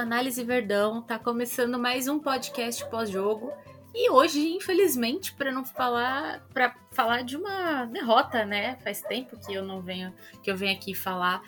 Análise 0.00 0.42
Verdão, 0.42 1.02
tá 1.02 1.18
começando 1.18 1.78
mais 1.78 2.08
um 2.08 2.18
podcast 2.18 2.88
pós-jogo. 2.88 3.52
E 3.94 4.08
hoje, 4.10 4.54
infelizmente, 4.54 5.34
para 5.34 5.52
não 5.52 5.62
falar, 5.62 6.40
para 6.54 6.74
falar 6.90 7.22
de 7.22 7.36
uma 7.36 7.84
derrota, 7.84 8.46
né? 8.46 8.76
Faz 8.82 9.02
tempo 9.02 9.36
que 9.36 9.52
eu 9.52 9.62
não 9.62 9.82
venho, 9.82 10.10
que 10.42 10.50
eu 10.50 10.56
venho 10.56 10.74
aqui 10.74 10.94
falar 10.94 11.42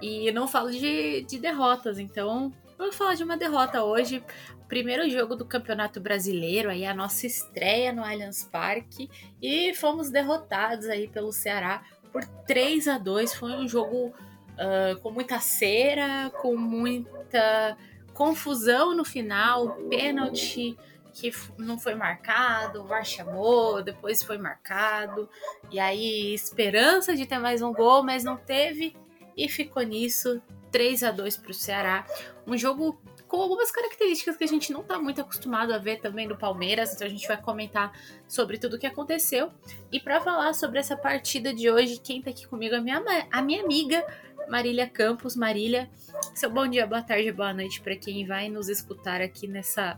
e 0.00 0.32
não 0.32 0.48
falo 0.48 0.70
de, 0.70 1.20
de 1.24 1.38
derrotas, 1.38 1.98
então 1.98 2.50
vou 2.78 2.90
falar 2.90 3.16
de 3.16 3.22
uma 3.22 3.36
derrota 3.36 3.84
hoje. 3.84 4.24
Primeiro 4.66 5.08
jogo 5.10 5.36
do 5.36 5.44
Campeonato 5.44 6.00
Brasileiro, 6.00 6.70
aí 6.70 6.86
a 6.86 6.94
nossa 6.94 7.26
estreia 7.26 7.92
no 7.92 8.02
Allianz 8.02 8.44
Parque 8.44 9.10
e 9.42 9.74
fomos 9.74 10.10
derrotados 10.10 10.86
aí 10.86 11.06
pelo 11.06 11.32
Ceará 11.32 11.82
por 12.10 12.24
3 12.24 12.88
a 12.88 12.96
2. 12.96 13.34
Foi 13.34 13.52
um 13.52 13.68
jogo 13.68 14.06
uh, 14.06 14.98
com 15.00 15.10
muita 15.10 15.38
cera, 15.38 16.30
com 16.40 16.56
muita 16.56 17.76
confusão 18.20 18.94
no 18.94 19.02
final, 19.02 19.76
pênalti 19.88 20.76
que 21.14 21.32
não 21.56 21.78
foi 21.78 21.94
marcado, 21.94 22.82
o 22.82 22.84
VAR 22.84 23.02
chamou, 23.02 23.82
depois 23.82 24.22
foi 24.22 24.36
marcado, 24.36 25.26
e 25.70 25.80
aí 25.80 26.34
esperança 26.34 27.16
de 27.16 27.24
ter 27.24 27.38
mais 27.38 27.62
um 27.62 27.72
gol, 27.72 28.02
mas 28.02 28.22
não 28.22 28.36
teve, 28.36 28.94
e 29.34 29.48
ficou 29.48 29.82
nisso, 29.82 30.38
3 30.70 31.02
a 31.02 31.10
2 31.10 31.38
para 31.38 31.50
o 31.50 31.54
Ceará. 31.54 32.06
Um 32.46 32.58
jogo 32.58 33.00
com 33.26 33.40
algumas 33.40 33.70
características 33.70 34.36
que 34.36 34.44
a 34.44 34.48
gente 34.48 34.70
não 34.70 34.82
está 34.82 34.98
muito 34.98 35.20
acostumado 35.20 35.72
a 35.72 35.78
ver 35.78 36.00
também 36.00 36.26
no 36.26 36.36
Palmeiras, 36.36 36.92
então 36.92 37.06
a 37.06 37.10
gente 37.10 37.26
vai 37.26 37.40
comentar 37.40 37.90
sobre 38.28 38.58
tudo 38.58 38.74
o 38.74 38.78
que 38.78 38.86
aconteceu. 38.86 39.50
E 39.90 39.98
para 39.98 40.20
falar 40.20 40.52
sobre 40.52 40.78
essa 40.78 40.96
partida 40.96 41.54
de 41.54 41.70
hoje, 41.70 41.98
quem 41.98 42.18
está 42.18 42.30
aqui 42.30 42.46
comigo 42.46 42.74
é 42.74 42.78
a 42.78 42.80
minha, 42.82 43.02
a 43.30 43.40
minha 43.40 43.62
amiga 43.62 44.04
Marília 44.50 44.88
Campos. 44.88 45.36
Marília, 45.36 45.88
seu 46.34 46.50
bom 46.50 46.66
dia, 46.66 46.84
boa 46.84 47.02
tarde, 47.02 47.30
boa 47.30 47.54
noite 47.54 47.80
para 47.80 47.94
quem 47.94 48.26
vai 48.26 48.48
nos 48.48 48.68
escutar 48.68 49.20
aqui 49.20 49.46
nessa 49.46 49.96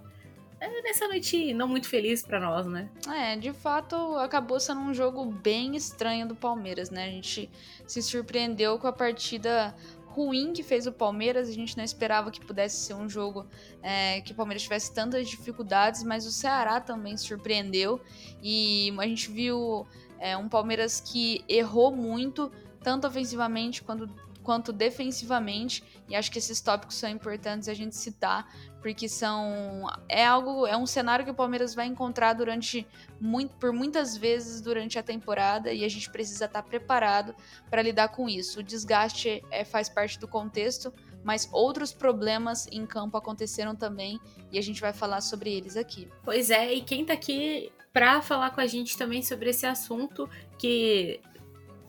é, 0.61 0.83
nessa 0.83 1.09
noite 1.09 1.55
não 1.55 1.67
muito 1.67 1.89
feliz 1.89 2.23
para 2.23 2.39
nós, 2.39 2.67
né? 2.67 2.91
É, 3.09 3.35
de 3.35 3.51
fato, 3.53 3.97
acabou 4.19 4.61
sendo 4.61 4.81
um 4.81 4.93
jogo 4.93 5.25
bem 5.25 5.75
estranho 5.75 6.29
do 6.29 6.37
Palmeiras, 6.37 6.91
né? 6.91 7.07
A 7.07 7.11
gente 7.11 7.51
se 7.87 8.03
surpreendeu 8.03 8.79
com 8.79 8.87
a 8.87 8.93
partida 8.93 9.75
ruim 10.05 10.53
que 10.53 10.63
fez 10.63 10.87
o 10.87 10.93
Palmeiras. 10.93 11.49
A 11.49 11.53
gente 11.53 11.75
não 11.75 11.83
esperava 11.83 12.31
que 12.31 12.45
pudesse 12.45 12.77
ser 12.77 12.95
um 12.95 13.09
jogo 13.09 13.47
é, 13.83 14.21
que 14.21 14.33
o 14.33 14.35
Palmeiras 14.35 14.63
tivesse 14.63 14.93
tantas 14.93 15.29
dificuldades, 15.29 16.05
mas 16.05 16.27
o 16.27 16.31
Ceará 16.31 16.79
também 16.79 17.17
surpreendeu. 17.17 18.01
E 18.43 18.95
a 18.99 19.07
gente 19.07 19.31
viu 19.31 19.87
é, 20.19 20.37
um 20.37 20.47
Palmeiras 20.47 21.01
que 21.01 21.43
errou 21.49 21.91
muito, 21.91 22.53
tanto 22.83 23.07
ofensivamente 23.07 23.83
quanto 23.83 24.09
quanto 24.43 24.73
defensivamente, 24.73 25.83
e 26.09 26.17
acho 26.17 26.31
que 26.31 26.39
esses 26.39 26.61
tópicos 26.61 26.97
são 26.97 27.09
importantes 27.09 27.69
a 27.69 27.75
gente 27.75 27.97
citar, 27.97 28.47
porque 28.81 29.09
são 29.09 29.89
é 30.09 30.27
algo, 30.27 30.67
é 30.67 30.77
um 30.77 30.87
cenário 30.87 31.25
que 31.25 31.31
o 31.31 31.35
Palmeiras 31.35 31.75
vai 31.75 31.87
encontrar 31.87 32.33
durante 32.33 32.87
muito, 33.21 33.55
por 33.57 33.73
muitas 33.73 34.17
vezes 34.17 34.61
durante 34.61 34.99
a 34.99 35.03
temporada 35.03 35.73
e 35.73 35.85
a 35.85 35.89
gente 35.89 36.11
precisa 36.11 36.47
estar 36.47 36.63
preparado 36.63 37.35
para 37.71 37.81
lidar 37.81 38.09
com 38.09 38.29
isso. 38.29 38.61
O 38.61 38.63
desgaste 38.63 39.43
é, 39.51 39.65
faz 39.65 39.89
parte 39.89 40.19
do 40.19 40.27
contexto, 40.27 40.93
mas 41.23 41.49
outros 41.53 41.93
problemas 41.93 42.67
em 42.73 42.85
campo 42.85 43.17
aconteceram 43.17 43.77
também 43.77 44.19
e 44.51 44.59
a 44.59 44.63
gente 44.63 44.81
vai 44.81 44.93
falar 44.93 45.21
sobre 45.21 45.53
eles 45.53 45.77
aqui. 45.77 46.09
Pois 46.25 46.51
é, 46.51 46.75
e 46.75 46.83
quem 46.83 47.05
tá 47.05 47.13
aqui 47.13 47.73
para 47.93 48.23
falar 48.23 48.51
com 48.51 48.61
a 48.61 48.67
gente 48.67 48.97
também 48.97 49.23
sobre 49.23 49.51
esse 49.51 49.67
assunto 49.67 50.29
que 50.59 51.21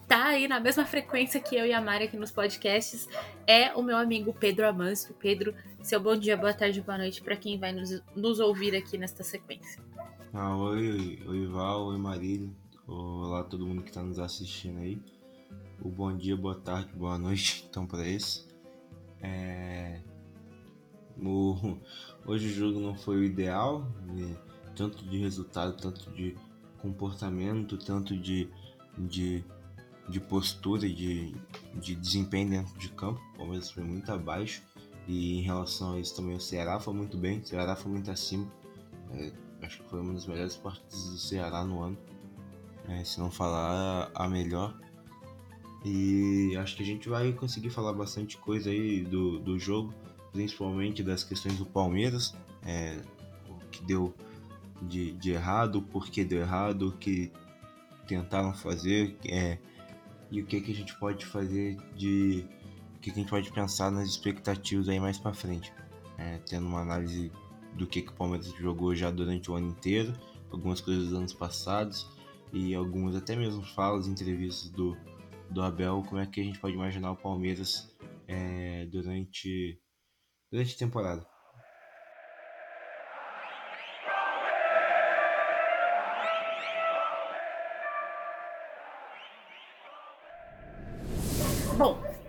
tá 0.07 0.25
aí 0.27 0.47
na 0.47 0.59
mesma 0.59 0.85
frequência 0.85 1.39
que 1.39 1.55
eu 1.55 1.65
e 1.65 1.73
a 1.73 1.81
Mari 1.81 2.05
aqui 2.05 2.17
nos 2.17 2.31
podcasts 2.31 3.07
é 3.47 3.73
o 3.73 3.81
meu 3.81 3.97
amigo 3.97 4.33
Pedro 4.33 4.67
Amâncio. 4.67 5.15
Pedro, 5.15 5.53
seu 5.81 5.99
bom 5.99 6.15
dia, 6.15 6.35
boa 6.35 6.53
tarde, 6.53 6.81
boa 6.81 6.97
noite 6.97 7.21
para 7.21 7.35
quem 7.35 7.59
vai 7.59 7.71
nos, 7.71 8.01
nos, 8.15 8.39
ouvir 8.39 8.75
aqui 8.75 8.97
nesta 8.97 9.23
sequência. 9.23 9.81
Ah, 10.33 10.55
oi, 10.57 11.21
oi 11.27 11.47
Val, 11.47 11.85
oi 11.87 11.97
Marília, 11.97 12.49
olá 12.87 13.43
todo 13.43 13.65
mundo 13.65 13.83
que 13.83 13.89
está 13.89 14.01
nos 14.01 14.19
assistindo 14.19 14.79
aí. 14.79 15.01
O 15.81 15.89
bom 15.89 16.15
dia, 16.15 16.35
boa 16.35 16.55
tarde, 16.55 16.93
boa 16.93 17.17
noite, 17.17 17.65
então 17.69 17.85
para 17.85 18.07
esse. 18.07 18.47
É... 19.21 20.01
O... 21.21 21.77
Hoje 22.25 22.47
o 22.47 22.53
jogo 22.53 22.79
não 22.79 22.95
foi 22.95 23.17
o 23.17 23.23
ideal, 23.23 23.87
né? 24.07 24.35
tanto 24.75 25.05
de 25.05 25.17
resultado, 25.19 25.77
tanto 25.77 26.09
de 26.11 26.35
comportamento, 26.81 27.77
tanto 27.77 28.17
de, 28.17 28.49
de 28.97 29.43
de 30.07 30.19
postura 30.19 30.85
e 30.85 30.93
de, 30.93 31.35
de 31.75 31.95
desempenho 31.95 32.49
dentro 32.49 32.77
de 32.77 32.89
campo. 32.89 33.21
O 33.33 33.37
Palmeiras 33.37 33.71
foi 33.71 33.83
muito 33.83 34.11
abaixo. 34.11 34.61
E 35.07 35.39
em 35.39 35.41
relação 35.41 35.95
a 35.95 35.99
isso 35.99 36.15
também 36.15 36.35
o 36.35 36.41
Ceará 36.41 36.79
foi 36.79 36.93
muito 36.93 37.17
bem. 37.17 37.39
O 37.39 37.45
Ceará 37.45 37.75
foi 37.75 37.91
muito 37.91 38.09
acima. 38.09 38.47
É, 39.11 39.31
acho 39.61 39.81
que 39.81 39.89
foi 39.89 40.01
uma 40.01 40.13
das 40.13 40.25
melhores 40.25 40.55
partidas 40.55 41.09
do 41.09 41.17
Ceará 41.17 41.63
no 41.63 41.81
ano. 41.81 41.97
É, 42.87 43.03
se 43.03 43.19
não 43.19 43.31
falar 43.31 44.11
a 44.13 44.27
melhor. 44.27 44.77
E 45.85 46.55
acho 46.57 46.77
que 46.77 46.83
a 46.83 46.85
gente 46.85 47.09
vai 47.09 47.33
conseguir 47.33 47.69
falar 47.69 47.91
bastante 47.93 48.37
coisa 48.37 48.69
aí 48.69 49.03
do, 49.03 49.39
do 49.39 49.59
jogo, 49.59 49.93
principalmente 50.31 51.03
das 51.03 51.23
questões 51.25 51.57
do 51.57 51.65
Palmeiras, 51.65 52.33
é, 52.65 53.01
o 53.49 53.55
que 53.69 53.83
deu 53.83 54.13
de, 54.81 55.11
de 55.13 55.31
errado, 55.31 55.77
o 55.77 55.81
porquê 55.81 56.23
deu 56.23 56.39
errado, 56.39 56.89
o 56.89 56.91
que 56.93 57.31
tentaram 58.07 58.53
fazer, 58.53 59.17
é, 59.25 59.57
e 60.33 60.41
o 60.41 60.45
que, 60.47 60.59
que 60.59 60.71
a 60.71 60.75
gente 60.75 60.95
pode 60.95 61.23
fazer 61.27 61.77
de. 61.95 62.43
O 62.95 62.99
que, 62.99 63.11
que 63.11 63.19
a 63.19 63.21
gente 63.21 63.29
pode 63.29 63.51
pensar 63.51 63.91
nas 63.91 64.09
expectativas 64.09 64.89
aí 64.89 64.99
mais 64.99 65.19
para 65.19 65.31
frente. 65.31 65.71
É, 66.17 66.39
tendo 66.39 66.65
uma 66.65 66.81
análise 66.81 67.31
do 67.75 67.85
que, 67.85 68.01
que 68.01 68.09
o 68.09 68.15
Palmeiras 68.15 68.47
jogou 68.57 68.95
já 68.95 69.11
durante 69.11 69.51
o 69.51 69.55
ano 69.55 69.67
inteiro, 69.67 70.11
algumas 70.51 70.81
coisas 70.81 71.05
dos 71.05 71.13
anos 71.13 71.33
passados 71.33 72.09
e 72.51 72.73
algumas 72.73 73.15
até 73.15 73.35
mesmo 73.35 73.61
falas, 73.61 74.07
entrevistas 74.07 74.69
do, 74.69 74.97
do 75.51 75.61
Abel, 75.61 76.03
como 76.07 76.19
é 76.19 76.25
que 76.25 76.41
a 76.41 76.43
gente 76.43 76.59
pode 76.59 76.73
imaginar 76.73 77.11
o 77.11 77.15
Palmeiras 77.15 77.95
é, 78.27 78.85
durante, 78.87 79.79
durante 80.51 80.75
a 80.75 80.77
temporada. 80.79 81.32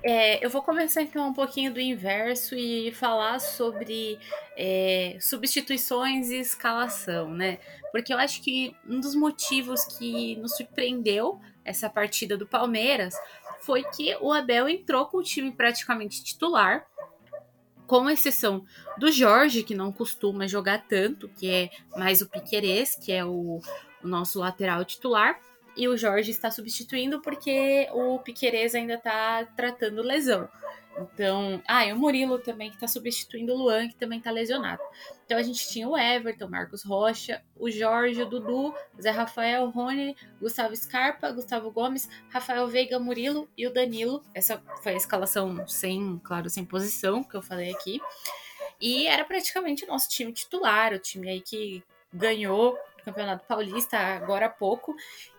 É, 0.06 0.44
eu 0.44 0.50
vou 0.50 0.60
começar 0.60 1.00
então 1.00 1.26
um 1.26 1.32
pouquinho 1.32 1.72
do 1.72 1.80
inverso 1.80 2.54
e 2.54 2.92
falar 2.92 3.38
sobre 3.40 4.18
é, 4.54 5.16
substituições 5.18 6.28
e 6.28 6.36
escalação, 6.36 7.30
né? 7.30 7.58
Porque 7.90 8.12
eu 8.12 8.18
acho 8.18 8.42
que 8.42 8.76
um 8.86 9.00
dos 9.00 9.14
motivos 9.14 9.82
que 9.96 10.36
nos 10.36 10.58
surpreendeu 10.58 11.40
essa 11.64 11.88
partida 11.88 12.36
do 12.36 12.46
Palmeiras 12.46 13.14
foi 13.62 13.82
que 13.82 14.14
o 14.20 14.30
Abel 14.30 14.68
entrou 14.68 15.06
com 15.06 15.16
o 15.16 15.22
time 15.22 15.50
praticamente 15.50 16.22
titular, 16.22 16.86
com 17.86 18.10
exceção 18.10 18.62
do 18.98 19.10
Jorge, 19.10 19.62
que 19.62 19.74
não 19.74 19.90
costuma 19.90 20.46
jogar 20.46 20.86
tanto, 20.86 21.30
que 21.30 21.48
é 21.48 21.70
mais 21.96 22.20
o 22.20 22.28
Piquerez, 22.28 22.94
que 22.94 23.10
é 23.10 23.24
o, 23.24 23.58
o 24.02 24.06
nosso 24.06 24.38
lateral 24.38 24.84
titular 24.84 25.40
e 25.76 25.88
o 25.88 25.96
Jorge 25.96 26.30
está 26.30 26.50
substituindo 26.50 27.20
porque 27.20 27.88
o 27.92 28.18
Piquerez 28.18 28.74
ainda 28.74 28.94
está 28.94 29.44
tratando 29.56 30.02
lesão. 30.02 30.48
Então, 30.96 31.60
ah, 31.66 31.84
e 31.84 31.92
o 31.92 31.96
Murilo 31.96 32.38
também 32.38 32.70
que 32.70 32.76
está 32.76 32.86
substituindo 32.86 33.52
o 33.52 33.56
Luan, 33.56 33.88
que 33.88 33.96
também 33.96 34.18
está 34.18 34.30
lesionado. 34.30 34.80
Então 35.26 35.36
a 35.36 35.42
gente 35.42 35.68
tinha 35.68 35.88
o 35.88 35.98
Everton, 35.98 36.48
Marcos 36.48 36.84
Rocha, 36.84 37.42
o 37.56 37.70
Jorge, 37.70 38.22
o 38.22 38.26
Dudu, 38.26 38.72
Zé 39.00 39.10
Rafael, 39.10 39.68
Rony, 39.70 40.16
Gustavo 40.40 40.76
Scarpa, 40.76 41.32
Gustavo 41.32 41.70
Gomes, 41.70 42.08
Rafael 42.28 42.66
Veiga, 42.68 42.98
Murilo 42.98 43.48
e 43.56 43.66
o 43.66 43.72
Danilo. 43.72 44.22
Essa 44.32 44.62
foi 44.82 44.92
a 44.92 44.96
escalação 44.96 45.66
sem, 45.66 46.20
claro, 46.22 46.48
sem 46.48 46.64
posição 46.64 47.24
que 47.24 47.34
eu 47.34 47.42
falei 47.42 47.72
aqui. 47.72 48.00
E 48.80 49.06
era 49.06 49.24
praticamente 49.24 49.84
o 49.84 49.88
nosso 49.88 50.08
time 50.08 50.32
titular, 50.32 50.92
o 50.92 50.98
time 50.98 51.28
aí 51.28 51.40
que 51.40 51.82
ganhou 52.12 52.78
Campeonato 53.04 53.46
Paulista 53.46 53.98
agora 53.98 54.46
há 54.46 54.50
pouco 54.50 54.94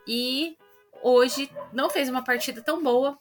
e 0.07 0.57
hoje 1.01 1.49
não 1.73 1.89
fez 1.89 2.09
uma 2.09 2.23
partida 2.23 2.61
tão 2.61 2.81
boa. 2.81 3.17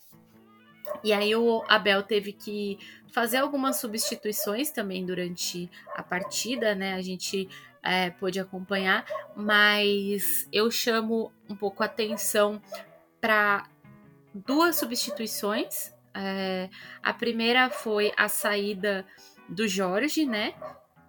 E 1.03 1.13
aí 1.13 1.35
o 1.35 1.65
Abel 1.69 2.03
teve 2.03 2.33
que 2.33 2.79
fazer 3.13 3.39
algumas 3.39 3.77
substituições 3.77 4.71
também 4.71 5.05
durante 5.05 5.71
a 5.95 6.03
partida, 6.03 6.75
né? 6.75 6.95
A 6.95 7.01
gente 7.01 7.49
é, 7.83 8.11
pôde 8.11 8.39
acompanhar, 8.39 9.05
mas 9.35 10.49
eu 10.53 10.71
chamo 10.71 11.33
um 11.49 11.57
pouco 11.57 11.83
a 11.83 11.87
atenção 11.87 12.61
para 13.21 13.67
duas 14.35 14.77
substituições. 14.77 15.93
É, 16.15 16.69
a 17.03 17.13
primeira 17.13 17.71
foi 17.71 18.13
a 18.17 18.29
saída 18.29 19.07
do 19.49 19.67
Jorge, 19.67 20.27
né? 20.27 20.55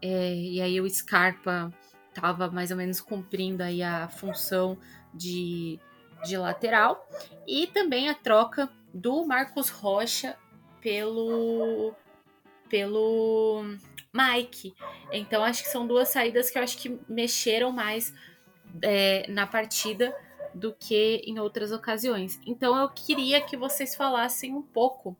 É, 0.01 0.35
e 0.35 0.61
aí 0.61 0.79
o 0.79 0.89
Scarpa 0.89 1.71
estava 2.15 2.49
mais 2.49 2.71
ou 2.71 2.77
menos 2.77 3.01
cumprindo 3.01 3.61
aí 3.61 3.83
a 3.83 4.07
função 4.07 4.77
de, 5.13 5.79
de 6.23 6.37
lateral. 6.37 7.07
E 7.45 7.67
também 7.67 8.09
a 8.09 8.13
troca 8.13 8.69
do 8.93 9.25
Marcos 9.25 9.69
Rocha 9.69 10.37
pelo, 10.81 11.93
pelo 12.69 13.63
Mike. 14.13 14.73
Então 15.11 15.43
acho 15.43 15.63
que 15.63 15.69
são 15.69 15.85
duas 15.85 16.09
saídas 16.09 16.49
que 16.49 16.57
eu 16.57 16.63
acho 16.63 16.77
que 16.77 16.99
mexeram 17.07 17.71
mais 17.71 18.13
é, 18.81 19.29
na 19.29 19.45
partida 19.45 20.15
do 20.53 20.73
que 20.73 21.21
em 21.25 21.37
outras 21.37 21.71
ocasiões. 21.71 22.39
Então 22.45 22.77
eu 22.77 22.89
queria 22.89 23.41
que 23.41 23.57
vocês 23.57 23.93
falassem 23.93 24.53
um 24.53 24.61
pouco 24.61 25.17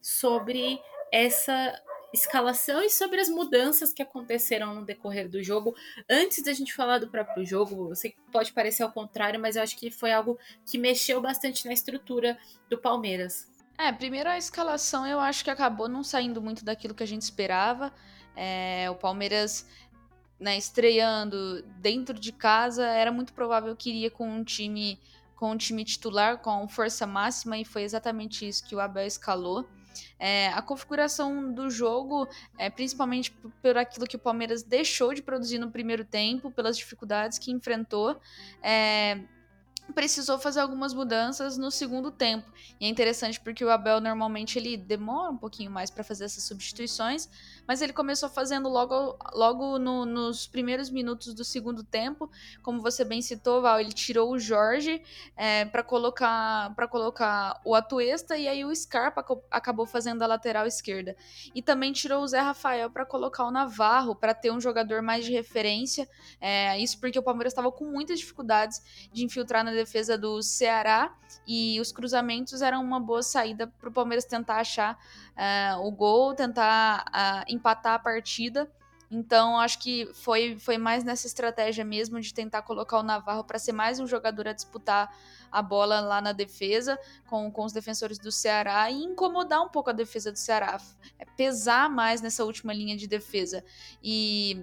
sobre 0.00 0.80
essa 1.12 1.78
escalação 2.12 2.82
e 2.82 2.90
sobre 2.90 3.20
as 3.20 3.28
mudanças 3.28 3.92
que 3.92 4.02
aconteceram 4.02 4.74
no 4.74 4.84
decorrer 4.84 5.28
do 5.28 5.42
jogo. 5.42 5.74
Antes 6.08 6.42
da 6.42 6.52
gente 6.52 6.74
falar 6.74 6.98
do 6.98 7.08
próprio 7.08 7.44
jogo, 7.44 7.90
eu 7.90 7.96
sei 7.96 8.12
que 8.12 8.18
pode 8.32 8.52
parecer 8.52 8.82
ao 8.82 8.92
contrário, 8.92 9.40
mas 9.40 9.56
eu 9.56 9.62
acho 9.62 9.76
que 9.76 9.90
foi 9.90 10.12
algo 10.12 10.38
que 10.64 10.78
mexeu 10.78 11.20
bastante 11.20 11.66
na 11.66 11.72
estrutura 11.72 12.38
do 12.68 12.78
Palmeiras. 12.78 13.46
É, 13.76 13.92
primeiro 13.92 14.28
a 14.28 14.36
escalação 14.36 15.06
eu 15.06 15.20
acho 15.20 15.44
que 15.44 15.50
acabou 15.50 15.88
não 15.88 16.02
saindo 16.02 16.42
muito 16.42 16.64
daquilo 16.64 16.94
que 16.94 17.02
a 17.02 17.06
gente 17.06 17.22
esperava. 17.22 17.92
É, 18.34 18.88
o 18.90 18.94
Palmeiras 18.94 19.66
né, 20.38 20.56
estreando 20.56 21.62
dentro 21.78 22.18
de 22.18 22.32
casa, 22.32 22.86
era 22.86 23.10
muito 23.10 23.32
provável 23.32 23.74
que 23.74 23.90
iria 23.90 24.10
com 24.10 24.28
um 24.28 24.44
time 24.44 24.98
com 25.34 25.52
um 25.52 25.56
time 25.56 25.84
titular 25.84 26.38
com 26.38 26.66
força 26.66 27.06
máxima 27.06 27.56
e 27.56 27.64
foi 27.64 27.82
exatamente 27.82 28.46
isso 28.46 28.64
que 28.64 28.74
o 28.74 28.80
Abel 28.80 29.06
escalou. 29.06 29.68
É, 30.18 30.48
a 30.48 30.62
configuração 30.62 31.52
do 31.52 31.70
jogo, 31.70 32.28
é, 32.56 32.68
principalmente 32.70 33.30
por 33.62 33.76
aquilo 33.76 34.06
que 34.06 34.16
o 34.16 34.18
Palmeiras 34.18 34.62
deixou 34.62 35.14
de 35.14 35.22
produzir 35.22 35.58
no 35.58 35.70
primeiro 35.70 36.04
tempo, 36.04 36.50
pelas 36.50 36.76
dificuldades 36.76 37.38
que 37.38 37.50
enfrentou, 37.50 38.20
é, 38.62 39.20
precisou 39.92 40.38
fazer 40.38 40.60
algumas 40.60 40.92
mudanças 40.92 41.56
no 41.56 41.70
segundo 41.70 42.10
tempo. 42.10 42.46
E 42.80 42.86
é 42.86 42.88
interessante 42.88 43.40
porque 43.40 43.64
o 43.64 43.70
Abel 43.70 44.00
normalmente 44.00 44.58
ele 44.58 44.76
demora 44.76 45.30
um 45.30 45.36
pouquinho 45.36 45.70
mais 45.70 45.90
para 45.90 46.04
fazer 46.04 46.24
essas 46.24 46.44
substituições, 46.44 47.28
mas 47.66 47.82
ele 47.82 47.92
começou 47.92 48.28
fazendo 48.28 48.68
logo, 48.68 49.18
logo 49.32 49.78
no, 49.78 50.04
nos 50.04 50.46
primeiros 50.46 50.90
minutos 50.90 51.34
do 51.34 51.44
segundo 51.44 51.82
tempo. 51.82 52.30
Como 52.62 52.80
você 52.80 53.04
bem 53.04 53.22
citou, 53.22 53.62
Val, 53.62 53.80
ele 53.80 53.92
tirou 53.92 54.30
o 54.30 54.38
Jorge 54.38 55.02
é, 55.36 55.64
para 55.64 55.82
colocar 55.82 56.74
para 56.74 56.86
colocar 56.86 57.60
o 57.64 57.74
Atuesta 57.74 58.36
e 58.36 58.46
aí 58.46 58.64
o 58.64 58.74
Scarpa 58.74 59.24
acabou 59.50 59.86
fazendo 59.86 60.22
a 60.22 60.26
lateral 60.26 60.66
esquerda. 60.66 61.16
E 61.54 61.62
também 61.62 61.92
tirou 61.92 62.22
o 62.22 62.28
Zé 62.28 62.40
Rafael 62.40 62.90
para 62.90 63.04
colocar 63.04 63.44
o 63.44 63.50
Navarro 63.50 64.14
para 64.14 64.34
ter 64.34 64.50
um 64.50 64.60
jogador 64.60 65.02
mais 65.02 65.24
de 65.24 65.32
referência. 65.32 66.08
É, 66.40 66.78
isso 66.78 66.98
porque 67.00 67.18
o 67.18 67.22
Palmeiras 67.22 67.52
estava 67.52 67.72
com 67.72 67.84
muitas 67.84 68.18
dificuldades 68.18 69.08
de 69.12 69.24
infiltrar 69.24 69.64
na 69.64 69.72
defesa 69.78 70.18
do 70.18 70.42
Ceará 70.42 71.14
e 71.46 71.80
os 71.80 71.92
cruzamentos 71.92 72.62
eram 72.62 72.82
uma 72.82 73.00
boa 73.00 73.22
saída 73.22 73.66
para 73.66 73.88
o 73.88 73.92
Palmeiras 73.92 74.24
tentar 74.24 74.56
achar 74.56 74.94
uh, 74.94 75.86
o 75.86 75.90
gol, 75.90 76.34
tentar 76.34 77.04
uh, 77.08 77.52
empatar 77.52 77.94
a 77.94 77.98
partida. 77.98 78.70
Então, 79.10 79.58
acho 79.58 79.78
que 79.78 80.06
foi, 80.12 80.58
foi 80.58 80.76
mais 80.76 81.02
nessa 81.02 81.26
estratégia 81.26 81.84
mesmo 81.84 82.20
de 82.20 82.34
tentar 82.34 82.60
colocar 82.62 82.98
o 82.98 83.02
Navarro 83.02 83.42
para 83.42 83.58
ser 83.58 83.72
mais 83.72 83.98
um 83.98 84.06
jogador 84.06 84.48
a 84.48 84.52
disputar 84.52 85.10
a 85.50 85.62
bola 85.62 86.00
lá 86.00 86.20
na 86.20 86.32
defesa 86.32 86.98
com, 87.26 87.50
com 87.50 87.64
os 87.64 87.72
defensores 87.72 88.18
do 88.18 88.30
Ceará 88.30 88.90
e 88.90 89.02
incomodar 89.02 89.62
um 89.62 89.68
pouco 89.68 89.88
a 89.88 89.94
defesa 89.94 90.30
do 90.30 90.38
Ceará, 90.38 90.78
é 91.18 91.24
pesar 91.24 91.88
mais 91.88 92.20
nessa 92.20 92.44
última 92.44 92.74
linha 92.74 92.96
de 92.98 93.06
defesa. 93.06 93.64
E 94.02 94.62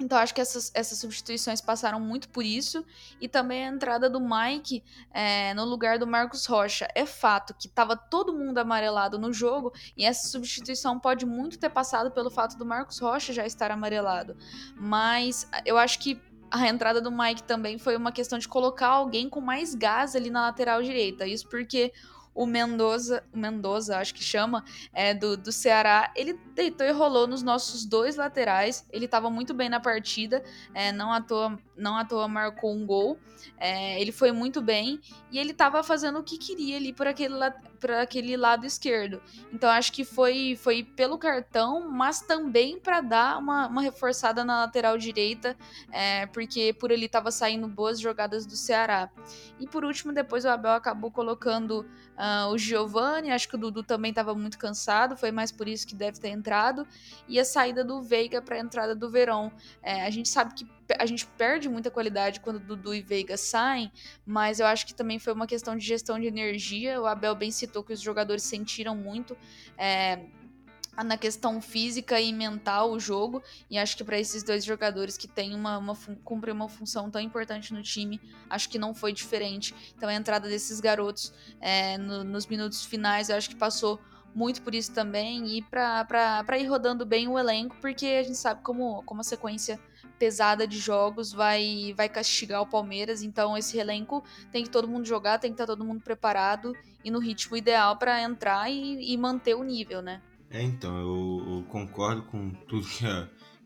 então, 0.00 0.18
acho 0.18 0.34
que 0.34 0.40
essas, 0.40 0.72
essas 0.74 0.98
substituições 0.98 1.60
passaram 1.60 2.00
muito 2.00 2.28
por 2.30 2.44
isso. 2.44 2.84
E 3.20 3.28
também 3.28 3.66
a 3.66 3.68
entrada 3.68 4.08
do 4.08 4.18
Mike 4.18 4.82
é, 5.12 5.52
no 5.54 5.64
lugar 5.64 5.98
do 5.98 6.06
Marcos 6.06 6.46
Rocha. 6.46 6.88
É 6.94 7.04
fato 7.04 7.54
que 7.54 7.66
estava 7.66 7.94
todo 7.94 8.32
mundo 8.32 8.58
amarelado 8.58 9.18
no 9.18 9.32
jogo, 9.32 9.72
e 9.96 10.04
essa 10.04 10.28
substituição 10.28 10.98
pode 10.98 11.26
muito 11.26 11.58
ter 11.58 11.68
passado 11.68 12.10
pelo 12.10 12.30
fato 12.30 12.56
do 12.56 12.64
Marcos 12.64 12.98
Rocha 12.98 13.32
já 13.32 13.44
estar 13.44 13.70
amarelado. 13.70 14.36
Mas 14.74 15.46
eu 15.66 15.76
acho 15.76 15.98
que 15.98 16.20
a 16.50 16.66
entrada 16.66 17.00
do 17.00 17.12
Mike 17.12 17.42
também 17.42 17.78
foi 17.78 17.96
uma 17.96 18.10
questão 18.10 18.38
de 18.38 18.48
colocar 18.48 18.88
alguém 18.88 19.28
com 19.28 19.40
mais 19.40 19.74
gás 19.74 20.16
ali 20.16 20.30
na 20.30 20.42
lateral 20.42 20.82
direita. 20.82 21.26
Isso 21.26 21.46
porque 21.48 21.92
o 22.34 22.46
Mendoza, 22.46 23.24
o 23.32 23.38
Mendoza, 23.38 23.98
acho 23.98 24.14
que 24.14 24.22
chama, 24.22 24.64
é, 24.92 25.12
do, 25.12 25.36
do 25.36 25.52
Ceará, 25.52 26.12
ele 26.16 26.38
deitou 26.54 26.86
e 26.86 26.90
rolou 26.90 27.26
nos 27.26 27.42
nossos 27.42 27.84
dois 27.84 28.16
laterais. 28.16 28.86
Ele 28.90 29.04
estava 29.04 29.30
muito 29.30 29.52
bem 29.52 29.68
na 29.68 29.80
partida, 29.80 30.42
é, 30.74 30.92
não, 30.92 31.12
à 31.12 31.20
toa, 31.20 31.58
não 31.76 31.96
à 31.96 32.04
toa 32.04 32.28
marcou 32.28 32.72
um 32.72 32.86
gol. 32.86 33.18
É, 33.58 34.00
ele 34.00 34.12
foi 34.12 34.32
muito 34.32 34.60
bem 34.60 35.00
e 35.30 35.38
ele 35.38 35.50
estava 35.50 35.82
fazendo 35.82 36.18
o 36.18 36.22
que 36.22 36.38
queria 36.38 36.76
ali 36.76 36.92
por 36.92 37.06
aquele, 37.06 37.34
por 37.80 37.90
aquele 37.90 38.36
lado 38.36 38.66
esquerdo. 38.66 39.20
Então 39.52 39.68
acho 39.68 39.92
que 39.92 40.04
foi, 40.04 40.56
foi 40.56 40.82
pelo 40.82 41.18
cartão, 41.18 41.90
mas 41.90 42.20
também 42.20 42.78
para 42.78 43.00
dar 43.00 43.38
uma, 43.38 43.66
uma 43.66 43.82
reforçada 43.82 44.44
na 44.44 44.60
lateral 44.60 44.96
direita, 44.96 45.56
é, 45.90 46.26
porque 46.26 46.72
por 46.74 46.92
ali 46.92 47.06
estava 47.06 47.30
saindo 47.30 47.66
boas 47.66 47.98
jogadas 47.98 48.46
do 48.46 48.56
Ceará. 48.56 49.10
E 49.58 49.66
por 49.66 49.84
último, 49.84 50.12
depois 50.12 50.44
o 50.44 50.48
Abel 50.48 50.72
acabou 50.72 51.10
colocando 51.10 51.86
Uh, 52.20 52.52
o 52.52 52.58
Giovanni, 52.58 53.30
acho 53.30 53.48
que 53.48 53.54
o 53.54 53.58
Dudu 53.58 53.82
também 53.82 54.10
estava 54.10 54.34
muito 54.34 54.58
cansado, 54.58 55.16
foi 55.16 55.32
mais 55.32 55.50
por 55.50 55.66
isso 55.66 55.86
que 55.86 55.94
deve 55.94 56.20
ter 56.20 56.28
entrado. 56.28 56.86
E 57.26 57.40
a 57.40 57.44
saída 57.46 57.82
do 57.82 58.02
Veiga 58.02 58.42
para 58.42 58.56
a 58.56 58.58
entrada 58.58 58.94
do 58.94 59.08
Verão. 59.08 59.50
É, 59.82 60.04
a 60.04 60.10
gente 60.10 60.28
sabe 60.28 60.52
que 60.52 60.66
a 60.98 61.06
gente 61.06 61.24
perde 61.24 61.66
muita 61.66 61.90
qualidade 61.90 62.40
quando 62.40 62.60
Dudu 62.60 62.94
e 62.94 63.00
Veiga 63.00 63.38
saem, 63.38 63.90
mas 64.26 64.60
eu 64.60 64.66
acho 64.66 64.86
que 64.86 64.92
também 64.92 65.18
foi 65.18 65.32
uma 65.32 65.46
questão 65.46 65.74
de 65.74 65.86
gestão 65.86 66.20
de 66.20 66.26
energia. 66.26 67.00
O 67.00 67.06
Abel 67.06 67.34
bem 67.34 67.50
citou 67.50 67.82
que 67.82 67.94
os 67.94 68.02
jogadores 68.02 68.42
sentiram 68.42 68.94
muito. 68.94 69.34
É, 69.78 70.26
na 70.96 71.16
questão 71.16 71.60
física 71.60 72.20
e 72.20 72.32
mental 72.32 72.90
o 72.92 73.00
jogo. 73.00 73.42
E 73.70 73.78
acho 73.78 73.96
que 73.96 74.04
para 74.04 74.18
esses 74.18 74.42
dois 74.42 74.64
jogadores 74.64 75.16
que 75.16 75.28
têm 75.28 75.54
uma, 75.54 75.78
uma 75.78 75.96
cumprem 76.24 76.54
uma 76.54 76.68
função 76.68 77.10
tão 77.10 77.20
importante 77.20 77.72
no 77.72 77.82
time, 77.82 78.20
acho 78.48 78.68
que 78.68 78.78
não 78.78 78.94
foi 78.94 79.12
diferente. 79.12 79.74
Então 79.96 80.08
a 80.08 80.14
entrada 80.14 80.48
desses 80.48 80.80
garotos 80.80 81.32
é, 81.60 81.96
no, 81.98 82.24
nos 82.24 82.46
minutos 82.46 82.84
finais, 82.84 83.28
eu 83.28 83.36
acho 83.36 83.48
que 83.48 83.56
passou 83.56 84.00
muito 84.34 84.62
por 84.62 84.74
isso 84.74 84.92
também 84.92 85.58
e 85.58 85.62
para 85.62 86.58
ir 86.58 86.66
rodando 86.66 87.04
bem 87.04 87.28
o 87.28 87.38
elenco, 87.38 87.76
porque 87.80 88.06
a 88.06 88.22
gente 88.22 88.38
sabe 88.38 88.62
como, 88.62 89.02
como 89.02 89.20
a 89.20 89.24
sequência 89.24 89.80
pesada 90.18 90.66
de 90.66 90.78
jogos 90.78 91.32
vai 91.32 91.94
vai 91.96 92.08
castigar 92.08 92.60
o 92.60 92.66
Palmeiras, 92.66 93.22
então 93.22 93.56
esse 93.56 93.78
elenco 93.78 94.22
tem 94.52 94.62
que 94.62 94.70
todo 94.70 94.86
mundo 94.86 95.06
jogar, 95.06 95.38
tem 95.38 95.50
que 95.50 95.54
estar 95.54 95.66
tá 95.66 95.72
todo 95.72 95.84
mundo 95.84 96.00
preparado 96.00 96.76
e 97.02 97.10
no 97.10 97.18
ritmo 97.18 97.56
ideal 97.56 97.96
para 97.96 98.22
entrar 98.22 98.70
e, 98.70 99.12
e 99.12 99.16
manter 99.16 99.54
o 99.54 99.64
nível, 99.64 100.02
né? 100.02 100.20
É, 100.50 100.62
então, 100.62 100.98
eu, 100.98 101.56
eu 101.56 101.62
concordo 101.68 102.22
com 102.22 102.50
tudo 102.50 102.86
que, 102.86 103.04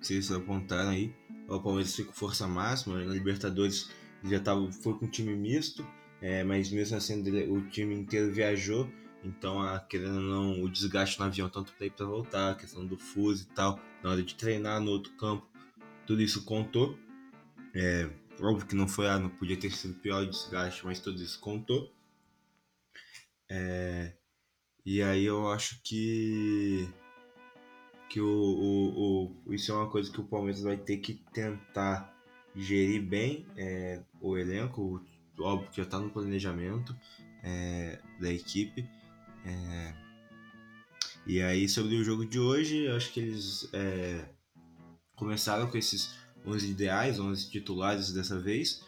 vocês 0.01 0.31
apontaram 0.31 0.91
aí. 0.91 1.15
O 1.49 1.59
Palmeiras 1.61 1.95
fica 1.95 2.09
com 2.09 2.15
força 2.15 2.47
máxima, 2.47 3.03
na 3.03 3.13
Libertadores 3.13 3.91
já 4.23 4.41
tava, 4.41 4.71
foi 4.73 4.95
com 4.95 5.07
um 5.07 5.11
time 5.11 5.35
misto, 5.35 5.87
é, 6.21 6.43
mas 6.45 6.71
mesmo 6.71 6.97
assim 6.97 7.21
o 7.49 7.69
time 7.69 7.95
inteiro 7.95 8.33
viajou, 8.33 8.91
então, 9.25 9.61
a, 9.61 9.81
querendo 9.81 10.17
ou 10.17 10.23
não, 10.23 10.63
o 10.63 10.69
desgaste 10.69 11.19
no 11.19 11.25
avião, 11.25 11.49
tanto 11.49 11.73
para 11.73 11.87
ir 11.87 11.91
para 11.91 12.05
voltar, 12.05 12.53
a 12.53 12.55
questão 12.55 12.87
do 12.87 12.99
fuso 12.99 13.45
e 13.45 13.55
tal, 13.55 13.81
na 14.03 14.11
hora 14.11 14.23
de 14.23 14.35
treinar 14.35 14.81
no 14.81 14.91
outro 14.91 15.13
campo, 15.15 15.47
tudo 16.07 16.21
isso 16.21 16.45
contou. 16.45 16.99
É, 17.75 18.09
óbvio 18.41 18.67
que 18.67 18.75
não 18.75 18.87
foi, 18.87 19.09
ah, 19.09 19.19
não 19.19 19.31
podia 19.31 19.57
ter 19.57 19.71
sido 19.71 19.95
pior 19.95 20.23
o 20.23 20.31
desgaste, 20.31 20.85
mas 20.85 21.01
tudo 21.01 21.23
isso 21.23 21.41
contou. 21.41 21.91
É, 23.49 24.13
e 24.85 25.03
aí 25.03 25.25
eu 25.25 25.51
acho 25.51 25.81
que 25.83 26.89
que 28.09 28.21
o, 28.21 28.29
o, 28.29 29.33
o, 29.47 29.55
isso 29.55 29.73
é 29.73 29.75
uma 29.75 29.91
coisa 29.91 30.13
que 30.13 30.21
o 30.21 30.25
Palmeiras 30.25 30.63
vai 30.63 30.77
ter 30.77 30.99
que 30.99 31.15
tentar 31.33 32.15
gerir 32.55 33.03
bem 33.03 33.45
é, 33.57 34.03
o 34.21 34.39
elenco, 34.39 35.05
óbvio 35.41 35.69
que 35.71 35.79
já 35.79 35.83
está 35.83 35.99
no 35.99 36.11
planejamento 36.11 36.95
é, 37.43 37.99
da 38.21 38.33
equipe. 38.33 38.89
É, 39.45 39.95
e 41.27 41.43
aí 41.43 41.69
sobre 41.69 41.97
o 41.97 42.05
jogo 42.05 42.25
de 42.25 42.39
hoje, 42.39 42.87
acho 42.89 43.13
que 43.13 43.21
eles 43.21 43.69
é, 43.73 44.29
começaram 45.17 45.69
com 45.69 45.77
esses 45.77 46.15
11 46.47 46.71
ideais, 46.71 47.19
11 47.19 47.51
titulares 47.51 48.13
dessa 48.13 48.39
vez. 48.39 48.85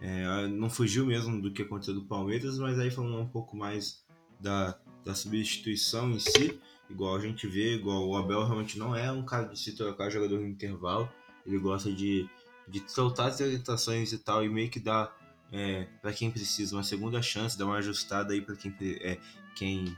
É, 0.00 0.48
não 0.48 0.68
fugiu 0.68 1.06
mesmo 1.06 1.40
do 1.40 1.52
que 1.52 1.62
aconteceu 1.62 1.94
do 1.94 2.06
Palmeiras, 2.06 2.58
mas 2.58 2.78
aí 2.78 2.90
falando 2.90 3.20
um 3.20 3.28
pouco 3.28 3.56
mais 3.56 4.04
da, 4.40 4.78
da 5.04 5.14
substituição 5.14 6.10
em 6.10 6.18
si, 6.18 6.58
igual 6.88 7.16
a 7.16 7.20
gente 7.20 7.46
vê, 7.46 7.74
igual 7.74 8.06
o 8.06 8.16
Abel 8.16 8.44
realmente 8.44 8.78
não 8.78 8.94
é 8.94 9.10
um 9.12 9.24
cara 9.24 9.48
de 9.48 9.58
se 9.58 9.72
trocar 9.72 10.10
jogador 10.10 10.40
no 10.40 10.46
intervalo, 10.46 11.08
ele 11.46 11.58
gosta 11.58 11.92
de, 11.92 12.28
de 12.66 12.82
soltar 12.86 13.28
as 13.28 13.40
orientações 13.40 14.12
e 14.12 14.18
tal, 14.18 14.44
e 14.44 14.48
meio 14.48 14.70
que 14.70 14.80
dar 14.80 15.14
é, 15.52 15.86
para 16.00 16.12
quem 16.12 16.30
precisa 16.30 16.74
uma 16.74 16.82
segunda 16.82 17.20
chance, 17.22 17.56
dar 17.56 17.66
uma 17.66 17.76
ajustada 17.76 18.32
aí 18.32 18.40
para 18.40 18.56
quem, 18.56 18.74
é, 18.80 19.18
quem, 19.54 19.96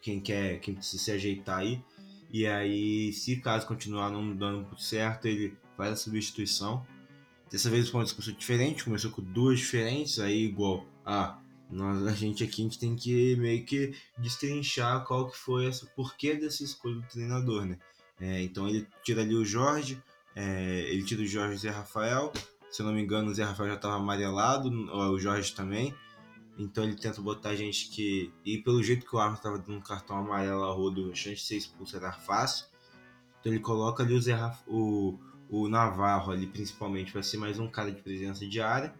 quem 0.00 0.20
quer, 0.20 0.60
quem 0.60 0.74
precisa 0.74 1.02
se 1.02 1.10
ajeitar 1.10 1.58
aí. 1.58 1.82
E 2.32 2.46
aí, 2.46 3.12
se 3.12 3.36
caso 3.36 3.66
continuar 3.66 4.10
não 4.10 4.34
dando 4.34 4.78
certo, 4.80 5.26
ele 5.26 5.54
faz 5.76 5.92
a 5.92 5.96
substituição. 5.96 6.86
Dessa 7.50 7.68
vez 7.68 7.88
o 7.88 7.92
Palmeiras 7.92 8.12
começou 8.12 8.32
diferente, 8.32 8.84
começou 8.84 9.10
com 9.10 9.20
duas 9.20 9.58
diferentes, 9.58 10.18
aí 10.18 10.44
igual, 10.44 10.86
ah, 11.04 11.38
nós, 11.72 12.06
a 12.06 12.12
gente 12.12 12.44
aqui 12.44 12.60
a 12.60 12.64
gente 12.64 12.78
tem 12.78 12.94
que 12.94 13.34
meio 13.36 13.64
que 13.64 13.94
destrinchar 14.18 15.04
qual 15.04 15.30
que 15.30 15.38
foi 15.38 15.66
essa 15.66 15.86
porquê 15.86 16.34
dessa 16.34 16.62
escolha 16.62 16.96
do 16.96 17.08
treinador, 17.08 17.64
né? 17.64 17.78
É, 18.20 18.42
então 18.42 18.68
ele 18.68 18.86
tira 19.02 19.22
ali 19.22 19.34
o 19.34 19.44
Jorge, 19.44 20.00
é, 20.36 20.86
ele 20.90 21.02
tira 21.02 21.22
o 21.22 21.26
Jorge 21.26 21.54
e 21.54 21.56
o 21.56 21.58
Zé 21.58 21.70
Rafael. 21.70 22.30
Se 22.70 22.82
eu 22.82 22.86
não 22.86 22.92
me 22.92 23.02
engano, 23.02 23.30
o 23.30 23.34
Zé 23.34 23.42
Rafael 23.42 23.70
já 23.70 23.76
estava 23.76 23.96
amarelado, 23.96 24.68
o 24.70 25.18
Jorge 25.18 25.54
também. 25.54 25.94
Então 26.58 26.84
ele 26.84 26.94
tenta 26.94 27.20
botar 27.20 27.54
gente 27.56 27.88
que. 27.88 28.30
E 28.44 28.58
pelo 28.58 28.82
jeito 28.82 29.06
que 29.06 29.16
o 29.16 29.18
árbitro 29.18 29.38
estava 29.38 29.58
dando 29.58 29.78
um 29.78 29.82
cartão 29.82 30.16
amarelo 30.16 30.64
a 30.64 30.72
rodo, 30.72 31.10
a 31.10 31.14
chance 31.14 31.36
de 31.36 31.42
ser 31.42 31.56
expulso 31.56 31.96
era 31.96 32.12
fácil. 32.12 32.66
Então 33.40 33.52
ele 33.52 33.60
coloca 33.60 34.02
ali 34.02 34.14
o, 34.14 34.20
Zé 34.20 34.34
Raf... 34.34 34.62
o, 34.66 35.18
o 35.48 35.68
Navarro 35.68 36.32
ali, 36.32 36.46
principalmente, 36.46 37.12
para 37.12 37.22
ser 37.22 37.38
mais 37.38 37.58
um 37.58 37.68
cara 37.68 37.90
de 37.90 38.02
presença 38.02 38.46
de 38.46 38.60
área. 38.60 38.94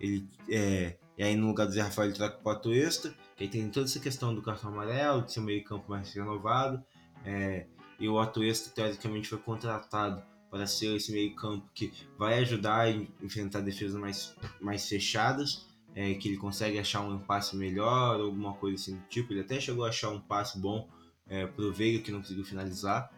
Ele, 0.00 0.26
é... 0.48 0.96
E 1.16 1.22
aí 1.22 1.36
no 1.36 1.48
lugar 1.48 1.66
do 1.66 1.72
Zé 1.72 1.82
Rafael 1.82 2.08
ele 2.08 2.16
troca 2.16 2.38
o 2.38 2.42
Pato 2.42 2.72
Extra, 2.72 3.14
aí 3.38 3.48
tem 3.48 3.68
toda 3.68 3.86
essa 3.86 4.00
questão 4.00 4.34
do 4.34 4.42
cartão 4.42 4.70
amarelo, 4.70 5.22
de 5.22 5.32
ser 5.32 5.40
um 5.40 5.44
meio 5.44 5.62
campo 5.64 5.90
mais 5.90 6.12
renovado. 6.12 6.82
É... 7.24 7.66
E 7.98 8.08
o 8.08 8.20
Otto 8.20 8.42
Extra, 8.42 8.72
teoricamente, 8.72 9.28
foi 9.28 9.38
contratado 9.38 10.22
para 10.50 10.66
ser 10.66 10.96
esse 10.96 11.12
meio 11.12 11.34
campo 11.34 11.66
que 11.74 11.92
vai 12.18 12.38
ajudar 12.40 12.80
a 12.80 12.90
enfrentar 12.90 13.60
defesas 13.60 13.98
mais, 13.98 14.34
mais 14.60 14.88
fechadas, 14.88 15.66
é, 15.94 16.14
que 16.14 16.28
ele 16.28 16.36
consegue 16.36 16.78
achar 16.78 17.00
um 17.00 17.18
passe 17.18 17.56
melhor 17.56 18.20
alguma 18.20 18.54
coisa 18.54 18.76
assim 18.76 18.96
do 18.96 19.02
tipo. 19.08 19.32
Ele 19.32 19.40
até 19.40 19.60
chegou 19.60 19.84
a 19.84 19.88
achar 19.88 20.10
um 20.10 20.20
passe 20.20 20.58
bom 20.58 20.88
é, 21.28 21.46
para 21.46 21.64
o 21.64 21.72
Veiga, 21.72 22.02
que 22.02 22.10
não 22.10 22.20
conseguiu 22.20 22.44
finalizar. 22.44 23.10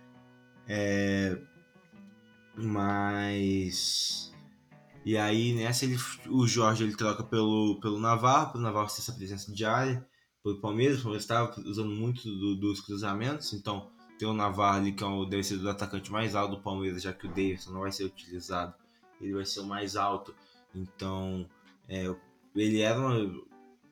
É, 0.68 1.38
mas... 2.56 4.33
E 5.04 5.16
aí 5.16 5.54
nessa 5.54 5.84
ele, 5.84 5.98
o 6.28 6.46
Jorge 6.46 6.84
ele 6.84 6.96
troca 6.96 7.22
pelo, 7.22 7.78
pelo 7.80 7.98
Navarro, 7.98 8.52
para 8.52 8.58
o 8.58 8.62
Navarro 8.62 8.88
ter 8.88 9.00
essa 9.00 9.12
presença 9.12 9.52
diária, 9.52 10.06
pelo 10.42 10.60
Palmeiras, 10.60 11.00
o 11.00 11.02
Palmeiras 11.02 11.24
estava 11.24 11.60
usando 11.60 11.90
muito 11.90 12.22
do, 12.22 12.54
dos 12.56 12.80
cruzamentos, 12.80 13.52
então 13.52 13.90
tem 14.18 14.28
o 14.28 14.32
Navarro 14.32 14.78
ali, 14.78 14.92
que 14.92 15.02
é 15.02 15.06
o, 15.06 15.24
deve 15.24 15.42
ser 15.42 15.56
o 15.56 15.68
atacante 15.68 16.10
mais 16.12 16.34
alto 16.34 16.56
do 16.56 16.62
Palmeiras, 16.62 17.02
já 17.02 17.12
que 17.12 17.26
o 17.26 17.28
Davidson 17.28 17.72
não 17.72 17.80
vai 17.80 17.92
ser 17.92 18.04
utilizado. 18.04 18.74
Ele 19.20 19.34
vai 19.34 19.44
ser 19.44 19.60
o 19.60 19.66
mais 19.66 19.96
alto. 19.96 20.34
Então, 20.74 21.48
é, 21.88 22.14
ele 22.54 22.80
era 22.80 22.98
uma, 22.98 23.44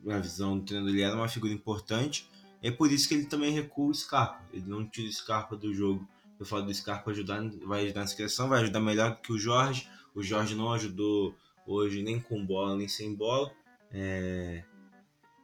na 0.03 0.19
visão 0.19 0.59
do 0.59 0.65
treinador, 0.65 0.93
ele 0.93 1.03
era 1.03 1.17
uma 1.17 1.29
figura 1.29 1.53
importante. 1.53 2.29
É 2.63 2.71
por 2.71 2.93
isso 2.93 3.09
que 3.09 3.15
ele 3.15 3.27
também 3.27 3.53
recua 3.53 3.91
o 3.91 3.95
Scarpa. 3.95 4.41
Ele 4.53 4.65
não 4.67 4.89
tira 4.89 5.09
o 5.09 5.13
Scarpa 5.13 5.57
do 5.57 5.75
jogo. 5.75 6.07
Eu 6.39 6.47
falo 6.47 6.63
do 6.63 6.75
Scarpa 6.75 7.11
ajudar, 7.11 7.43
vai 7.65 7.85
ajudar 7.85 8.01
na 8.01 8.07
inscrição, 8.07 8.49
vai 8.49 8.63
ajudar 8.63 8.81
melhor 8.81 9.21
que 9.21 9.33
o 9.33 9.39
Jorge. 9.39 9.89
O 10.15 10.23
Jorge 10.23 10.55
não 10.55 10.73
ajudou 10.73 11.35
hoje 11.67 12.03
nem 12.03 12.21
com 12.21 12.45
bola, 12.45 12.77
nem 12.77 12.89
sem 12.89 13.15
bola. 13.15 13.51
É, 13.91 14.63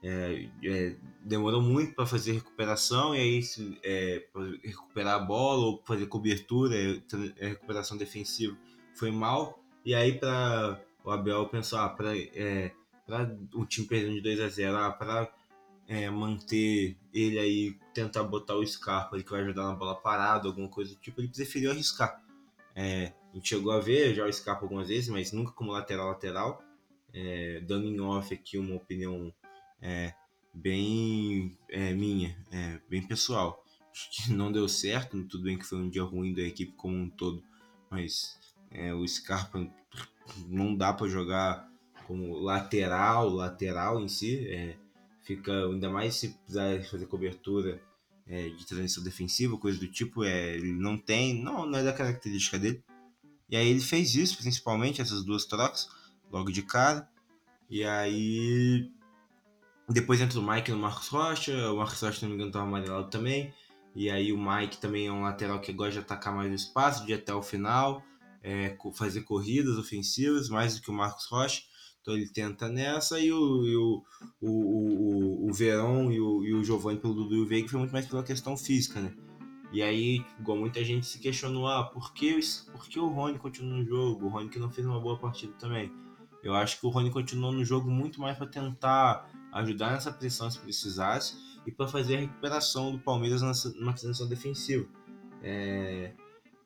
é, 0.03 0.49
é, 0.65 0.97
demorou 1.25 1.61
muito 1.61 1.95
para 1.95 2.07
fazer 2.07 2.33
recuperação 2.33 3.15
e 3.15 3.19
aí 3.19 3.41
é, 3.83 4.25
recuperar 4.63 5.17
a 5.17 5.19
bola 5.19 5.67
ou 5.67 5.83
fazer 5.85 6.07
cobertura, 6.07 6.77
é, 6.77 7.03
é, 7.39 7.49
recuperação 7.49 7.97
defensiva 7.97 8.57
foi 8.95 9.11
mal 9.11 9.59
e 9.85 9.95
aí 9.95 10.17
para 10.17 10.81
o 11.05 11.11
Abel 11.11 11.49
pensou 11.49 11.81
ah, 11.81 11.89
para 11.89 12.17
é, 12.17 12.73
o 13.55 13.67
time 13.67 13.89
perdendo 13.89 14.15
de 14.15 14.21
2 14.21 14.41
a 14.41 14.49
0 14.49 14.77
ah, 14.77 14.91
para 14.93 15.33
manter 16.13 16.97
ele 17.13 17.39
aí 17.39 17.77
tentar 17.93 18.23
botar 18.23 18.55
o 18.55 18.67
Scarpa 18.67 19.17
ele 19.17 19.25
que 19.25 19.31
vai 19.31 19.41
ajudar 19.41 19.65
na 19.65 19.75
bola 19.75 19.97
parada 19.97 20.47
alguma 20.47 20.69
coisa 20.69 20.95
do 20.95 21.01
tipo 21.01 21.21
ele 21.21 21.29
preferiu 21.29 21.71
arriscar 21.73 22.23
a 22.81 23.35
gente 23.35 23.49
chegou 23.49 23.73
a 23.73 23.81
ver 23.81 24.15
já 24.15 24.25
o 24.25 24.33
Scarpa 24.33 24.65
algumas 24.65 24.89
vezes 24.89 25.09
mas 25.09 25.33
nunca 25.33 25.53
como 25.53 25.73
lateral 25.73 26.09
lateral 26.09 26.63
dando 27.67 27.87
em 27.87 28.01
off 28.01 28.33
aqui 28.33 28.57
uma 28.59 28.77
opinião 28.77 29.33
é, 29.81 30.13
bem 30.53 31.57
é, 31.69 31.93
minha, 31.93 32.37
é, 32.51 32.81
bem 32.89 33.03
pessoal. 33.03 33.65
Acho 33.91 34.11
que 34.11 34.33
não 34.35 34.53
deu 34.53 34.69
certo, 34.69 35.23
tudo 35.25 35.45
bem 35.45 35.59
que 35.59 35.65
foi 35.65 35.79
um 35.79 35.89
dia 35.89 36.03
ruim 36.03 36.35
da 36.35 36.43
equipe 36.43 36.73
como 36.73 36.97
um 36.97 37.09
todo, 37.09 37.43
mas 37.91 38.39
é, 38.71 38.93
o 38.93 39.07
Scarpa 39.07 39.67
não 40.47 40.75
dá 40.75 40.93
para 40.93 41.09
jogar 41.09 41.69
como 42.07 42.39
lateral, 42.39 43.29
lateral 43.29 44.01
em 44.01 44.09
si, 44.09 44.47
é, 44.49 44.77
fica 45.23 45.53
ainda 45.67 45.91
mais 45.91 46.15
se 46.15 46.31
precisar 46.31 46.83
fazer 46.85 47.07
cobertura 47.07 47.81
é, 48.29 48.49
de 48.49 48.67
transição 48.67 49.03
defensiva, 49.03 49.57
coisa 49.57 49.79
do 49.79 49.89
tipo, 49.89 50.25
é, 50.25 50.55
ele 50.55 50.73
não 50.73 50.99
tem, 50.99 51.43
não, 51.43 51.67
não 51.67 51.79
é 51.79 51.83
da 51.83 51.93
característica 51.93 52.59
dele. 52.59 52.83
E 53.49 53.57
aí 53.57 53.69
ele 53.69 53.81
fez 53.81 54.15
isso, 54.15 54.37
principalmente 54.37 55.01
essas 55.01 55.25
duas 55.25 55.47
trocas, 55.47 55.89
logo 56.31 56.51
de 56.51 56.63
cara. 56.63 57.09
E 57.71 57.83
aí 57.85 58.91
depois 59.89 60.21
entra 60.21 60.39
o 60.39 60.47
Mike 60.47 60.71
no 60.71 60.79
Marcos 60.79 61.09
Rocha, 61.09 61.73
o 61.73 61.79
Marcos 61.79 62.01
Rocha, 62.01 62.19
se 62.19 62.23
não 62.23 62.29
me 62.29 62.35
engano, 62.35 62.51
estava 62.51 62.67
amarelado 62.67 63.09
também. 63.09 63.53
E 63.95 64.11
aí 64.11 64.33
o 64.33 64.39
Mike 64.39 64.77
também 64.77 65.07
é 65.07 65.13
um 65.13 65.23
lateral 65.23 65.61
que 65.61 65.73
gosta 65.73 65.93
de 65.93 65.99
atacar 66.01 66.35
mais 66.35 66.51
o 66.53 66.55
espaço, 66.55 67.07
de 67.07 67.13
ir 67.13 67.15
até 67.15 67.35
o 67.35 67.43
final, 67.43 68.03
é, 68.43 68.77
fazer 68.95 69.23
corridas 69.23 69.79
ofensivas, 69.79 70.51
mais 70.51 70.77
do 70.77 70.83
que 70.83 70.91
o 70.91 70.95
Marcos 70.95 71.25
Rocha. 71.27 71.63
Então 72.09 72.17
ele 72.17 72.27
tenta 72.27 72.71
nessa 72.71 73.21
e 73.21 73.31
o, 73.31 73.67
e 73.67 73.77
o, 73.77 74.03
o, 74.41 74.49
o, 74.49 75.51
o 75.51 75.53
Verão 75.53 76.11
e 76.11 76.19
o, 76.19 76.43
e 76.43 76.55
o 76.55 76.65
Giovanni 76.65 76.99
pelo 76.99 77.13
Dudu 77.13 77.35
e 77.35 77.41
o 77.43 77.47
Veiga 77.47 77.69
foi 77.69 77.79
muito 77.81 77.93
mais 77.93 78.07
pela 78.07 78.23
questão 78.23 78.57
física, 78.57 78.99
né? 78.99 79.13
E 79.71 79.83
aí, 79.83 80.25
igual 80.41 80.57
muita 80.57 80.83
gente 80.83 81.05
se 81.05 81.19
questionou, 81.19 81.69
ah, 81.69 81.85
por 81.85 82.15
que, 82.15 82.41
por 82.73 82.89
que 82.89 82.99
o 82.99 83.09
Rony 83.09 83.39
continua 83.39 83.77
no 83.77 83.85
jogo? 83.85 84.25
O 84.25 84.29
Rony 84.31 84.49
que 84.49 84.59
não 84.59 84.71
fez 84.71 84.87
uma 84.87 84.99
boa 84.99 85.19
partida 85.19 85.53
também. 85.59 85.93
Eu 86.43 86.55
acho 86.55 86.81
que 86.81 86.87
o 86.87 86.89
Rony 86.89 87.11
continuou 87.11 87.53
no 87.53 87.63
jogo 87.63 87.91
muito 87.91 88.23
mais 88.23 88.39
para 88.39 88.47
tentar 88.47 89.31
ajudar 89.53 89.93
nessa 89.93 90.11
pressão 90.11 90.51
se 90.51 90.59
precisasse 90.61 91.37
e 91.67 91.71
para 91.71 91.89
fazer 91.89 92.17
a 92.17 92.21
recuperação 92.21 92.91
do 92.91 92.99
Palmeiras 92.99 93.43
numa 93.43 93.93
transição 93.93 94.27
defensiva. 94.27 94.89
É, 95.43 96.15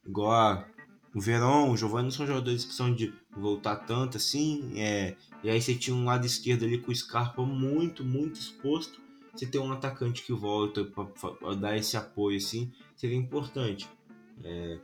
igual 0.07 0.31
a, 0.31 0.69
o 1.15 1.21
Verão, 1.21 1.71
o 1.71 1.77
Giovanni 1.77 2.05
não 2.05 2.11
são 2.11 2.27
jogadores 2.27 2.65
que 2.65 2.73
são 2.73 2.93
de 2.95 3.13
voltar 3.37 3.77
tanto 3.77 4.17
assim. 4.17 4.73
É, 4.77 5.15
e 5.43 5.51
aí 5.51 5.61
você 5.61 5.75
tinha 5.75 5.95
um 5.95 6.05
lado 6.05 6.25
esquerdo 6.25 6.65
ali 6.65 6.79
com 6.79 6.91
o 6.91 6.95
Scarpa 6.95 7.43
muito, 7.43 8.05
muito 8.05 8.41
exposto. 8.41 9.01
Você 9.35 9.47
ter 9.47 9.59
um 9.59 9.73
atacante 9.73 10.23
que 10.23 10.33
volta 10.33 10.85
para 10.85 11.55
dar 11.55 11.77
esse 11.77 11.97
apoio 11.97 12.37
assim 12.37 12.71
seria 12.97 13.17
importante. 13.17 13.89
É, 14.43 14.79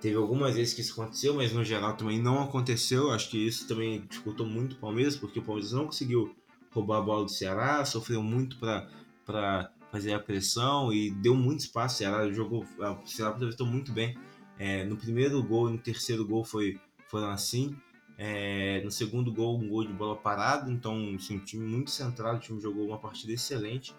teve 0.00 0.16
algumas 0.16 0.54
vezes 0.54 0.74
que 0.74 0.80
isso 0.80 0.92
aconteceu, 1.00 1.34
mas 1.34 1.52
no 1.52 1.64
geral 1.64 1.96
também 1.96 2.20
não 2.20 2.42
aconteceu. 2.42 3.10
Acho 3.10 3.30
que 3.30 3.38
isso 3.38 3.66
também 3.68 4.06
dificultou 4.08 4.46
muito 4.46 4.74
o 4.74 4.78
Palmeiras, 4.78 5.16
porque 5.16 5.40
o 5.40 5.42
Palmeiras 5.42 5.72
não 5.72 5.86
conseguiu 5.86 6.34
roubar 6.70 6.98
a 6.98 7.02
bola 7.02 7.24
do 7.24 7.30
Ceará, 7.30 7.84
sofreu 7.84 8.22
muito 8.22 8.56
para 8.58 9.70
fazer 9.90 10.12
a 10.12 10.20
pressão 10.20 10.92
e 10.92 11.10
deu 11.10 11.34
muito 11.34 11.60
espaço. 11.60 11.96
O 11.96 11.98
Ceará 11.98 12.30
jogou, 12.30 12.64
o 12.78 13.06
Ceará 13.06 13.32
aproveitou 13.32 13.66
muito 13.66 13.92
bem. 13.92 14.16
É, 14.60 14.84
no 14.84 14.94
primeiro 14.94 15.42
gol 15.42 15.70
e 15.70 15.72
no 15.72 15.78
terceiro 15.78 16.22
gol 16.22 16.44
foi, 16.44 16.78
foram 17.08 17.30
assim. 17.30 17.74
É, 18.18 18.82
no 18.84 18.90
segundo 18.90 19.32
gol, 19.32 19.58
um 19.58 19.66
gol 19.66 19.86
de 19.86 19.92
bola 19.94 20.14
parada. 20.14 20.70
Então, 20.70 21.14
assim, 21.16 21.38
um 21.38 21.44
time 21.44 21.66
muito 21.66 21.90
centrado, 21.90 22.36
o 22.36 22.40
time 22.40 22.60
jogou 22.60 22.86
uma 22.86 22.98
partida 22.98 23.32
excelente. 23.32 23.94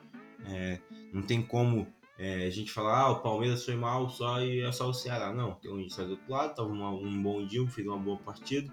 É, 0.46 0.80
não 1.12 1.24
tem 1.24 1.41
como 1.41 1.88
é, 2.15 2.46
a 2.46 2.50
gente 2.51 2.72
falar, 2.72 3.00
ah, 3.00 3.10
o 3.10 3.22
Palmeiras 3.22 3.65
foi 3.65 3.75
mal 3.75 4.08
só 4.08 4.39
e 4.39 4.62
é 4.62 4.72
só 4.72 4.88
o 4.88 4.94
Ceará. 4.94 5.34
Não, 5.34 5.56
tem 5.56 5.74
um 5.74 5.89
sai 5.89 6.06
do 6.06 6.12
outro 6.12 6.32
lado, 6.32 6.56
tava 6.56 6.70
um 6.70 7.24
bom 7.24 7.44
dia, 7.44 7.68
fez 7.68 7.88
uma 7.88 7.98
boa 7.98 8.18
partida. 8.18 8.72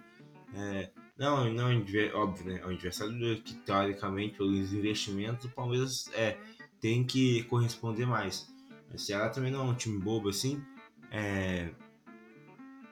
É, 0.55 0.91
não, 1.17 1.51
não 1.51 1.71
óbvio, 2.15 2.45
né? 2.45 2.61
É 2.63 2.67
um 2.67 2.71
adversário 2.71 3.43
que, 3.43 3.55
teoricamente, 3.55 4.37
pelos 4.37 4.75
investimentos, 4.75 5.47
o 5.47 5.51
Palmeiras 5.55 6.11
é, 6.13 6.37
tem 6.83 7.03
que 7.03 7.45
corresponder 7.45 8.05
mais. 8.05 8.47
O 8.93 8.99
Ceará 8.99 9.31
também 9.31 9.51
não 9.51 9.61
é 9.61 9.71
um 9.71 9.75
time 9.75 9.99
bobo 9.99 10.29
assim. 10.29 10.63
É... 11.11 11.71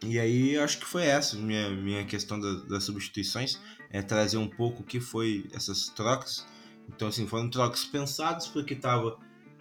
E 0.02 0.18
aí, 0.18 0.58
acho 0.58 0.78
que 0.78 0.87
foi 0.87 1.04
essa 1.04 1.37
minha, 1.37 1.70
minha 1.70 2.04
questão 2.04 2.38
da, 2.38 2.54
das 2.64 2.85
substituições. 2.85 3.61
É 3.90 4.02
trazer 4.02 4.37
um 4.37 4.49
pouco 4.49 4.82
o 4.82 4.85
que 4.85 5.00
foi 5.00 5.49
essas 5.52 5.88
trocas. 5.88 6.46
Então, 6.88 7.08
assim, 7.08 7.26
foram 7.26 7.49
trocas 7.49 7.85
pensadas 7.85 8.46
porque 8.46 8.75
tava, 8.75 9.18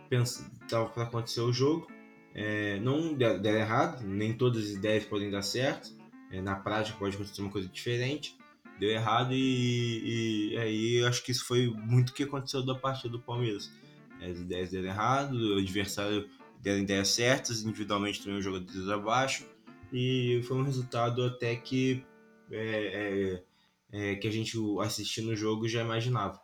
pens... 0.09 0.49
tava 0.67 0.89
para 0.89 1.03
acontecer 1.03 1.41
o 1.41 1.53
jogo. 1.53 1.87
É, 2.33 2.79
não 2.81 3.13
deram 3.13 3.59
errado, 3.59 4.03
nem 4.03 4.33
todas 4.33 4.65
as 4.65 4.71
ideias 4.71 5.05
podem 5.05 5.29
dar 5.29 5.41
certo. 5.41 5.93
É, 6.31 6.41
na 6.41 6.55
prática 6.55 6.97
pode 6.97 7.15
acontecer 7.15 7.41
uma 7.41 7.51
coisa 7.51 7.69
diferente 7.69 8.35
deu 8.79 8.89
errado 8.89 9.33
e, 9.33 10.51
e 10.53 10.57
aí 10.57 11.05
acho 11.05 11.23
que 11.23 11.31
isso 11.31 11.45
foi 11.45 11.67
muito 11.67 12.09
o 12.09 12.13
que 12.13 12.23
aconteceu 12.23 12.65
da 12.65 12.75
partida 12.75 13.09
do 13.09 13.19
Palmeiras. 13.19 13.71
As 14.21 14.39
ideias 14.39 14.71
deram 14.71 14.87
errado, 14.87 15.33
o 15.33 15.59
adversário 15.59 16.29
deram 16.65 16.79
ideias 16.79 17.09
certas, 17.09 17.61
individualmente 17.61 18.23
também 18.23 18.39
os 18.39 18.43
jogadores 18.43 18.89
abaixo, 18.89 19.45
e 19.93 20.41
foi 20.47 20.57
um 20.57 20.63
resultado 20.63 21.23
até 21.23 21.55
que, 21.55 22.03
é, 22.51 23.43
é, 23.91 24.11
é, 24.11 24.15
que 24.15 24.27
a 24.27 24.31
gente 24.31 24.57
assistindo 24.81 25.29
o 25.29 25.35
jogo 25.35 25.67
já 25.69 25.83
imaginava. 25.83 26.41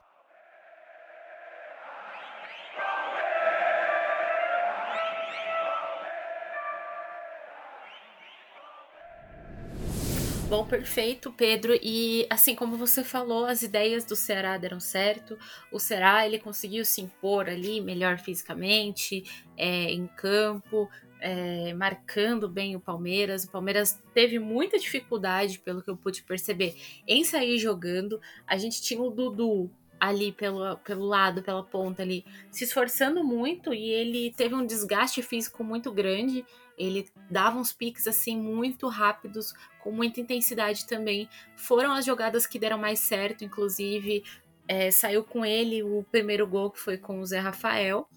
Bom, 10.51 10.65
perfeito, 10.65 11.31
Pedro. 11.31 11.79
E 11.81 12.27
assim 12.29 12.53
como 12.53 12.75
você 12.75 13.05
falou, 13.05 13.45
as 13.45 13.61
ideias 13.61 14.03
do 14.03 14.17
Ceará 14.17 14.57
deram 14.57 14.81
certo. 14.81 15.39
O 15.71 15.79
Ceará 15.79 16.25
ele 16.27 16.39
conseguiu 16.39 16.83
se 16.83 16.99
impor 16.99 17.47
ali 17.47 17.79
melhor 17.79 18.19
fisicamente, 18.19 19.23
é, 19.55 19.89
em 19.93 20.07
campo. 20.07 20.89
é, 21.21 21.73
marcando 21.73 22.49
bem 22.49 22.75
o 22.75 22.81
Palmeiras. 22.81 23.45
O 23.45 23.49
Palmeiras 23.49 23.97
teve 24.13 24.39
muita 24.39 24.77
dificuldade, 24.77 25.57
pelo 25.59 25.81
que 25.81 25.89
eu 25.89 25.95
pude 25.95 26.21
perceber, 26.23 26.75
em 27.07 27.23
sair 27.23 27.57
jogando. 27.57 28.19
A 28.45 28.57
gente 28.57 28.81
tinha 28.81 29.01
o 29.01 29.09
Dudu 29.09 29.71
ali 30.01 30.31
pelo, 30.31 30.75
pelo 30.79 31.05
lado, 31.05 31.43
pela 31.43 31.63
ponta 31.63 32.01
ali, 32.01 32.25
se 32.49 32.63
esforçando 32.63 33.23
muito 33.23 33.71
e 33.71 33.87
ele 33.87 34.33
teve 34.35 34.55
um 34.55 34.65
desgaste 34.65 35.21
físico 35.21 35.63
muito 35.63 35.91
grande. 35.93 36.43
Ele 36.81 37.09
dava 37.29 37.57
uns 37.57 37.71
piques 37.71 38.07
assim 38.07 38.37
muito 38.37 38.87
rápidos, 38.87 39.53
com 39.79 39.91
muita 39.91 40.19
intensidade 40.19 40.85
também. 40.85 41.29
Foram 41.55 41.91
as 41.93 42.05
jogadas 42.05 42.47
que 42.47 42.59
deram 42.59 42.77
mais 42.77 42.99
certo, 42.99 43.43
inclusive 43.43 44.23
é, 44.67 44.89
saiu 44.89 45.23
com 45.23 45.45
ele 45.45 45.83
o 45.83 46.05
primeiro 46.11 46.47
gol 46.47 46.71
que 46.71 46.79
foi 46.79 46.97
com 46.97 47.19
o 47.19 47.25
Zé 47.25 47.39
Rafael. 47.39 48.07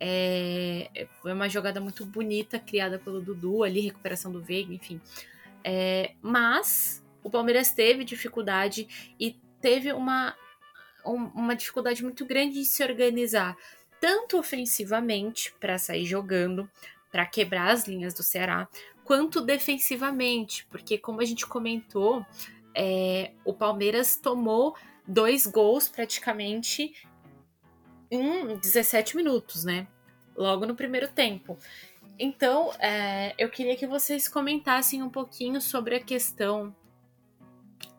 É, 0.00 1.06
foi 1.22 1.32
uma 1.32 1.48
jogada 1.48 1.80
muito 1.80 2.04
bonita, 2.04 2.58
criada 2.58 2.98
pelo 2.98 3.22
Dudu, 3.22 3.62
ali, 3.62 3.80
recuperação 3.80 4.32
do 4.32 4.42
Veiga, 4.42 4.74
enfim. 4.74 5.00
É, 5.62 6.14
mas 6.20 7.02
o 7.22 7.30
Palmeiras 7.30 7.72
teve 7.72 8.04
dificuldade 8.04 9.14
e 9.18 9.38
teve 9.60 9.92
uma, 9.92 10.36
um, 11.06 11.24
uma 11.34 11.56
dificuldade 11.56 12.02
muito 12.02 12.26
grande 12.26 12.54
de 12.54 12.64
se 12.64 12.82
organizar, 12.82 13.56
tanto 14.00 14.38
ofensivamente, 14.38 15.54
para 15.58 15.78
sair 15.78 16.04
jogando, 16.04 16.68
para 17.14 17.24
quebrar 17.24 17.70
as 17.70 17.86
linhas 17.86 18.12
do 18.12 18.24
Ceará, 18.24 18.68
quanto 19.04 19.40
defensivamente, 19.40 20.66
porque, 20.66 20.98
como 20.98 21.20
a 21.20 21.24
gente 21.24 21.46
comentou, 21.46 22.26
é, 22.74 23.30
o 23.44 23.54
Palmeiras 23.54 24.16
tomou 24.16 24.74
dois 25.06 25.46
gols 25.46 25.86
praticamente 25.86 26.92
em 28.10 28.56
17 28.56 29.16
minutos, 29.16 29.62
né? 29.62 29.86
Logo 30.36 30.66
no 30.66 30.74
primeiro 30.74 31.06
tempo. 31.06 31.56
Então, 32.18 32.72
é, 32.80 33.32
eu 33.38 33.48
queria 33.48 33.76
que 33.76 33.86
vocês 33.86 34.26
comentassem 34.26 35.00
um 35.00 35.08
pouquinho 35.08 35.60
sobre 35.60 35.94
a 35.94 36.00
questão 36.00 36.74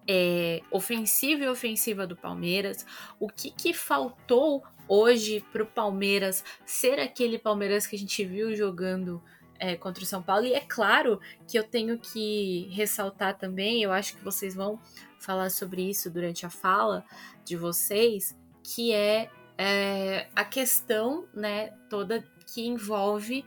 é, 0.05 0.61
ofensiva 0.69 1.45
e 1.45 1.47
ofensiva 1.47 2.05
do 2.05 2.17
Palmeiras, 2.17 2.85
o 3.17 3.29
que, 3.29 3.49
que 3.49 3.73
faltou 3.73 4.61
hoje 4.87 5.43
para 5.51 5.63
o 5.63 5.65
Palmeiras 5.65 6.43
ser 6.65 6.99
aquele 6.99 7.37
Palmeiras 7.37 7.87
que 7.87 7.95
a 7.95 7.99
gente 7.99 8.23
viu 8.23 8.55
jogando 8.55 9.21
é, 9.59 9.75
contra 9.75 10.03
o 10.03 10.07
São 10.07 10.21
Paulo. 10.21 10.45
E 10.45 10.53
é 10.53 10.61
claro 10.61 11.19
que 11.47 11.57
eu 11.57 11.63
tenho 11.63 11.97
que 11.97 12.67
ressaltar 12.71 13.37
também, 13.37 13.81
eu 13.81 13.91
acho 13.91 14.15
que 14.15 14.23
vocês 14.23 14.53
vão 14.55 14.79
falar 15.19 15.49
sobre 15.49 15.89
isso 15.89 16.09
durante 16.09 16.45
a 16.45 16.49
fala 16.49 17.03
de 17.43 17.55
vocês, 17.55 18.37
que 18.63 18.93
é, 18.93 19.29
é 19.57 20.27
a 20.35 20.43
questão 20.43 21.27
né, 21.33 21.69
toda 21.89 22.23
que 22.53 22.65
envolve 22.65 23.43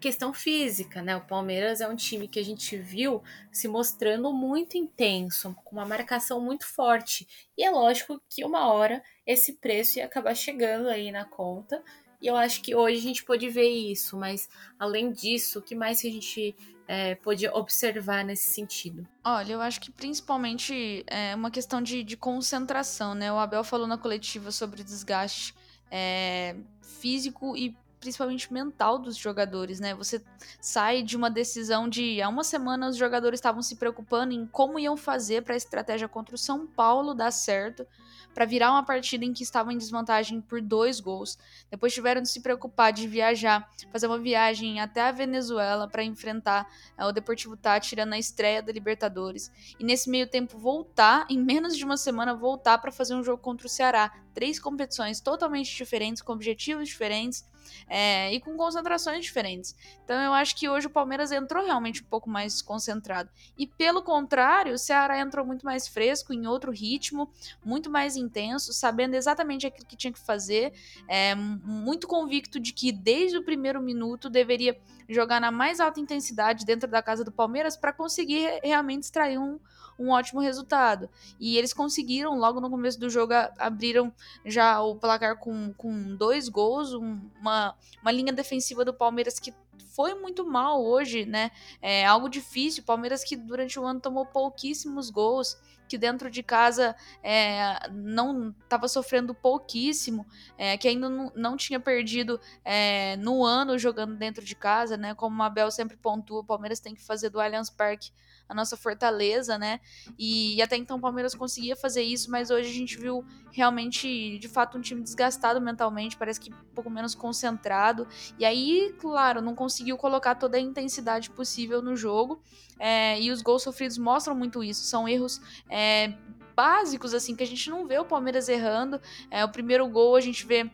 questão 0.00 0.32
física, 0.32 1.02
né? 1.02 1.16
O 1.16 1.20
Palmeiras 1.20 1.80
é 1.80 1.88
um 1.88 1.96
time 1.96 2.28
que 2.28 2.38
a 2.38 2.44
gente 2.44 2.76
viu 2.76 3.22
se 3.52 3.68
mostrando 3.68 4.32
muito 4.32 4.76
intenso, 4.76 5.54
com 5.64 5.76
uma 5.76 5.86
marcação 5.86 6.40
muito 6.40 6.66
forte. 6.66 7.26
E 7.56 7.64
é 7.64 7.70
lógico 7.70 8.20
que 8.28 8.44
uma 8.44 8.72
hora 8.72 9.02
esse 9.26 9.54
preço 9.54 9.98
ia 9.98 10.04
acabar 10.04 10.34
chegando 10.34 10.88
aí 10.88 11.10
na 11.10 11.24
conta. 11.24 11.82
E 12.20 12.26
eu 12.26 12.36
acho 12.36 12.62
que 12.62 12.74
hoje 12.74 12.98
a 12.98 13.02
gente 13.02 13.24
pode 13.24 13.48
ver 13.50 13.68
isso, 13.68 14.16
mas 14.16 14.48
além 14.78 15.12
disso, 15.12 15.58
o 15.58 15.62
que 15.62 15.74
mais 15.74 16.00
que 16.00 16.08
a 16.08 16.12
gente 16.12 16.56
é, 16.88 17.14
pôde 17.16 17.46
observar 17.48 18.24
nesse 18.24 18.50
sentido? 18.50 19.06
Olha, 19.24 19.52
eu 19.52 19.60
acho 19.60 19.80
que 19.80 19.90
principalmente 19.90 21.04
é 21.06 21.34
uma 21.34 21.50
questão 21.50 21.82
de, 21.82 22.02
de 22.02 22.16
concentração, 22.16 23.14
né? 23.14 23.32
O 23.32 23.38
Abel 23.38 23.64
falou 23.64 23.86
na 23.86 23.98
coletiva 23.98 24.50
sobre 24.50 24.82
desgaste 24.82 25.54
é, 25.90 26.56
físico 26.82 27.56
e 27.56 27.76
principalmente 28.04 28.52
mental 28.52 28.98
dos 28.98 29.16
jogadores, 29.16 29.80
né? 29.80 29.94
Você 29.94 30.22
sai 30.60 31.02
de 31.02 31.16
uma 31.16 31.30
decisão 31.30 31.88
de 31.88 32.20
há 32.20 32.28
uma 32.28 32.44
semana 32.44 32.90
os 32.90 32.98
jogadores 32.98 33.38
estavam 33.38 33.62
se 33.62 33.76
preocupando 33.76 34.34
em 34.34 34.46
como 34.46 34.78
iam 34.78 34.94
fazer 34.94 35.42
para 35.42 35.54
a 35.54 35.56
estratégia 35.56 36.06
contra 36.06 36.34
o 36.34 36.38
São 36.38 36.66
Paulo 36.66 37.14
dar 37.14 37.30
certo 37.30 37.86
para 38.34 38.44
virar 38.44 38.72
uma 38.72 38.84
partida 38.84 39.24
em 39.24 39.32
que 39.32 39.42
estavam 39.42 39.72
em 39.72 39.78
desvantagem 39.78 40.40
por 40.40 40.60
dois 40.60 41.00
gols. 41.00 41.38
Depois 41.70 41.94
tiveram 41.94 42.20
de 42.20 42.28
se 42.28 42.40
preocupar 42.40 42.92
de 42.92 43.08
viajar, 43.08 43.70
fazer 43.90 44.06
uma 44.06 44.18
viagem 44.18 44.80
até 44.80 45.02
a 45.02 45.12
Venezuela 45.12 45.88
para 45.88 46.02
enfrentar 46.02 46.68
é, 46.98 47.06
o 47.06 47.12
Deportivo 47.12 47.56
Tátira 47.56 48.04
na 48.04 48.18
estreia 48.18 48.60
da 48.60 48.72
Libertadores. 48.72 49.50
E 49.78 49.84
nesse 49.84 50.10
meio 50.10 50.26
tempo 50.26 50.58
voltar, 50.58 51.26
em 51.30 51.38
menos 51.38 51.74
de 51.74 51.84
uma 51.84 51.96
semana, 51.96 52.34
voltar 52.34 52.76
para 52.78 52.92
fazer 52.92 53.14
um 53.14 53.22
jogo 53.22 53.40
contra 53.40 53.66
o 53.66 53.70
Ceará. 53.70 54.12
Três 54.34 54.58
competições 54.58 55.20
totalmente 55.20 55.74
diferentes, 55.74 56.20
com 56.20 56.32
objetivos 56.32 56.88
diferentes 56.88 57.46
é, 57.88 58.32
e 58.32 58.40
com 58.40 58.56
concentrações 58.56 59.24
diferentes. 59.24 59.74
Então 60.04 60.20
eu 60.20 60.32
acho 60.32 60.56
que 60.56 60.68
hoje 60.68 60.86
o 60.86 60.90
Palmeiras 60.90 61.32
entrou 61.32 61.64
realmente 61.64 62.02
um 62.02 62.06
pouco 62.06 62.28
mais 62.28 62.60
concentrado. 62.62 63.30
E 63.58 63.66
pelo 63.66 64.02
contrário, 64.02 64.74
o 64.74 64.78
Ceará 64.78 65.18
entrou 65.18 65.44
muito 65.44 65.64
mais 65.64 65.88
fresco, 65.88 66.32
em 66.32 66.46
outro 66.46 66.70
ritmo, 66.70 67.30
muito 67.64 67.90
mais 67.90 68.16
intenso, 68.16 68.72
sabendo 68.72 69.14
exatamente 69.14 69.66
aquilo 69.66 69.86
que 69.86 69.96
tinha 69.96 70.12
que 70.12 70.20
fazer, 70.20 70.72
é, 71.08 71.34
muito 71.34 72.06
convicto 72.06 72.58
de 72.60 72.72
que 72.72 72.92
desde 72.92 73.38
o 73.38 73.44
primeiro 73.44 73.80
minuto 73.80 74.28
deveria 74.30 74.78
jogar 75.08 75.40
na 75.40 75.50
mais 75.50 75.80
alta 75.80 76.00
intensidade 76.00 76.64
dentro 76.64 76.88
da 76.88 77.02
casa 77.02 77.24
do 77.24 77.32
Palmeiras 77.32 77.76
para 77.76 77.92
conseguir 77.92 78.60
realmente 78.62 79.04
extrair 79.04 79.38
um 79.38 79.58
um 79.98 80.10
ótimo 80.10 80.40
resultado. 80.40 81.08
E 81.38 81.56
eles 81.56 81.72
conseguiram, 81.72 82.36
logo 82.38 82.60
no 82.60 82.70
começo 82.70 82.98
do 82.98 83.08
jogo, 83.08 83.32
abriram 83.58 84.12
já 84.44 84.80
o 84.82 84.96
placar 84.96 85.38
com, 85.38 85.72
com 85.74 86.16
dois 86.16 86.48
gols, 86.48 86.92
uma, 86.92 87.74
uma 88.02 88.12
linha 88.12 88.32
defensiva 88.32 88.84
do 88.84 88.92
Palmeiras 88.92 89.38
que 89.38 89.54
foi 89.94 90.14
muito 90.14 90.44
mal 90.44 90.84
hoje, 90.84 91.24
né? 91.24 91.50
É 91.80 92.04
algo 92.04 92.28
difícil. 92.28 92.82
Palmeiras 92.82 93.22
que 93.24 93.36
durante 93.36 93.78
o 93.78 93.84
ano 93.84 94.00
tomou 94.00 94.26
pouquíssimos 94.26 95.10
gols, 95.10 95.58
que 95.88 95.98
dentro 95.98 96.30
de 96.30 96.42
casa 96.42 96.96
é, 97.22 97.88
não 97.90 98.54
estava 98.62 98.88
sofrendo 98.88 99.34
pouquíssimo, 99.34 100.26
é, 100.56 100.76
que 100.76 100.88
ainda 100.88 101.08
não, 101.08 101.32
não 101.36 101.56
tinha 101.56 101.78
perdido 101.78 102.40
é, 102.64 103.16
no 103.16 103.44
ano 103.44 103.78
jogando 103.78 104.16
dentro 104.16 104.44
de 104.44 104.54
casa, 104.54 104.96
né? 104.96 105.14
Como 105.14 105.40
o 105.40 105.44
Abel 105.44 105.70
sempre 105.70 105.96
pontua, 105.96 106.40
o 106.40 106.44
Palmeiras 106.44 106.80
tem 106.80 106.94
que 106.94 107.02
fazer 107.02 107.30
do 107.30 107.40
Allianz 107.40 107.70
Parque 107.70 108.10
a 108.48 108.54
nossa 108.54 108.76
fortaleza, 108.76 109.58
né? 109.58 109.80
E, 110.18 110.60
até 110.62 110.76
então 110.76 110.98
o 110.98 111.00
Palmeiras 111.00 111.34
conseguia 111.34 111.74
fazer 111.74 112.02
isso, 112.02 112.30
mas 112.30 112.50
hoje 112.50 112.68
a 112.68 112.72
gente 112.72 112.98
viu 112.98 113.24
realmente, 113.52 114.38
de 114.38 114.48
fato, 114.48 114.76
um 114.76 114.80
time 114.80 115.02
desgastado 115.02 115.60
mentalmente, 115.60 116.16
parece 116.16 116.40
que 116.40 116.52
um 116.52 116.74
pouco 116.74 116.90
menos 116.90 117.14
concentrado. 117.14 118.06
E 118.38 118.44
aí, 118.44 118.94
claro, 118.98 119.40
não 119.40 119.54
conseguiu 119.54 119.96
colocar 119.96 120.34
toda 120.34 120.56
a 120.56 120.60
intensidade 120.60 121.30
possível 121.30 121.80
no 121.80 121.96
jogo. 121.96 122.42
É, 122.78 123.20
e 123.20 123.30
os 123.30 123.42
gols 123.42 123.62
sofridos 123.62 123.96
mostram 123.96 124.34
muito 124.34 124.62
isso. 124.62 124.84
São 124.84 125.08
erros. 125.08 125.40
É, 125.70 126.14
básicos 126.54 127.12
assim 127.14 127.34
que 127.34 127.42
a 127.42 127.46
gente 127.46 127.68
não 127.68 127.86
vê 127.86 127.98
o 127.98 128.04
Palmeiras 128.04 128.48
errando. 128.48 129.00
É, 129.30 129.44
o 129.44 129.48
primeiro 129.48 129.86
gol 129.88 130.16
a 130.16 130.20
gente 130.20 130.46
vê 130.46 130.70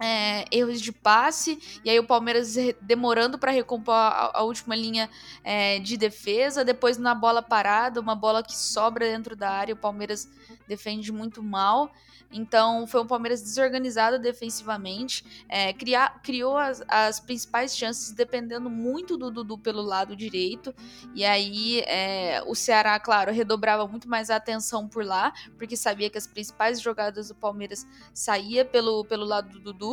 é, 0.00 0.44
erros 0.50 0.80
de 0.80 0.92
passe, 0.92 1.80
e 1.84 1.90
aí 1.90 1.98
o 1.98 2.04
Palmeiras 2.04 2.56
demorando 2.80 3.38
para 3.38 3.50
recompor 3.50 3.94
a, 3.94 4.32
a, 4.34 4.42
última 4.42 4.74
linha 4.74 5.08
é, 5.42 5.78
de 5.78 5.96
defesa. 5.96 6.64
Depois, 6.64 6.98
na 6.98 7.14
bola 7.14 7.42
parada, 7.42 8.00
uma 8.00 8.14
bola 8.14 8.42
que 8.42 8.56
sobra 8.56 9.06
dentro 9.06 9.34
da 9.34 9.50
área, 9.50 9.74
o 9.74 9.78
Palmeiras 9.78 10.28
defende 10.66 11.10
muito 11.12 11.42
mal. 11.42 11.92
Então, 12.30 12.86
foi 12.86 13.00
um 13.00 13.06
Palmeiras 13.06 13.40
desorganizado 13.40 14.18
defensivamente, 14.18 15.24
é, 15.48 15.72
criar, 15.72 16.20
criou 16.22 16.58
as, 16.58 16.82
as, 16.86 17.18
principais 17.18 17.76
chances 17.76 18.12
dependendo 18.12 18.68
muito 18.68 19.16
do 19.16 19.30
Dudu 19.30 19.56
pelo 19.56 19.80
lado 19.80 20.14
direito. 20.14 20.74
E 21.14 21.24
aí, 21.24 21.80
é, 21.86 22.42
o 22.46 22.54
Ceará, 22.54 23.00
claro, 23.00 23.32
redobrava 23.32 23.86
muito 23.88 24.08
mais 24.08 24.28
a 24.28 24.36
atenção 24.36 24.86
por 24.86 25.04
lá, 25.04 25.32
porque 25.56 25.76
sabia 25.76 26.10
que 26.10 26.18
as 26.18 26.26
principais 26.26 26.80
jogadas 26.80 27.28
do 27.28 27.34
Palmeiras 27.34 27.86
saía 28.12 28.64
pelo, 28.64 29.04
pelo 29.04 29.24
lado 29.24 29.48
do 29.48 29.60
Dudu. 29.60 29.87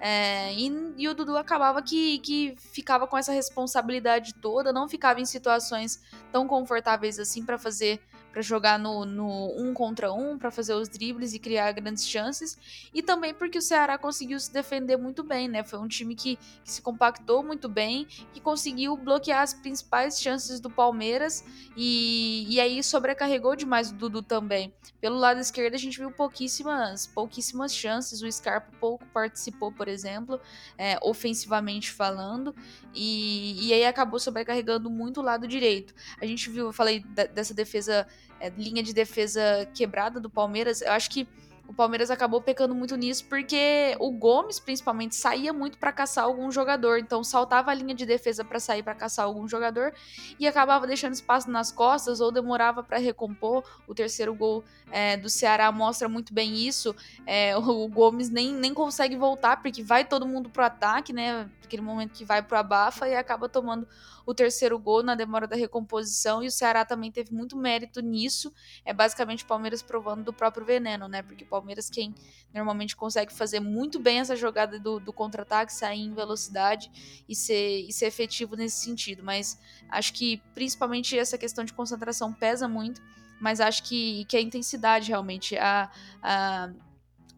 É, 0.00 0.54
e, 0.54 0.94
e, 0.96 1.08
o 1.08 1.14
Dudu 1.14 1.36
acabava 1.36 1.82
que, 1.82 2.20
que 2.20 2.54
ficava 2.56 3.06
com 3.06 3.18
essa 3.18 3.32
responsabilidade 3.32 4.34
toda, 4.34 4.72
não 4.72 4.88
ficava 4.88 5.20
em 5.20 5.24
situações 5.24 6.00
tão 6.30 6.46
confortáveis 6.46 7.18
assim 7.18 7.44
para 7.44 7.58
fazer 7.58 8.00
para 8.32 8.42
jogar 8.42 8.78
no, 8.78 9.04
no 9.04 9.54
um 9.56 9.72
contra 9.74 10.12
um, 10.12 10.38
para 10.38 10.50
fazer 10.50 10.74
os 10.74 10.88
dribles 10.88 11.34
e 11.34 11.38
criar 11.38 11.72
grandes 11.72 12.06
chances, 12.06 12.58
e 12.92 13.02
também 13.02 13.34
porque 13.34 13.58
o 13.58 13.62
Ceará 13.62 13.98
conseguiu 13.98 14.38
se 14.38 14.52
defender 14.52 14.96
muito 14.96 15.22
bem, 15.22 15.48
né? 15.48 15.64
Foi 15.64 15.78
um 15.78 15.88
time 15.88 16.14
que, 16.14 16.36
que 16.64 16.70
se 16.70 16.82
compactou 16.82 17.42
muito 17.42 17.68
bem, 17.68 18.06
que 18.32 18.40
conseguiu 18.40 18.96
bloquear 18.96 19.42
as 19.42 19.54
principais 19.54 20.20
chances 20.20 20.60
do 20.60 20.70
Palmeiras 20.70 21.44
e, 21.76 22.46
e 22.48 22.60
aí 22.60 22.82
sobrecarregou 22.82 23.56
demais 23.56 23.90
o 23.90 23.94
Dudu 23.94 24.22
também. 24.22 24.72
Pelo 25.00 25.16
lado 25.16 25.40
esquerdo 25.40 25.74
a 25.74 25.78
gente 25.78 25.98
viu 25.98 26.10
pouquíssimas, 26.10 27.06
pouquíssimas 27.06 27.74
chances, 27.74 28.22
o 28.22 28.30
Scarpa 28.30 28.70
pouco 28.80 29.06
participou, 29.06 29.72
por 29.72 29.88
exemplo, 29.88 30.40
é, 30.76 30.98
ofensivamente 31.02 31.90
falando, 31.90 32.54
e, 32.94 33.68
e 33.68 33.72
aí 33.72 33.84
acabou 33.84 34.18
sobrecarregando 34.18 34.90
muito 34.90 35.20
o 35.20 35.22
lado 35.22 35.46
direito. 35.46 35.94
A 36.20 36.26
gente 36.26 36.50
viu, 36.50 36.66
eu 36.66 36.72
falei 36.72 37.00
dessa 37.32 37.54
defesa 37.54 38.06
é, 38.40 38.50
linha 38.50 38.82
de 38.82 38.92
defesa 38.92 39.68
quebrada 39.74 40.20
do 40.20 40.30
Palmeiras. 40.30 40.82
Eu 40.82 40.92
acho 40.92 41.10
que 41.10 41.28
o 41.68 41.74
Palmeiras 41.74 42.10
acabou 42.10 42.40
pecando 42.40 42.74
muito 42.74 42.96
nisso 42.96 43.26
porque 43.26 43.94
o 44.00 44.10
Gomes, 44.10 44.58
principalmente, 44.58 45.14
saía 45.14 45.52
muito 45.52 45.76
para 45.76 45.92
caçar 45.92 46.24
algum 46.24 46.50
jogador. 46.50 46.98
Então 46.98 47.22
saltava 47.22 47.70
a 47.70 47.74
linha 47.74 47.94
de 47.94 48.06
defesa 48.06 48.42
para 48.42 48.58
sair 48.58 48.82
para 48.82 48.94
caçar 48.94 49.26
algum 49.26 49.46
jogador 49.46 49.92
e 50.40 50.48
acabava 50.48 50.86
deixando 50.86 51.12
espaço 51.12 51.50
nas 51.50 51.70
costas 51.70 52.22
ou 52.22 52.32
demorava 52.32 52.82
para 52.82 52.96
recompor. 52.96 53.62
O 53.86 53.94
terceiro 53.94 54.34
gol 54.34 54.64
é, 54.90 55.18
do 55.18 55.28
Ceará 55.28 55.70
mostra 55.70 56.08
muito 56.08 56.32
bem 56.32 56.56
isso. 56.56 56.96
É, 57.26 57.54
o 57.54 57.86
Gomes 57.86 58.30
nem, 58.30 58.50
nem 58.54 58.72
consegue 58.72 59.14
voltar 59.14 59.60
porque 59.60 59.82
vai 59.82 60.06
todo 60.06 60.26
mundo 60.26 60.48
pro 60.48 60.64
ataque, 60.64 61.12
né? 61.12 61.50
Aquele 61.62 61.82
momento 61.82 62.12
que 62.12 62.24
vai 62.24 62.40
pro 62.40 62.56
abafa 62.56 63.06
e 63.06 63.14
acaba 63.14 63.46
tomando 63.46 63.86
o 64.28 64.34
terceiro 64.34 64.78
gol 64.78 65.02
na 65.02 65.14
demora 65.14 65.46
da 65.46 65.56
recomposição. 65.56 66.42
E 66.42 66.48
o 66.48 66.50
Ceará 66.50 66.84
também 66.84 67.10
teve 67.10 67.32
muito 67.32 67.56
mérito 67.56 68.02
nisso. 68.02 68.52
É 68.84 68.92
basicamente 68.92 69.42
o 69.42 69.46
Palmeiras 69.46 69.80
provando 69.80 70.22
do 70.22 70.34
próprio 70.34 70.66
veneno, 70.66 71.08
né? 71.08 71.22
Porque 71.22 71.44
o 71.44 71.46
Palmeiras, 71.46 71.88
quem 71.88 72.14
normalmente 72.52 72.94
consegue 72.94 73.32
fazer 73.32 73.58
muito 73.58 73.98
bem 73.98 74.20
essa 74.20 74.36
jogada 74.36 74.78
do, 74.78 75.00
do 75.00 75.14
contra-ataque, 75.14 75.72
sair 75.72 76.02
em 76.02 76.12
velocidade 76.12 76.90
e 77.26 77.34
ser, 77.34 77.86
e 77.88 77.90
ser 77.90 78.04
efetivo 78.04 78.54
nesse 78.54 78.84
sentido. 78.84 79.22
Mas 79.24 79.58
acho 79.88 80.12
que 80.12 80.42
principalmente 80.54 81.18
essa 81.18 81.38
questão 81.38 81.64
de 81.64 81.72
concentração 81.72 82.30
pesa 82.30 82.68
muito. 82.68 83.00
Mas 83.40 83.62
acho 83.62 83.82
que, 83.84 84.26
que 84.26 84.36
a 84.36 84.42
intensidade 84.42 85.08
realmente, 85.08 85.56
a, 85.56 85.90
a 86.22 86.70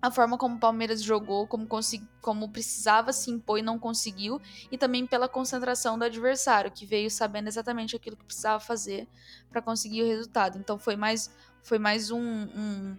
a 0.03 0.11
forma 0.11 0.39
como 0.39 0.57
o 0.57 0.59
Palmeiras 0.59 1.03
jogou, 1.03 1.47
como, 1.47 1.69
como 2.21 2.49
precisava 2.49 3.13
se 3.13 3.31
impor 3.31 3.59
e 3.59 3.63
não 3.63 3.79
conseguiu, 3.79 4.41
e 4.71 4.79
também 4.79 5.07
pela 5.07 5.29
concentração 5.29 5.99
do 5.99 6.05
adversário, 6.05 6.71
que 6.71 6.87
veio 6.87 7.11
sabendo 7.11 7.49
exatamente 7.49 7.95
aquilo 7.95 8.17
que 8.17 8.25
precisava 8.25 8.59
fazer 8.61 9.07
para 9.51 9.61
conseguir 9.61 10.03
o 10.03 10.07
resultado. 10.07 10.59
Então 10.59 10.79
foi 10.79 10.97
mais, 10.97 11.31
foi 11.63 11.79
mais 11.79 12.11
um, 12.11 12.21
um, 12.23 12.97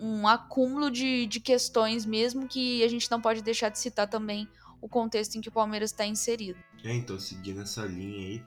um 0.00 0.28
acúmulo 0.28 0.90
de, 0.90 1.26
de 1.26 1.38
questões 1.38 2.04
mesmo 2.04 2.48
que 2.48 2.82
a 2.82 2.88
gente 2.88 3.10
não 3.10 3.20
pode 3.20 3.42
deixar 3.42 3.68
de 3.68 3.78
citar 3.78 4.08
também 4.08 4.48
o 4.80 4.88
contexto 4.88 5.36
em 5.36 5.40
que 5.40 5.48
o 5.48 5.52
Palmeiras 5.52 5.90
está 5.90 6.04
inserido. 6.04 6.58
É, 6.84 6.92
então, 6.92 7.18
seguindo 7.18 7.62
essa 7.62 7.84
linha 7.84 8.18
aí, 8.18 8.44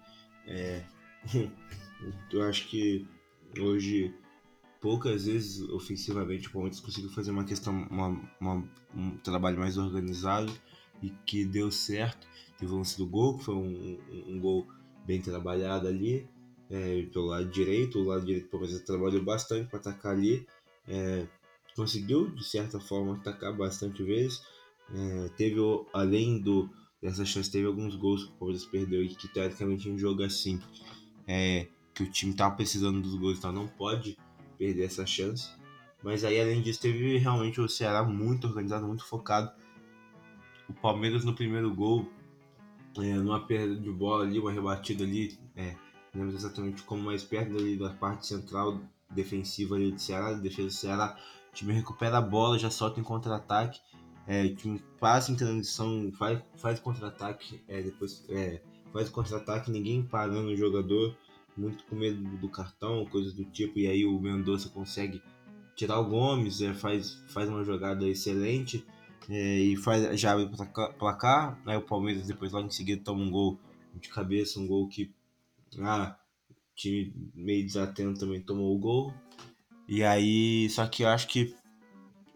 é... 0.47 0.83
eu 2.31 2.43
acho 2.43 2.67
que 2.67 3.07
hoje 3.59 4.13
poucas 4.79 5.25
vezes 5.25 5.61
ofensivamente 5.69 6.47
o 6.47 6.51
Palmeiras 6.51 6.79
conseguiu 6.79 7.09
fazer 7.09 7.31
uma 7.31 7.43
questão, 7.43 7.87
uma, 7.89 8.21
uma, 8.39 8.69
um 8.95 9.17
trabalho 9.17 9.59
mais 9.59 9.77
organizado 9.77 10.51
e 11.01 11.09
que 11.25 11.45
deu 11.45 11.71
certo. 11.71 12.27
Teve 12.57 12.71
o 12.71 12.77
lance 12.77 12.97
do 12.97 13.05
gol, 13.05 13.37
que 13.37 13.45
foi 13.45 13.55
um, 13.55 13.99
um, 14.27 14.39
gol 14.39 14.67
bem 15.05 15.21
trabalhado 15.21 15.87
ali, 15.87 16.27
é, 16.69 17.03
pelo 17.03 17.27
lado 17.27 17.49
direito. 17.49 17.99
O 17.99 18.05
lado 18.05 18.25
direito 18.25 18.45
do 18.45 18.49
Palmeiras 18.49 18.81
trabalhou 18.81 19.23
bastante 19.23 19.69
para 19.69 19.79
atacar 19.79 20.13
ali. 20.13 20.45
É, 20.87 21.27
conseguiu, 21.75 22.29
de 22.29 22.43
certa 22.43 22.79
forma, 22.79 23.15
atacar 23.15 23.55
bastante 23.55 24.03
vezes. 24.03 24.41
É, 24.93 25.29
teve, 25.37 25.59
além 25.93 26.39
do, 26.39 26.69
dessa 27.01 27.23
chance, 27.23 27.49
teve 27.49 27.65
alguns 27.65 27.95
gols 27.95 28.25
que 28.25 28.31
o 28.31 28.35
Palmeiras 28.35 28.65
perdeu 28.65 29.03
e 29.03 29.09
que, 29.09 29.27
teoricamente, 29.27 29.89
um 29.89 29.97
jogo 29.97 30.23
assim, 30.23 30.59
é, 31.27 31.67
que 31.93 32.03
o 32.03 32.11
time 32.11 32.31
estava 32.31 32.55
precisando 32.55 33.01
dos 33.01 33.15
gols, 33.15 33.37
então 33.37 33.51
não 33.51 33.67
pode 33.67 34.17
perder 34.59 34.83
essa 34.83 35.05
chance. 35.05 35.49
Mas 36.03 36.23
aí, 36.23 36.39
além 36.39 36.61
disso, 36.61 36.81
teve 36.81 37.17
realmente 37.17 37.59
o 37.59 37.67
Ceará 37.67 38.03
muito 38.03 38.47
organizado, 38.47 38.85
muito 38.85 39.05
focado. 39.05 39.51
O 40.67 40.73
Palmeiras 40.73 41.25
no 41.25 41.33
primeiro 41.33 41.73
gol, 41.73 42.05
é, 42.97 43.13
numa 43.15 43.39
perda 43.39 43.75
de 43.75 43.89
bola 43.89 44.25
ali, 44.25 44.37
uma 44.37 44.51
rebatida 44.51 45.03
ali, 45.03 45.37
é, 45.55 45.75
não 46.13 46.23
lembro 46.23 46.37
exatamente 46.37 46.83
como, 46.83 47.03
mais 47.03 47.23
perto 47.23 47.57
ali 47.57 47.77
da 47.77 47.89
parte 47.89 48.27
central 48.27 48.79
defensiva 49.09 49.75
ali 49.75 49.91
do 49.91 49.99
Ceará, 49.99 50.33
defesa 50.33 50.67
do 50.67 50.73
Ceará, 50.73 51.17
o 51.51 51.55
time 51.55 51.73
recupera 51.73 52.17
a 52.17 52.21
bola, 52.21 52.59
já 52.59 52.69
solta 52.69 52.99
em 52.99 53.03
contra-ataque, 53.03 53.79
é, 54.27 54.43
o 54.43 54.55
time 54.55 54.79
passa 54.99 55.31
em 55.31 55.35
transição, 55.35 56.11
faz, 56.11 56.39
faz 56.55 56.79
contra-ataque, 56.79 57.59
é, 57.67 57.81
depois 57.81 58.23
é, 58.29 58.61
faz 58.93 59.09
contra-ataque, 59.09 59.71
ninguém 59.71 60.03
parando 60.03 60.49
o 60.49 60.55
jogador, 60.55 61.15
muito 61.59 61.83
com 61.85 61.95
medo 61.95 62.21
do 62.37 62.49
cartão, 62.49 63.05
coisas 63.05 63.33
do 63.33 63.43
tipo, 63.45 63.77
e 63.77 63.87
aí 63.87 64.05
o 64.05 64.19
Mendonça 64.19 64.69
consegue 64.69 65.21
tirar 65.75 65.99
o 65.99 66.09
Gomes, 66.09 66.61
é, 66.61 66.73
faz, 66.73 67.21
faz 67.27 67.49
uma 67.49 67.63
jogada 67.63 68.07
excelente 68.07 68.85
é, 69.29 69.59
e 69.59 69.75
faz, 69.75 70.19
já 70.19 70.33
abre 70.33 70.45
o 70.45 70.93
placar. 70.93 71.59
Aí 71.65 71.77
o 71.77 71.81
Palmeiras 71.81 72.27
depois 72.27 72.51
logo 72.51 72.67
em 72.67 72.71
seguida 72.71 73.03
toma 73.03 73.23
um 73.23 73.29
gol 73.29 73.59
de 73.95 74.09
cabeça, 74.09 74.59
um 74.59 74.67
gol 74.67 74.87
que 74.87 75.11
ah, 75.79 76.17
time 76.75 77.13
meio 77.35 77.65
desatento 77.65 78.19
também 78.19 78.41
tomou 78.41 78.75
o 78.75 78.79
gol. 78.79 79.13
E 79.87 80.03
aí, 80.03 80.69
só 80.69 80.87
que 80.87 81.03
eu 81.03 81.09
acho 81.09 81.27
que 81.27 81.55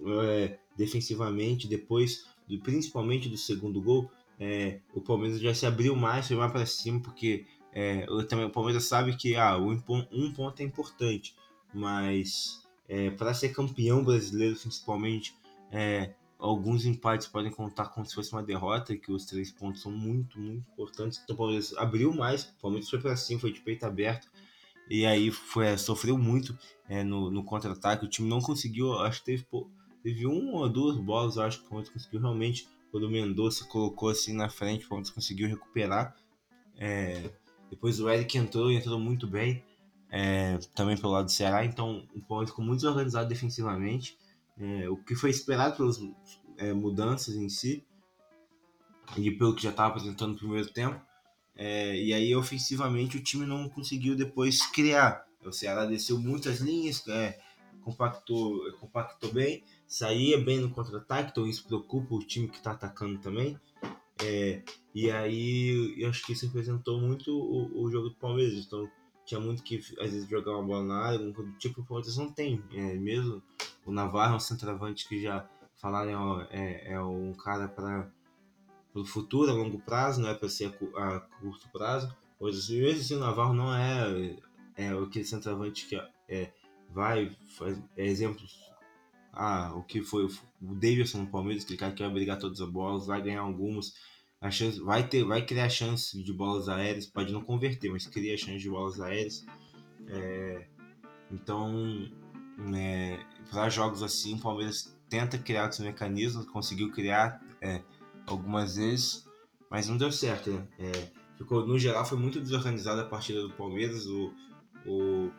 é, 0.06 0.58
defensivamente, 0.78 1.68
depois, 1.68 2.26
principalmente 2.64 3.30
do 3.30 3.38
segundo 3.38 3.82
gol, 3.82 4.10
é, 4.40 4.80
o 4.94 5.02
Palmeiras 5.02 5.40
já 5.40 5.54
se 5.54 5.66
abriu 5.66 5.96
mais, 5.96 6.28
foi 6.28 6.36
mais 6.36 6.52
para 6.52 6.66
cima, 6.66 7.00
porque 7.00 7.46
é, 7.74 8.06
também, 8.28 8.46
o 8.46 8.52
Palmeiras 8.52 8.86
sabe 8.86 9.16
que 9.16 9.36
ah, 9.36 9.58
um, 9.58 9.78
ponto 9.80 10.60
é 10.60 10.64
importante, 10.64 11.36
mas 11.74 12.64
é, 12.88 13.10
para 13.10 13.34
ser 13.34 13.50
campeão 13.50 14.04
brasileiro, 14.04 14.56
principalmente, 14.56 15.36
é, 15.72 16.14
alguns 16.38 16.86
empates 16.86 17.28
podem 17.28 17.52
contar 17.52 17.88
como 17.88 18.06
se 18.06 18.14
fosse 18.14 18.32
uma 18.32 18.44
derrota, 18.44 18.96
que 18.96 19.12
os 19.12 19.26
três 19.26 19.52
pontos 19.52 19.82
são 19.82 19.92
muito, 19.92 20.40
muito 20.40 20.70
importantes. 20.72 21.20
Então 21.24 21.34
o 21.34 21.38
Palmeiras 21.38 21.74
abriu 21.78 22.14
mais, 22.14 22.44
o 22.44 22.62
Palmeiras 22.62 22.90
foi 22.90 23.00
para 23.00 23.16
cima, 23.16 23.40
foi 23.40 23.52
de 23.52 23.62
peito 23.62 23.86
aberto, 23.86 24.30
e 24.90 25.06
aí 25.06 25.32
foi, 25.32 25.76
sofreu 25.78 26.18
muito 26.18 26.58
é, 26.88 27.04
no, 27.04 27.32
no 27.32 27.44
contra-ataque. 27.44 28.06
O 28.06 28.10
time 28.10 28.30
não 28.30 28.40
conseguiu, 28.40 28.94
acho 29.00 29.20
que 29.20 29.26
teve, 29.26 29.48
teve 30.04 30.28
uma 30.28 30.60
ou 30.60 30.70
duas 30.70 30.98
bolas, 30.98 31.38
acho 31.40 31.60
que 31.60 31.66
o 31.66 31.70
Palmeiras 31.70 31.92
conseguiu 31.92 32.20
realmente, 32.20 32.68
quando 32.92 33.06
o 33.06 33.10
Mendonça 33.10 33.66
colocou 33.66 34.10
assim 34.10 34.34
na 34.34 34.50
frente, 34.50 34.86
o 34.86 34.90
Palmeiras 34.90 35.10
conseguiu 35.10 35.48
recuperar. 35.48 36.16
É, 36.78 37.32
depois 37.74 38.00
o 38.00 38.08
Eric 38.08 38.38
entrou 38.38 38.72
e 38.72 38.76
entrou 38.76 39.00
muito 39.00 39.26
bem, 39.26 39.64
é, 40.10 40.60
também 40.76 40.96
pelo 40.96 41.14
lado 41.14 41.26
do 41.26 41.32
Ceará. 41.32 41.66
Então 41.66 42.08
o 42.16 42.22
Palmeiras 42.22 42.52
ficou 42.52 42.64
muito 42.64 42.82
desorganizado 42.82 43.28
defensivamente. 43.28 44.16
É, 44.58 44.88
o 44.88 44.96
que 44.96 45.16
foi 45.16 45.32
esperado 45.32 45.76
pelas 45.76 46.00
é, 46.58 46.72
mudanças 46.72 47.36
em 47.36 47.50
si 47.50 47.84
e 49.18 49.32
pelo 49.32 49.56
que 49.56 49.64
já 49.64 49.72
estava 49.72 49.90
apresentando 49.90 50.34
no 50.34 50.38
primeiro 50.38 50.70
tempo. 50.72 51.02
É, 51.56 52.00
e 52.00 52.14
aí 52.14 52.36
ofensivamente 52.36 53.18
o 53.18 53.24
time 53.24 53.46
não 53.46 53.68
conseguiu 53.68 54.16
depois 54.16 54.66
criar. 54.68 55.26
O 55.44 55.52
Ceará 55.52 55.86
desceu 55.86 56.20
muitas 56.20 56.60
linhas, 56.60 57.06
é, 57.08 57.40
compactou, 57.82 58.72
compactou 58.80 59.34
bem, 59.34 59.64
saía 59.88 60.40
bem 60.40 60.60
no 60.60 60.70
contra-ataque, 60.70 61.32
então 61.32 61.48
isso 61.48 61.66
preocupa 61.66 62.14
o 62.14 62.20
time 62.20 62.48
que 62.48 62.58
está 62.58 62.72
atacando 62.72 63.20
também. 63.20 63.60
É, 64.24 64.62
e 64.94 65.12
aí 65.12 65.96
eu 65.98 66.10
acho 66.10 66.26
que 66.26 66.34
isso 66.34 66.46
representou 66.46 67.00
muito 67.00 67.32
o, 67.32 67.84
o 67.84 67.92
jogo 67.92 68.10
do 68.10 68.16
Palmeiras. 68.16 68.54
Então 68.54 68.90
tinha 69.26 69.40
muito 69.40 69.64
que 69.64 69.78
às 70.00 70.12
vezes 70.12 70.28
jogar 70.28 70.52
uma 70.52 70.64
bola 70.64 70.84
na 70.84 71.00
área, 71.00 71.20
um 71.20 71.58
tipo 71.58 71.82
o 71.82 71.86
Palmeiras 71.86 72.18
não 72.18 72.32
tem. 72.32 72.64
É, 72.72 72.94
mesmo 72.96 73.42
o 73.86 73.92
Navarro 73.92 74.34
é 74.34 74.38
um 74.38 74.40
centroavante 74.40 75.08
que 75.08 75.22
já 75.22 75.48
falaram 75.76 76.42
é, 76.50 76.94
é 76.94 77.02
um 77.02 77.34
cara 77.34 77.68
para 77.68 78.10
o 78.94 79.06
futuro, 79.06 79.52
a 79.52 79.54
longo 79.54 79.80
prazo, 79.80 80.22
não 80.22 80.30
é 80.30 80.34
para 80.34 80.50
ser 80.50 80.74
a, 80.96 81.16
a, 81.16 81.20
curto 81.20 81.68
prazo. 81.70 82.16
Pois 82.38 82.70
mesmo 82.70 83.02
assim 83.02 83.16
o 83.16 83.20
Navarro 83.20 83.54
não 83.54 83.74
é, 83.74 84.38
é 84.76 84.90
aquele 84.90 85.26
centroavante 85.26 85.88
que 85.88 85.96
é, 86.28 86.52
vai, 86.90 87.36
faz 87.58 87.82
é, 87.98 88.06
exemplos. 88.06 88.62
Ah, 89.36 89.74
o 89.76 89.84
que 89.84 90.04
foi 90.04 90.26
o 90.26 90.30
Davidson 90.76 91.20
no 91.20 91.28
Palmeiras, 91.28 91.64
aquele 91.64 91.80
cara 91.80 91.92
que 91.92 92.04
vai 92.04 92.14
brigar 92.14 92.38
todas 92.38 92.62
as 92.62 92.70
bolas, 92.70 93.08
vai 93.08 93.20
ganhar 93.20 93.42
algumas 93.42 93.96
a 94.44 94.52
chance, 94.52 94.78
vai, 94.82 95.08
ter, 95.08 95.24
vai 95.24 95.46
criar 95.46 95.70
chance 95.70 96.22
de 96.22 96.34
bolas 96.34 96.68
aéreas, 96.68 97.06
pode 97.06 97.32
não 97.32 97.42
converter, 97.42 97.90
mas 97.90 98.06
cria 98.06 98.38
chance 98.38 98.60
de 98.60 98.70
bolas 98.70 99.00
aéreas. 99.00 99.46
É, 100.06 100.68
então, 101.32 102.12
é, 102.76 103.20
para 103.50 103.70
jogos 103.70 104.04
assim, 104.04 104.36
o 104.36 104.40
Palmeiras 104.40 104.94
tenta 105.08 105.38
criar 105.38 105.70
os 105.70 105.80
mecanismos, 105.80 106.46
conseguiu 106.46 106.92
criar 106.92 107.42
é, 107.62 107.82
algumas 108.28 108.76
vezes, 108.76 109.26
mas 109.72 109.88
não 109.88 109.96
deu 109.96 110.12
certo. 110.12 110.50
Né? 110.50 110.68
É, 110.78 110.92
ficou, 111.38 111.66
no 111.66 111.80
geral, 111.80 112.04
foi 112.04 112.18
muito 112.18 112.42
desorganizada 112.42 113.04
a 113.04 113.08
partida 113.08 113.42
do 113.42 113.54
Palmeiras. 113.54 114.06
O, 114.08 114.34
o, 114.86 115.32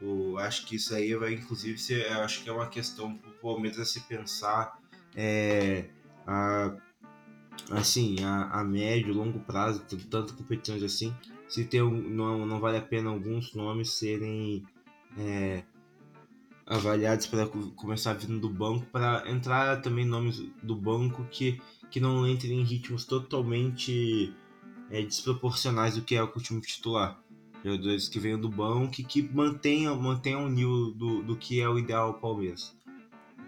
o, 0.00 0.38
acho 0.38 0.64
que 0.64 0.76
isso 0.76 0.94
aí 0.94 1.12
vai, 1.16 1.34
inclusive, 1.34 1.76
ser, 1.76 2.06
acho 2.12 2.44
que 2.44 2.48
é 2.48 2.52
uma 2.52 2.68
questão 2.68 3.18
para 3.18 3.30
o 3.30 3.34
Palmeiras 3.34 3.80
a 3.80 3.84
se 3.84 4.00
pensar. 4.02 4.78
É, 5.16 5.90
a, 6.24 6.76
assim, 7.70 8.22
a, 8.22 8.60
a 8.60 8.64
médio, 8.64 9.14
longo 9.14 9.40
prazo, 9.40 9.82
tanto 10.10 10.34
competições 10.34 10.82
assim, 10.82 11.14
se 11.48 11.64
tem 11.64 11.80
não, 11.82 12.46
não 12.46 12.60
vale 12.60 12.76
a 12.76 12.82
pena 12.82 13.10
alguns 13.10 13.54
nomes 13.54 13.92
serem 13.92 14.64
é, 15.16 15.62
avaliados 16.66 17.26
para 17.26 17.46
começar 17.46 18.14
vindo 18.14 18.40
do 18.40 18.48
banco, 18.48 18.86
para 18.86 19.30
entrar 19.30 19.80
também 19.80 20.04
nomes 20.04 20.42
do 20.62 20.74
banco 20.74 21.26
que, 21.30 21.60
que 21.90 22.00
não 22.00 22.26
entrem 22.26 22.60
em 22.60 22.64
ritmos 22.64 23.04
totalmente 23.04 24.32
é, 24.90 25.02
desproporcionais 25.02 25.96
do 25.96 26.02
que 26.02 26.16
é 26.16 26.22
o 26.22 26.28
time 26.28 26.60
titular. 26.60 27.20
Jogadores 27.64 28.08
que 28.08 28.18
venham 28.18 28.38
do 28.38 28.48
banco 28.48 29.00
e 29.00 29.04
que 29.04 29.22
mantenham, 29.22 29.98
mantenham 30.00 30.44
o 30.44 30.48
nível 30.48 30.92
do, 30.92 31.22
do 31.22 31.36
que 31.36 31.60
é 31.60 31.68
o 31.68 31.78
ideal 31.78 32.08
ao 32.08 32.20
Palmeiras. 32.20 32.76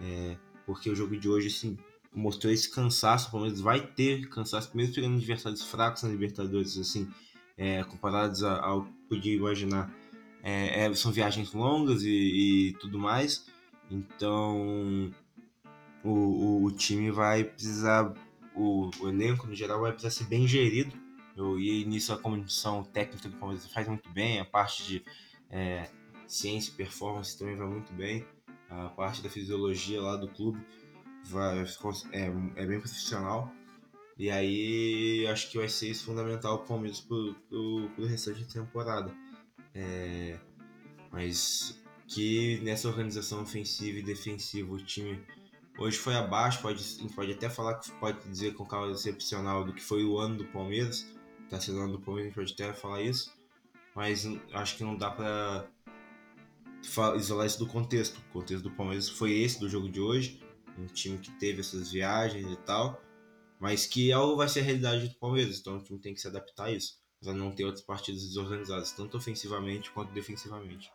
É, 0.00 0.36
porque 0.64 0.88
o 0.88 0.96
jogo 0.96 1.16
de 1.18 1.28
hoje, 1.28 1.48
assim, 1.48 1.76
mostrou 2.16 2.50
esse 2.50 2.70
cansaço, 2.70 3.28
o 3.28 3.30
Palmeiras 3.30 3.60
vai 3.60 3.86
ter 3.86 4.26
cansaço, 4.30 4.74
mesmo 4.74 4.94
pegando 4.94 5.16
adversários 5.16 5.62
fracos 5.62 6.02
na 6.02 6.08
Libertadores, 6.08 6.78
assim, 6.78 7.08
é, 7.58 7.84
comparados 7.84 8.42
ao 8.42 8.84
que 8.84 8.92
podia 9.08 9.34
imaginar. 9.34 9.94
É, 10.42 10.86
é, 10.86 10.94
são 10.94 11.12
viagens 11.12 11.52
longas 11.52 12.02
e, 12.02 12.08
e, 12.70 12.72
tudo 12.74 12.98
mais, 12.98 13.46
então 13.90 15.12
o, 16.02 16.10
o, 16.10 16.64
o 16.64 16.70
time 16.70 17.10
vai 17.10 17.44
precisar, 17.44 18.14
o, 18.54 18.90
o, 19.00 19.08
elenco 19.08 19.46
no 19.46 19.54
geral 19.54 19.80
vai 19.80 19.90
precisar 19.90 20.10
ser 20.10 20.24
bem 20.24 20.46
gerido, 20.46 20.92
eu, 21.36 21.58
e 21.58 21.84
nisso 21.84 22.12
a 22.12 22.18
comissão 22.18 22.84
técnica 22.84 23.28
do 23.28 23.36
Palmeiras 23.36 23.66
faz 23.66 23.88
muito 23.88 24.08
bem, 24.10 24.38
a 24.38 24.44
parte 24.44 24.86
de 24.86 25.04
é, 25.50 25.90
ciência 26.28 26.70
e 26.70 26.74
performance 26.74 27.36
também 27.36 27.56
vai 27.56 27.66
muito 27.66 27.92
bem, 27.92 28.24
a 28.70 28.88
parte 28.88 29.22
da 29.22 29.28
fisiologia 29.28 30.00
lá 30.00 30.16
do 30.16 30.28
clube 30.28 30.64
é, 32.12 32.62
é 32.62 32.66
bem 32.66 32.78
profissional. 32.78 33.52
E 34.18 34.30
aí 34.30 35.26
acho 35.26 35.50
que 35.50 35.58
vai 35.58 35.68
ser 35.68 35.90
isso 35.90 36.06
fundamental 36.06 36.58
para 36.58 36.64
o 36.64 36.68
Palmeiras 36.68 37.00
pro, 37.00 37.34
pro, 37.48 37.90
pro 37.94 38.06
restante 38.06 38.44
da 38.44 38.52
temporada. 38.52 39.14
É, 39.74 40.38
mas 41.12 41.82
que 42.08 42.58
nessa 42.62 42.88
organização 42.88 43.42
ofensiva 43.42 43.98
e 43.98 44.02
defensiva 44.02 44.72
o 44.72 44.78
time 44.78 45.20
hoje 45.78 45.98
foi 45.98 46.14
abaixo, 46.14 46.62
pode, 46.62 46.82
pode 47.14 47.32
até 47.32 47.50
falar 47.50 47.74
que 47.74 47.90
pode 47.92 48.26
dizer 48.28 48.54
com 48.54 48.64
calma 48.64 48.92
excepcional 48.92 49.64
do 49.64 49.74
que 49.74 49.82
foi 49.82 50.04
o 50.04 50.18
ano 50.18 50.38
do 50.38 50.44
Palmeiras, 50.46 51.06
está 51.44 51.60
sendo 51.60 51.78
o 51.78 51.82
ano 51.82 51.92
do 51.92 52.00
Palmeiras, 52.00 52.32
a 52.32 52.40
gente 52.40 52.54
pode 52.56 52.64
até 52.64 52.72
falar 52.72 53.02
isso, 53.02 53.34
mas 53.94 54.26
acho 54.52 54.76
que 54.76 54.84
não 54.84 54.96
dá 54.96 55.10
para 55.10 55.66
isolar 57.16 57.46
isso 57.46 57.58
do 57.58 57.66
contexto. 57.66 58.18
O 58.18 58.32
contexto 58.32 58.62
do 58.62 58.70
Palmeiras 58.70 59.08
foi 59.08 59.32
esse 59.32 59.60
do 59.60 59.68
jogo 59.68 59.88
de 59.88 60.00
hoje, 60.00 60.40
um 60.78 60.86
time 60.86 61.18
que 61.18 61.30
teve 61.38 61.60
essas 61.60 61.90
viagens 61.90 62.50
e 62.50 62.56
tal, 62.56 63.00
mas 63.60 63.86
que 63.86 64.12
algo 64.12 64.36
vai 64.36 64.48
ser 64.48 64.60
a 64.60 64.64
realidade 64.64 65.08
do 65.08 65.18
Palmeiras, 65.18 65.58
então 65.58 65.78
o 65.78 65.82
time 65.82 65.98
tem 65.98 66.14
que 66.14 66.20
se 66.20 66.28
adaptar 66.28 66.64
a 66.64 66.72
isso, 66.72 66.98
para 67.20 67.32
não 67.32 67.50
ter 67.50 67.64
outras 67.64 67.84
partidas 67.84 68.22
desorganizadas, 68.22 68.92
tanto 68.92 69.16
ofensivamente 69.16 69.90
quanto 69.90 70.12
defensivamente. 70.12 70.90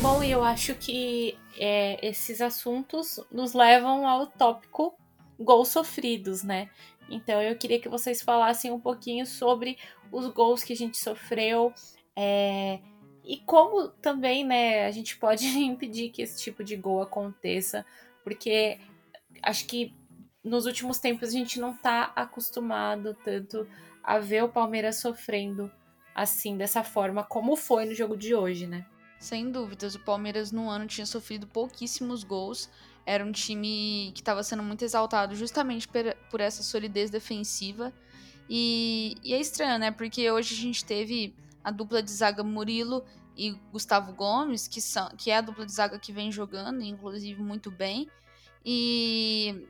Bom, 0.00 0.22
eu 0.22 0.44
acho 0.44 0.74
que 0.76 1.36
é, 1.56 2.06
esses 2.06 2.40
assuntos 2.40 3.20
nos 3.30 3.52
levam 3.52 4.06
ao 4.06 4.26
tópico 4.26 4.96
gols 5.38 5.68
sofridos, 5.68 6.42
né? 6.42 6.70
Então 7.08 7.40
eu 7.42 7.56
queria 7.56 7.80
que 7.80 7.88
vocês 7.88 8.22
falassem 8.22 8.70
um 8.70 8.80
pouquinho 8.80 9.26
sobre 9.26 9.78
os 10.12 10.26
gols 10.28 10.62
que 10.62 10.72
a 10.72 10.76
gente 10.76 10.96
sofreu 10.98 11.72
é, 12.16 12.80
e 13.24 13.36
como 13.38 13.88
também, 13.88 14.44
né, 14.44 14.86
a 14.86 14.90
gente 14.90 15.16
pode 15.18 15.46
impedir 15.60 16.10
que 16.10 16.22
esse 16.22 16.42
tipo 16.42 16.64
de 16.64 16.76
gol 16.76 17.02
aconteça, 17.02 17.84
porque 18.24 18.80
acho 19.42 19.66
que 19.66 19.94
nos 20.42 20.66
últimos 20.66 20.98
tempos 20.98 21.28
a 21.28 21.32
gente 21.32 21.60
não 21.60 21.76
tá 21.76 22.12
acostumado 22.16 23.16
tanto 23.22 23.68
a 24.02 24.18
ver 24.18 24.42
o 24.44 24.48
Palmeiras 24.48 24.96
sofrendo 24.96 25.70
assim, 26.14 26.56
dessa 26.56 26.82
forma, 26.82 27.22
como 27.22 27.54
foi 27.54 27.84
no 27.84 27.94
jogo 27.94 28.16
de 28.16 28.34
hoje, 28.34 28.66
né? 28.66 28.84
Sem 29.20 29.50
dúvidas, 29.50 29.94
o 29.94 30.00
Palmeiras 30.00 30.50
no 30.50 30.68
ano 30.68 30.86
tinha 30.86 31.06
sofrido 31.06 31.46
pouquíssimos 31.46 32.24
gols 32.24 32.70
era 33.08 33.24
um 33.24 33.32
time 33.32 34.12
que 34.14 34.20
estava 34.20 34.42
sendo 34.42 34.62
muito 34.62 34.84
exaltado 34.84 35.34
justamente 35.34 35.88
por, 35.88 36.14
por 36.30 36.42
essa 36.42 36.62
solidez 36.62 37.08
defensiva. 37.08 37.90
E, 38.50 39.16
e, 39.24 39.32
é 39.32 39.40
estranho, 39.40 39.78
né? 39.78 39.90
Porque 39.90 40.30
hoje 40.30 40.52
a 40.52 40.58
gente 40.58 40.84
teve 40.84 41.34
a 41.64 41.70
dupla 41.70 42.02
de 42.02 42.10
zaga 42.10 42.44
Murilo 42.44 43.02
e 43.34 43.52
Gustavo 43.72 44.12
Gomes, 44.12 44.68
que, 44.68 44.82
são, 44.82 45.08
que 45.16 45.30
é 45.30 45.38
a 45.38 45.40
dupla 45.40 45.64
de 45.64 45.72
zaga 45.72 45.98
que 45.98 46.12
vem 46.12 46.30
jogando, 46.30 46.82
inclusive 46.82 47.42
muito 47.42 47.70
bem. 47.70 48.10
E, 48.62 49.66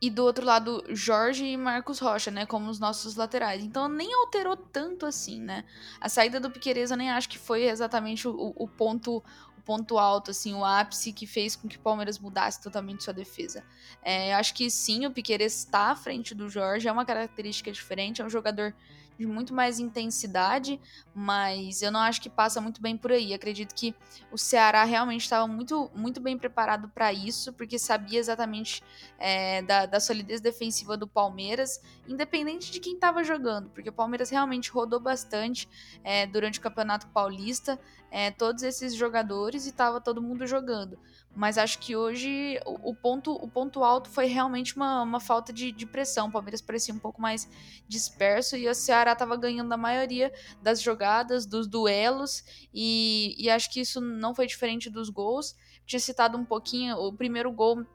e 0.00 0.08
do 0.08 0.22
outro 0.22 0.46
lado, 0.46 0.84
Jorge 0.90 1.44
e 1.44 1.56
Marcos 1.56 1.98
Rocha, 1.98 2.30
né? 2.30 2.46
Como 2.46 2.70
os 2.70 2.78
nossos 2.78 3.16
laterais. 3.16 3.64
Então 3.64 3.88
nem 3.88 4.14
alterou 4.14 4.56
tanto 4.56 5.06
assim, 5.06 5.40
né? 5.40 5.64
A 6.00 6.08
saída 6.08 6.38
do 6.38 6.52
Piqueires 6.52 6.92
eu 6.92 6.96
nem 6.96 7.10
acho 7.10 7.28
que 7.28 7.38
foi 7.38 7.64
exatamente 7.64 8.28
o, 8.28 8.52
o 8.54 8.68
ponto 8.68 9.24
ponto 9.68 9.98
alto, 9.98 10.30
assim, 10.30 10.54
o 10.54 10.64
ápice 10.64 11.12
que 11.12 11.26
fez 11.26 11.54
com 11.54 11.68
que 11.68 11.76
o 11.76 11.80
Palmeiras 11.80 12.18
mudasse 12.18 12.58
totalmente 12.62 13.04
sua 13.04 13.12
defesa. 13.12 13.62
É, 14.02 14.32
acho 14.32 14.54
que 14.54 14.70
sim, 14.70 15.04
o 15.04 15.10
Piqueires 15.10 15.58
está 15.58 15.90
à 15.90 15.94
frente 15.94 16.34
do 16.34 16.48
Jorge, 16.48 16.88
é 16.88 16.92
uma 16.92 17.04
característica 17.04 17.70
diferente, 17.70 18.22
é 18.22 18.24
um 18.24 18.30
jogador 18.30 18.74
de 19.18 19.26
muito 19.26 19.52
mais 19.52 19.80
intensidade, 19.80 20.80
mas 21.12 21.82
eu 21.82 21.90
não 21.90 22.00
acho 22.00 22.20
que 22.20 22.30
passa 22.30 22.60
muito 22.60 22.80
bem 22.80 22.96
por 22.96 23.10
aí. 23.10 23.34
Acredito 23.34 23.74
que 23.74 23.94
o 24.30 24.38
Ceará 24.38 24.84
realmente 24.84 25.22
estava 25.22 25.46
muito, 25.46 25.90
muito 25.94 26.20
bem 26.20 26.38
preparado 26.38 26.88
para 26.88 27.12
isso, 27.12 27.52
porque 27.52 27.78
sabia 27.78 28.20
exatamente 28.20 28.82
é, 29.18 29.60
da, 29.62 29.86
da, 29.86 29.98
solidez 29.98 30.40
defensiva 30.40 30.96
do 30.96 31.08
Palmeiras, 31.08 31.80
independente 32.06 32.70
de 32.70 32.78
quem 32.78 32.94
estava 32.94 33.24
jogando, 33.24 33.68
porque 33.70 33.88
o 33.88 33.92
Palmeiras 33.92 34.30
realmente 34.30 34.70
rodou 34.70 35.00
bastante 35.00 35.68
é, 36.04 36.26
durante 36.26 36.60
o 36.60 36.62
Campeonato 36.62 37.08
Paulista, 37.08 37.78
é, 38.10 38.30
todos 38.30 38.62
esses 38.62 38.94
jogadores 38.94 39.66
e 39.66 39.70
estava 39.70 40.00
todo 40.00 40.22
mundo 40.22 40.46
jogando. 40.46 40.98
Mas 41.38 41.56
acho 41.56 41.78
que 41.78 41.94
hoje 41.94 42.58
o, 42.66 42.90
o, 42.90 42.94
ponto, 42.96 43.32
o 43.32 43.46
ponto 43.46 43.84
alto 43.84 44.10
foi 44.10 44.26
realmente 44.26 44.74
uma, 44.74 45.02
uma 45.02 45.20
falta 45.20 45.52
de, 45.52 45.70
de, 45.70 45.86
pressão. 45.86 46.26
O 46.26 46.32
Palmeiras 46.32 46.60
parecia 46.60 46.92
um 46.92 46.98
pouco 46.98 47.22
mais 47.22 47.48
disperso 47.86 48.56
e 48.56 48.68
o 48.68 48.74
Ceará 48.74 49.12
estava 49.12 49.36
ganhando 49.36 49.72
a 49.72 49.76
maioria 49.76 50.32
das 50.60 50.82
jogadas, 50.82 51.46
dos 51.46 51.68
duelos, 51.68 52.42
e, 52.74 53.36
e 53.38 53.48
acho 53.48 53.70
que 53.70 53.78
isso 53.78 54.00
não 54.00 54.34
foi 54.34 54.48
diferente 54.48 54.90
dos 54.90 55.10
gols. 55.10 55.54
Tinha 55.86 56.00
citado 56.00 56.36
um 56.36 56.44
pouquinho, 56.44 56.96
o 56.96 57.12
primeiro 57.12 57.52
gol 57.52 57.86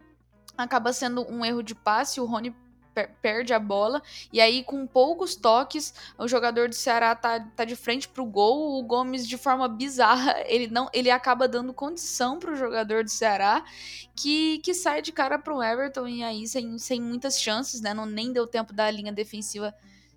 acaba 0.58 0.94
sendo 0.94 1.30
um 1.30 1.44
erro 1.44 1.62
de 1.62 1.76
passe, 1.76 2.22
o 2.22 2.26
Rony 2.26 2.56
perde 3.22 3.54
a 3.54 3.60
bola, 3.60 4.02
e 4.32 4.40
aí 4.40 4.64
com 4.64 4.86
poucos 4.86 5.36
toques, 5.36 5.94
o 6.18 6.28
jogador 6.28 6.70
do 6.70 6.76
Ceará 6.76 7.16
tá, 7.16 7.40
tá 7.40 7.66
de 7.66 7.76
frente 7.76 8.08
pro 8.08 8.26
gol, 8.26 8.80
o 8.80 8.84
Gomes 8.84 9.28
de 9.28 9.38
forma 9.38 9.68
bizarra, 9.68 10.36
ele 10.48 10.68
não 10.68 10.90
ele 10.94 11.10
acaba 11.10 11.48
dando 11.48 11.74
condição 11.74 12.40
pro 12.40 12.56
jogador 12.56 13.04
do 13.04 13.10
Ceará, 13.10 13.64
que, 14.16 14.60
que 14.60 14.74
sai 14.74 15.02
de 15.02 15.12
cara 15.12 15.40
pro 15.40 15.62
Everton, 15.62 16.08
e 16.08 16.24
aí 16.24 16.48
sem, 16.48 16.78
sem 16.78 17.02
muitas 17.02 17.40
chances, 17.40 17.82
né, 17.82 17.94
não 17.94 18.06
nem 18.06 18.32
deu 18.32 18.48
tempo 18.48 18.74
da 18.74 18.90
linha 18.90 19.12
defensiva 19.12 19.74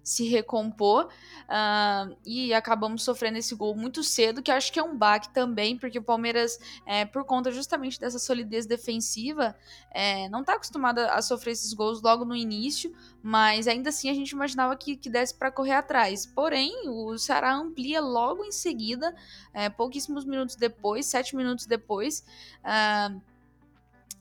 se 0.06 0.28
recompor 0.28 1.06
uh, 1.06 2.16
e 2.24 2.54
acabamos 2.54 3.02
sofrendo 3.02 3.38
esse 3.38 3.56
gol 3.56 3.74
muito 3.74 4.04
cedo, 4.04 4.40
que 4.40 4.52
acho 4.52 4.72
que 4.72 4.78
é 4.78 4.82
um 4.82 4.96
baque 4.96 5.28
também, 5.30 5.76
porque 5.76 5.98
o 5.98 6.02
Palmeiras, 6.02 6.60
é, 6.86 7.04
por 7.04 7.24
conta 7.24 7.50
justamente 7.50 7.98
dessa 7.98 8.16
solidez 8.16 8.66
defensiva, 8.66 9.56
é, 9.90 10.28
não 10.28 10.42
está 10.42 10.54
acostumado 10.54 11.00
a 11.00 11.20
sofrer 11.20 11.50
esses 11.50 11.72
gols 11.72 12.00
logo 12.00 12.24
no 12.24 12.36
início, 12.36 12.94
mas 13.20 13.66
ainda 13.66 13.88
assim 13.88 14.08
a 14.08 14.14
gente 14.14 14.30
imaginava 14.30 14.76
que, 14.76 14.96
que 14.96 15.10
desse 15.10 15.34
para 15.34 15.50
correr 15.50 15.72
atrás. 15.72 16.24
Porém, 16.24 16.88
o 16.88 17.18
Ceará 17.18 17.52
amplia 17.52 18.00
logo 18.00 18.44
em 18.44 18.52
seguida, 18.52 19.12
é, 19.52 19.68
pouquíssimos 19.68 20.24
minutos 20.24 20.54
depois, 20.54 21.04
sete 21.06 21.34
minutos 21.34 21.66
depois. 21.66 22.24
Uh, 22.62 23.20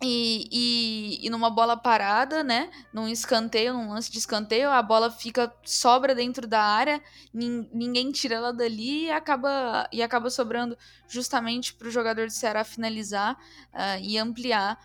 e, 0.04 0.48
e, 0.52 1.26
e, 1.26 1.30
numa 1.30 1.50
bola 1.50 1.78
parada, 1.78 2.44
né? 2.44 2.70
Num 2.94 3.08
escanteio, 3.08 3.74
num 3.74 3.90
lance 3.90 4.12
de 4.12 4.18
escanteio, 4.18 4.70
a 4.70 4.82
bola 4.82 5.10
fica 5.10 5.54
sobra 5.64 6.14
dentro 6.14 6.46
da 6.46 6.62
área, 6.62 7.02
ninguém 7.34 8.12
tira 8.12 8.36
ela 8.36 8.52
dali 8.52 9.06
e 9.06 9.12
acaba, 9.12 9.88
e 9.92 10.04
acaba 10.04 10.30
sobrando 10.30 10.78
justamente 11.08 11.74
para 11.74 11.88
o 11.88 11.92
jogador 11.92 12.28
de 12.28 12.34
Ceará 12.34 12.64
finalizar 12.64 13.36
uh, 13.74 14.00
e 14.02 14.18
ampliar 14.18 14.78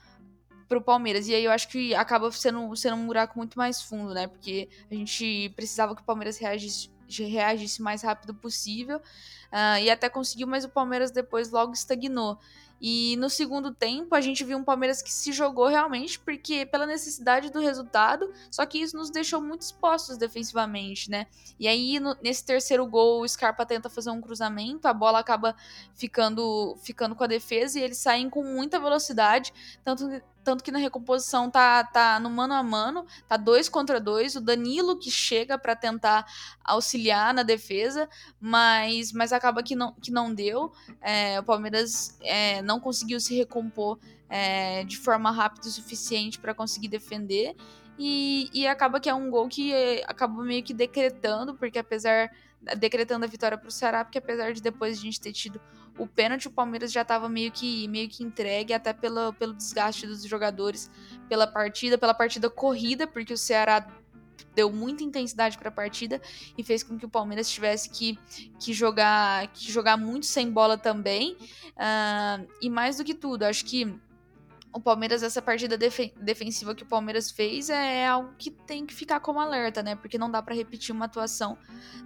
para 0.68 0.78
o 0.78 0.82
Palmeiras. 0.82 1.26
E 1.26 1.34
aí 1.34 1.44
eu 1.44 1.50
acho 1.50 1.68
que 1.68 1.92
acaba 1.94 2.30
sendo, 2.30 2.74
sendo 2.76 2.94
um 2.94 3.06
buraco 3.06 3.36
muito 3.36 3.58
mais 3.58 3.82
fundo, 3.82 4.14
né? 4.14 4.28
Porque 4.28 4.68
a 4.88 4.94
gente 4.94 5.52
precisava 5.56 5.96
que 5.96 6.02
o 6.02 6.04
Palmeiras 6.04 6.38
reagisse, 6.38 6.88
reagisse 7.08 7.80
o 7.80 7.84
mais 7.84 8.02
rápido 8.02 8.32
possível 8.32 8.98
uh, 8.98 9.78
e 9.82 9.90
até 9.90 10.08
conseguiu, 10.08 10.46
mas 10.46 10.64
o 10.64 10.68
Palmeiras 10.68 11.10
depois 11.10 11.50
logo 11.50 11.72
estagnou. 11.72 12.38
E 12.81 13.16
no 13.19 13.29
segundo 13.29 13.75
tempo 13.75 14.14
a 14.14 14.21
gente 14.21 14.43
viu 14.43 14.57
um 14.57 14.64
Palmeiras 14.64 15.03
que 15.03 15.12
se 15.12 15.33
jogou 15.33 15.66
realmente 15.66 16.19
porque 16.19 16.64
pela 16.64 16.87
necessidade 16.87 17.51
do 17.51 17.61
resultado, 17.61 18.33
só 18.51 18.64
que 18.64 18.79
isso 18.79 18.97
nos 18.97 19.11
deixou 19.11 19.40
muito 19.40 19.62
expostos 19.62 20.16
defensivamente, 20.16 21.11
né? 21.11 21.27
E 21.59 21.69
aí 21.69 22.01
no, 22.01 22.16
nesse 22.23 22.45
terceiro 22.45 22.87
gol 22.87 23.21
o 23.21 23.29
Scarpa 23.29 23.66
tenta 23.66 23.90
fazer 23.90 24.11
um 24.11 24.21
cruzamento, 24.21 24.88
a 24.88 24.95
bola 24.95 25.19
acaba 25.19 25.55
ficando 25.95 26.77
ficando 26.83 27.14
com 27.14 27.25
a 27.25 27.27
defesa 27.27 27.79
e 27.79 27.83
eles 27.83 27.99
saem 27.99 28.31
com 28.31 28.43
muita 28.43 28.81
velocidade, 28.81 29.53
tanto 29.85 30.09
tanto 30.42 30.64
que 30.64 30.70
na 30.70 30.79
recomposição 30.79 31.50
tá, 31.50 31.85
tá 31.85 32.18
no 32.18 32.31
mano 32.31 32.55
a 32.55 32.62
mano, 32.62 33.07
tá 33.29 33.37
dois 33.37 33.68
contra 33.68 34.00
dois. 34.00 34.37
O 34.37 34.40
Danilo 34.40 34.98
que 34.98 35.11
chega 35.11 35.59
para 35.59 35.76
tentar 35.76 36.26
auxiliar 36.64 37.33
na 37.35 37.42
defesa, 37.42 38.09
mas, 38.40 39.12
mas 39.12 39.33
acaba 39.33 39.62
que 39.62 39.74
não, 39.74 39.92
que 39.94 40.11
não 40.11 40.35
deu. 40.35 40.72
É, 41.00 41.38
o 41.40 41.42
Palmeiras 41.42 42.16
é, 42.22 42.62
não 42.62 42.81
conseguiu 42.81 43.20
se 43.20 43.37
recompor 43.37 43.98
é, 44.29 44.85
de 44.85 44.96
forma 44.96 45.31
rápida 45.31 45.68
o 45.68 45.70
suficiente 45.70 46.38
para 46.38 46.55
conseguir 46.55 46.88
defender. 46.88 47.55
e, 47.98 48.48
e 48.55 48.66
acaba 48.66 48.98
que 48.98 49.11
é 49.11 49.14
um 49.14 49.31
gol 49.31 49.48
que 49.48 49.72
é, 49.72 50.03
acabou 50.07 50.44
meio 50.44 50.62
que 50.62 50.72
decretando, 50.72 51.55
porque 51.55 51.79
apesar 51.79 52.31
decretando 52.76 53.24
a 53.24 53.29
vitória 53.29 53.57
para 53.57 53.68
o 53.68 53.70
Ceará, 53.70 54.05
porque 54.05 54.18
apesar 54.18 54.53
de 54.53 54.61
depois 54.61 54.98
a 54.98 55.00
gente 55.00 55.20
ter 55.20 55.33
tido 55.33 55.61
o 56.00 56.06
pênalti, 56.06 56.48
o 56.48 56.50
Palmeiras 56.50 56.90
já 56.90 57.02
estava 57.02 57.28
meio 57.28 57.52
que, 57.52 57.86
meio 57.88 58.08
que 58.08 58.24
entregue, 58.24 58.72
até 58.72 58.92
pelo, 58.92 59.32
pelo 59.34 59.52
desgaste 59.52 60.06
dos 60.06 60.22
jogadores 60.24 60.90
pela 61.28 61.46
partida, 61.46 61.98
pela 61.98 62.14
partida 62.14 62.48
corrida, 62.48 63.06
porque 63.06 63.34
o 63.34 63.38
Ceará 63.38 63.86
deu 64.54 64.72
muita 64.72 65.04
intensidade 65.04 65.58
para 65.58 65.68
a 65.68 65.72
partida 65.72 66.20
e 66.56 66.64
fez 66.64 66.82
com 66.82 66.98
que 66.98 67.04
o 67.04 67.08
Palmeiras 67.08 67.48
tivesse 67.50 67.90
que, 67.90 68.18
que, 68.58 68.72
jogar, 68.72 69.46
que 69.48 69.70
jogar 69.70 69.96
muito 69.96 70.26
sem 70.26 70.50
bola 70.50 70.78
também. 70.78 71.36
Uh, 71.76 72.48
e 72.60 72.70
mais 72.70 72.96
do 72.96 73.04
que 73.04 73.14
tudo, 73.14 73.44
acho 73.44 73.64
que 73.64 73.94
o 74.72 74.80
Palmeiras, 74.80 75.22
essa 75.22 75.42
partida 75.42 75.76
def 75.76 75.98
defensiva 76.20 76.74
que 76.74 76.83
o 76.83 76.87
Palmeiras 76.87 77.30
fez 77.30 77.68
é 77.70 78.06
algo 78.06 78.33
que 78.38 78.50
tem 78.50 78.87
que 78.87 78.94
ficar 78.94 79.18
como 79.18 79.40
alerta, 79.40 79.83
né? 79.83 79.96
Porque 79.96 80.16
não 80.16 80.30
dá 80.30 80.40
para 80.40 80.54
repetir 80.54 80.94
uma 80.94 81.06
atuação 81.06 81.59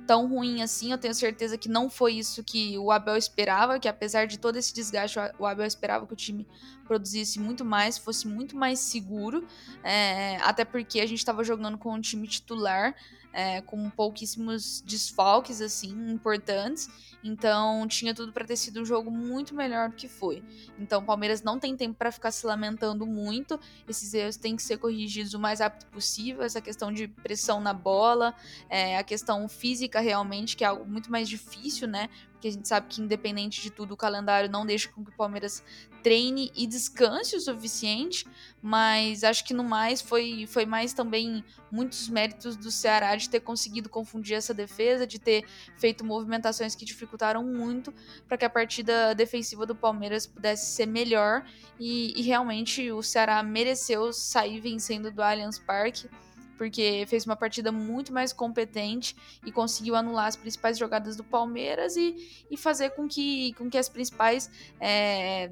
tão 0.07 0.27
ruim 0.29 0.62
assim. 0.62 0.90
Eu 0.90 0.98
tenho 0.98 1.14
certeza 1.14 1.59
que 1.59 1.68
não 1.68 1.90
foi 1.90 2.14
isso 2.14 2.42
que 2.42 2.79
o 2.79 2.90
Abel 2.90 3.16
esperava, 3.16 3.79
que 3.79 3.88
apesar 3.88 4.27
de 4.27 4.38
todo 4.38 4.57
esse 4.57 4.72
desgaste, 4.72 5.18
o 5.38 5.44
Abel 5.44 5.66
esperava 5.66 6.07
que 6.07 6.14
o 6.14 6.16
time 6.16 6.46
produzisse 6.87 7.38
muito 7.38 7.64
mais, 7.64 7.98
fosse 7.98 8.27
muito 8.27 8.57
mais 8.57 8.79
seguro, 8.79 9.46
é, 9.83 10.37
até 10.37 10.64
porque 10.64 11.00
a 11.00 11.07
gente 11.07 11.18
estava 11.18 11.44
jogando 11.44 11.77
com 11.77 11.92
um 11.92 12.00
time 12.00 12.27
titular 12.27 12.94
é, 13.35 13.61
com 13.62 13.90
pouquíssimos 13.90 14.81
desfalques 14.87 15.61
assim 15.61 15.90
importantes. 16.11 16.88
Então 17.25 17.89
tinha 17.89 18.15
tudo 18.15 18.33
para 18.33 18.45
ter 18.45 18.55
sido 18.55 18.83
um 18.83 18.85
jogo 18.85 19.11
muito 19.11 19.55
melhor 19.55 19.89
do 19.89 19.97
que 19.97 20.07
foi. 20.07 20.45
Então 20.79 21.01
o 21.01 21.05
Palmeiras 21.07 21.43
não 21.43 21.59
tem 21.59 21.75
tempo 21.75 21.95
para 21.95 22.13
ficar 22.13 22.31
se 22.31 22.47
lamentando 22.47 23.07
muito. 23.07 23.59
Esses 23.89 24.13
erros 24.13 24.37
têm 24.37 24.55
que 24.55 24.63
ser 24.63 24.77
corrigidos 24.77 25.33
o 25.33 25.39
mais 25.39 25.61
rápido 25.61 25.87
possível. 25.87 26.43
Essa 26.43 26.61
questão 26.61 26.93
de 26.93 27.09
pressão 27.09 27.63
na 27.63 27.73
bola, 27.73 28.35
é, 28.69 28.99
a 28.99 29.03
questão 29.03 29.49
física 29.49 30.01
realmente 30.01 30.55
que 30.55 30.65
é 30.65 30.67
algo 30.67 30.85
muito 30.85 31.11
mais 31.11 31.27
difícil, 31.27 31.89
né? 31.89 32.11
Porque 32.35 32.49
a 32.49 32.53
gente 32.53 32.69
sabe 32.69 32.89
que 32.89 33.01
independente 33.01 33.63
de 33.63 33.71
tudo 33.71 33.95
o 33.95 33.97
calendário 33.97 34.51
não 34.51 34.67
deixa 34.67 34.91
com 34.91 35.03
que 35.03 35.11
o 35.11 35.17
Palmeiras 35.17 35.65
treine 36.03 36.53
e 36.55 36.67
descanse 36.67 37.35
o 37.35 37.41
suficiente, 37.41 38.27
mas 38.61 39.25
acho 39.25 39.43
que 39.43 39.55
no 39.55 39.65
mais 39.65 40.03
foi, 40.03 40.47
foi 40.47 40.67
mais 40.67 40.93
também 40.93 41.43
muitos 41.73 42.07
méritos 42.11 42.55
do 42.55 42.71
Ceará 42.71 43.17
de 43.17 43.31
ter 43.31 43.41
conseguido 43.41 43.89
confundir 43.89 44.37
essa 44.37 44.53
defesa, 44.53 45.07
de 45.07 45.19
ter 45.19 45.47
feito 45.79 46.05
movimentações 46.05 46.75
que 46.75 46.85
dificultaram 46.85 47.13
muito 47.42 47.92
para 48.29 48.37
que 48.37 48.44
a 48.44 48.50
partida 48.50 49.14
defensiva 49.14 49.66
do 49.66 49.74
Palmeiras 49.74 50.27
pudesse 50.27 50.74
ser 50.74 50.87
melhor. 50.87 51.44
E, 51.79 52.18
e 52.18 52.22
realmente 52.22 52.90
o 52.92 53.03
Ceará 53.03 53.42
mereceu 53.42 54.12
sair 54.12 54.61
vencendo 54.61 55.11
do 55.11 55.22
Allianz 55.22 55.59
Parque 55.59 56.09
porque 56.57 57.05
fez 57.09 57.27
uma 57.27 57.37
partida 57.37 57.72
muito 57.72 58.12
mais 58.12 58.33
competente 58.33 59.16
e 59.44 59.53
conseguiu 59.53 59.96
anular 59.96 60.27
as 60.27 60.37
principais 60.37 60.79
jogadas 60.79 61.16
do 61.16 61.24
Palmeiras 61.24 61.96
e, 61.96 62.44
e 62.50 62.57
fazer 62.57 62.90
com 62.90 63.09
que, 63.09 63.53
com 63.55 63.68
que 63.68 63.77
as 63.77 63.88
principais 63.88 64.50
é, 64.81 65.50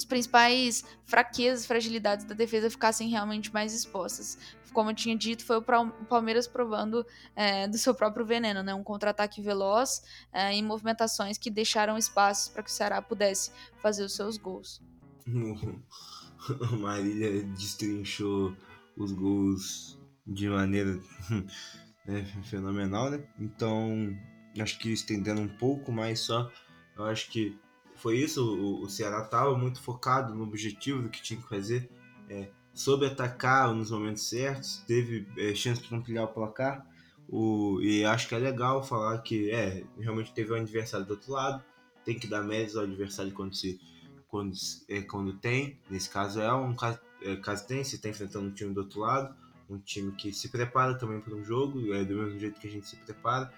as 0.00 0.04
principais 0.04 0.82
fraquezas, 1.04 1.66
fragilidades 1.66 2.24
da 2.24 2.34
defesa 2.34 2.70
ficassem 2.70 3.10
realmente 3.10 3.52
mais 3.52 3.74
expostas. 3.74 4.38
Como 4.72 4.90
eu 4.90 4.94
tinha 4.94 5.16
dito, 5.16 5.44
foi 5.44 5.58
o 5.58 5.62
Palmeiras 6.08 6.46
provando 6.46 7.04
é, 7.36 7.68
do 7.68 7.76
seu 7.76 7.94
próprio 7.94 8.24
veneno, 8.24 8.62
né? 8.62 8.72
Um 8.72 8.84
contra-ataque 8.84 9.42
veloz 9.42 10.02
é, 10.32 10.52
em 10.52 10.64
movimentações 10.64 11.36
que 11.36 11.50
deixaram 11.50 11.98
espaços 11.98 12.48
para 12.48 12.62
que 12.62 12.70
o 12.70 12.72
Ceará 12.72 13.02
pudesse 13.02 13.50
fazer 13.82 14.04
os 14.04 14.14
seus 14.14 14.38
gols. 14.38 14.80
Marília 16.78 17.42
destrinchou 17.42 18.56
os 18.96 19.12
gols 19.12 19.98
de 20.26 20.48
maneira 20.48 20.98
né, 22.06 22.24
fenomenal, 22.44 23.10
né? 23.10 23.22
Então, 23.38 24.16
acho 24.58 24.78
que 24.78 24.92
estendendo 24.92 25.40
um 25.40 25.48
pouco 25.48 25.92
mais 25.92 26.20
só, 26.20 26.50
eu 26.96 27.04
acho 27.04 27.28
que 27.30 27.58
foi 28.00 28.18
isso. 28.18 28.44
O, 28.44 28.82
o 28.82 28.88
Ceará 28.88 29.22
estava 29.22 29.56
muito 29.56 29.80
focado 29.80 30.34
no 30.34 30.42
objetivo 30.42 31.02
do 31.02 31.08
que 31.08 31.22
tinha 31.22 31.40
que 31.40 31.48
fazer, 31.48 31.90
é, 32.28 32.48
soube 32.72 33.06
atacar 33.06 33.72
nos 33.74 33.90
momentos 33.90 34.28
certos, 34.28 34.82
teve 34.86 35.26
é, 35.36 35.54
chance 35.54 35.82
para 35.82 35.98
ampliar 35.98 36.24
o 36.24 36.28
placar. 36.28 36.86
O, 37.28 37.80
e 37.80 38.04
acho 38.04 38.28
que 38.28 38.34
é 38.34 38.38
legal 38.38 38.82
falar 38.82 39.18
que 39.18 39.50
é, 39.50 39.84
realmente 39.98 40.32
teve 40.32 40.52
um 40.52 40.56
adversário 40.56 41.06
do 41.06 41.12
outro 41.12 41.32
lado, 41.32 41.62
tem 42.04 42.18
que 42.18 42.26
dar 42.26 42.42
méritos 42.42 42.76
ao 42.76 42.84
adversário 42.84 43.32
quando, 43.32 43.54
se, 43.54 43.80
quando, 44.28 44.52
é, 44.88 45.02
quando 45.02 45.32
tem. 45.34 45.78
Nesse 45.88 46.10
caso 46.10 46.40
é 46.40 46.52
um 46.52 46.74
caso, 46.74 46.98
é, 47.22 47.36
caso 47.36 47.66
tem, 47.66 47.84
se 47.84 47.96
está 47.96 48.08
enfrentando 48.08 48.48
um 48.48 48.52
time 48.52 48.74
do 48.74 48.80
outro 48.80 49.00
lado, 49.00 49.34
um 49.68 49.78
time 49.78 50.10
que 50.12 50.32
se 50.32 50.48
prepara 50.48 50.98
também 50.98 51.20
para 51.20 51.34
um 51.34 51.44
jogo, 51.44 51.94
é 51.94 52.04
do 52.04 52.16
mesmo 52.16 52.38
jeito 52.40 52.58
que 52.58 52.66
a 52.66 52.70
gente 52.70 52.88
se 52.88 52.96
prepara. 52.96 53.52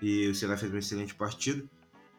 E 0.00 0.28
o 0.28 0.34
Ceará 0.34 0.56
fez 0.56 0.70
uma 0.70 0.78
excelente 0.78 1.14
partida. 1.14 1.68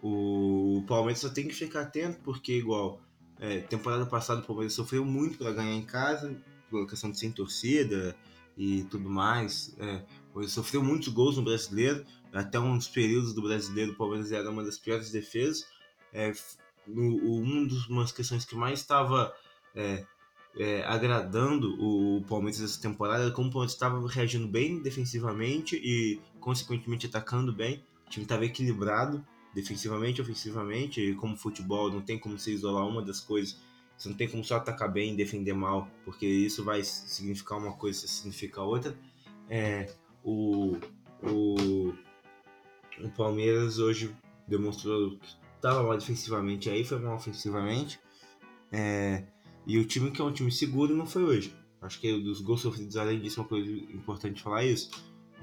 O 0.01 0.83
Palmeiras 0.87 1.19
só 1.19 1.29
tem 1.29 1.47
que 1.47 1.53
ficar 1.53 1.81
atento, 1.81 2.19
porque 2.23 2.53
igual 2.53 3.01
é, 3.39 3.59
temporada 3.59 4.05
passada 4.05 4.41
o 4.41 4.45
Palmeiras 4.45 4.73
sofreu 4.73 5.05
muito 5.05 5.37
para 5.37 5.51
ganhar 5.51 5.73
em 5.73 5.85
casa, 5.85 6.35
questão 6.87 7.11
de 7.11 7.19
sem 7.19 7.31
torcida 7.31 8.15
e 8.57 8.83
tudo 8.83 9.09
mais. 9.09 9.75
É, 9.79 10.03
sofreu 10.47 10.83
muitos 10.83 11.09
gols 11.09 11.37
no 11.37 11.43
brasileiro, 11.43 12.05
até 12.33 12.59
uns 12.59 12.87
períodos 12.87 13.33
do 13.33 13.41
brasileiro 13.41 13.91
o 13.91 13.95
Palmeiras 13.95 14.31
era 14.31 14.49
uma 14.49 14.63
das 14.63 14.77
piores 14.77 15.11
defesas. 15.11 15.65
É, 16.13 16.31
no, 16.87 17.41
um 17.41 17.65
dos, 17.65 17.87
umas 17.87 18.11
questões 18.11 18.45
que 18.45 18.55
mais 18.55 18.79
estava 18.79 19.33
é, 19.75 20.05
é, 20.57 20.83
agradando 20.83 21.75
o 21.79 22.23
Palmeiras 22.27 22.61
essa 22.61 22.81
temporada 22.81 23.23
era 23.23 23.31
como 23.31 23.49
o 23.49 23.51
Palmeiras 23.51 23.73
estava 23.73 24.07
reagindo 24.07 24.47
bem 24.47 24.81
defensivamente 24.81 25.75
e, 25.75 26.19
consequentemente, 26.39 27.07
atacando 27.07 27.53
bem. 27.53 27.83
O 28.05 28.09
time 28.09 28.23
estava 28.23 28.45
equilibrado 28.45 29.25
defensivamente, 29.53 30.21
ofensivamente, 30.21 31.01
e 31.01 31.15
como 31.15 31.35
futebol 31.35 31.91
não 31.91 32.01
tem 32.01 32.17
como 32.17 32.37
você 32.37 32.51
isolar 32.51 32.87
uma 32.87 33.01
das 33.01 33.19
coisas, 33.19 33.59
você 33.97 34.09
não 34.09 34.15
tem 34.15 34.27
como 34.27 34.43
só 34.43 34.55
atacar 34.55 34.91
bem 34.91 35.13
e 35.13 35.17
defender 35.17 35.53
mal, 35.53 35.87
porque 36.03 36.25
isso 36.25 36.63
vai 36.63 36.83
significar 36.83 37.57
uma 37.57 37.73
coisa, 37.73 38.05
isso 38.05 38.15
significa 38.15 38.61
outra. 38.61 38.97
É, 39.49 39.93
o, 40.23 40.77
o, 41.21 41.93
o 42.99 43.09
Palmeiras 43.15 43.77
hoje 43.77 44.15
demonstrou 44.47 45.17
que 45.17 45.27
estava 45.55 45.83
mal 45.83 45.97
defensivamente 45.97 46.69
aí, 46.69 46.83
foi 46.83 46.99
mal 46.99 47.15
ofensivamente. 47.15 47.99
É, 48.71 49.23
e 49.67 49.77
o 49.77 49.85
time 49.85 50.09
que 50.09 50.21
é 50.21 50.23
um 50.23 50.31
time 50.31 50.51
seguro 50.51 50.95
não 50.95 51.05
foi 51.05 51.23
hoje. 51.23 51.55
Acho 51.81 51.99
que 51.99 52.11
dos 52.19 52.41
gols 52.41 52.61
sofridos, 52.61 52.95
além 52.95 53.19
disso, 53.19 53.41
uma 53.41 53.47
coisa 53.47 53.71
importante 53.71 54.41
falar 54.41 54.63
isso. 54.63 54.89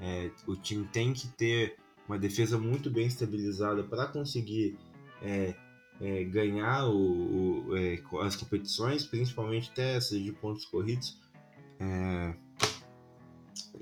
É, 0.01 0.31
o 0.47 0.55
time 0.55 0.85
tem 0.87 1.13
que 1.13 1.27
ter 1.29 1.77
uma 2.09 2.17
defesa 2.17 2.57
muito 2.57 2.89
bem 2.89 3.05
estabilizada 3.05 3.83
para 3.83 4.07
conseguir 4.07 4.75
é, 5.21 5.53
é, 6.01 6.23
ganhar 6.23 6.87
o, 6.87 7.67
o, 7.67 7.77
é, 7.77 8.01
as 8.23 8.35
competições, 8.35 9.05
principalmente 9.05 9.69
até 9.69 9.95
essas 9.95 10.19
de 10.19 10.31
pontos 10.31 10.65
corridos. 10.65 11.15
É, 11.79 12.33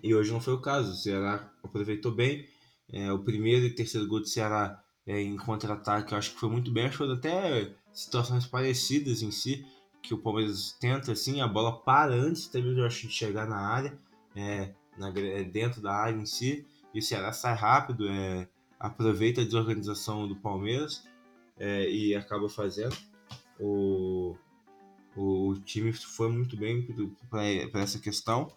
e 0.03 0.13
hoje 0.13 0.29
não 0.29 0.41
foi 0.41 0.53
o 0.53 0.59
caso. 0.59 0.91
O 0.91 0.95
Ceará 0.95 1.49
aproveitou 1.63 2.11
bem. 2.11 2.45
É, 2.91 3.09
o 3.13 3.19
primeiro 3.19 3.65
e 3.65 3.69
terceiro 3.69 4.07
gol 4.07 4.19
do 4.19 4.27
Ceará 4.27 4.83
é, 5.05 5.21
em 5.21 5.37
contra-ataque, 5.37 6.11
eu 6.11 6.17
acho 6.17 6.33
que 6.33 6.39
foi 6.39 6.49
muito 6.49 6.69
bem. 6.69 6.85
Acho 6.85 6.97
que 6.97 7.11
até 7.13 7.73
situações 7.93 8.45
parecidas 8.45 9.21
em 9.21 9.31
si, 9.31 9.65
que 10.03 10.13
o 10.13 10.17
Palmeiras 10.17 10.75
tenta 10.81 11.13
assim, 11.13 11.39
a 11.39 11.47
bola 11.47 11.79
para 11.79 12.13
antes 12.13 12.47
também 12.47 12.77
eu 12.77 12.85
acho 12.85 13.07
de 13.07 13.13
chegar 13.13 13.47
na 13.47 13.57
área, 13.57 13.97
na, 14.97 15.11
dentro 15.49 15.81
da 15.81 15.93
área 15.93 16.17
em 16.17 16.25
si 16.25 16.65
e 16.93 16.99
o 16.99 17.01
Ceará 17.01 17.31
sai 17.31 17.55
rápido, 17.55 18.07
é, 18.07 18.47
aproveita 18.79 19.41
a 19.41 19.45
desorganização 19.45 20.27
do 20.27 20.35
Palmeiras 20.35 21.03
é, 21.57 21.89
e 21.89 22.15
acaba 22.15 22.47
fazendo. 22.47 22.95
O, 23.59 24.35
o, 25.15 25.55
time 25.65 25.91
foi 25.91 26.29
muito 26.29 26.55
bem 26.55 26.85
para 27.29 27.81
essa 27.81 27.99
questão. 27.99 28.51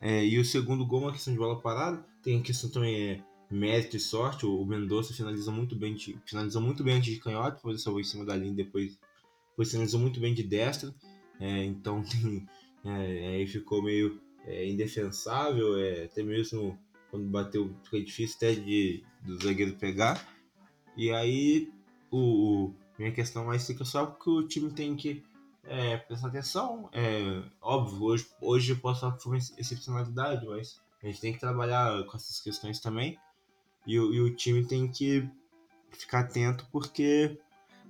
É, 0.00 0.24
e 0.24 0.38
o 0.38 0.44
segundo 0.44 0.86
gol 0.86 1.02
é 1.02 1.04
uma 1.06 1.12
questão 1.12 1.32
de 1.32 1.38
bola 1.38 1.60
parada. 1.60 2.04
Tem 2.22 2.38
a 2.38 2.42
questão 2.42 2.70
também 2.70 3.10
é 3.10 3.22
mérito 3.50 3.96
e 3.96 4.00
sorte. 4.00 4.46
O, 4.46 4.60
o 4.60 4.66
Mendonça 4.66 5.14
finaliza 5.14 5.50
muito 5.50 5.74
bem, 5.74 5.96
finalizou 6.24 6.62
muito 6.62 6.84
bem 6.84 6.96
antes 6.96 7.12
de 7.12 7.20
canhota, 7.20 7.56
depois 7.56 7.82
salvou 7.82 8.00
em 8.00 8.04
cima 8.04 8.24
da 8.24 8.36
linha, 8.36 8.54
depois, 8.54 8.98
depois 9.50 9.70
finalizou 9.70 10.00
muito 10.00 10.20
bem 10.20 10.34
de 10.34 10.42
destra. 10.42 10.94
É, 11.40 11.64
então 11.64 12.02
tem, 12.02 12.46
é, 12.84 13.36
aí 13.36 13.46
ficou 13.46 13.82
meio 13.82 14.20
é, 14.44 14.68
indefensável, 14.68 15.76
é, 15.78 16.04
até 16.04 16.22
mesmo 16.22 16.78
quando 17.16 17.28
bateu, 17.28 17.74
foi 17.88 18.04
difícil 18.04 18.36
até 18.36 18.54
de, 18.54 19.02
do 19.22 19.42
zagueiro 19.42 19.74
pegar. 19.76 20.22
E 20.96 21.10
aí, 21.10 21.72
o, 22.10 22.66
o 22.66 22.74
minha 22.98 23.12
questão 23.12 23.46
mais 23.46 23.66
fica 23.66 23.84
só 23.84 24.06
porque 24.06 24.30
o 24.30 24.46
time 24.46 24.70
tem 24.70 24.94
que 24.94 25.24
é, 25.64 25.96
prestar 25.96 26.28
atenção. 26.28 26.88
É, 26.92 27.42
óbvio, 27.60 28.02
hoje, 28.02 28.26
hoje 28.40 28.72
eu 28.72 28.76
posso 28.76 29.00
falar 29.00 29.16
que 29.16 29.22
foi 29.22 29.32
uma 29.32 29.38
excepcionalidade, 29.58 30.46
mas 30.46 30.80
a 31.02 31.06
gente 31.06 31.20
tem 31.20 31.32
que 31.32 31.40
trabalhar 31.40 32.04
com 32.04 32.16
essas 32.16 32.40
questões 32.40 32.80
também. 32.80 33.18
E, 33.86 33.94
e 33.94 34.20
o 34.20 34.34
time 34.34 34.64
tem 34.64 34.88
que 34.88 35.28
ficar 35.92 36.20
atento 36.20 36.66
porque 36.70 37.38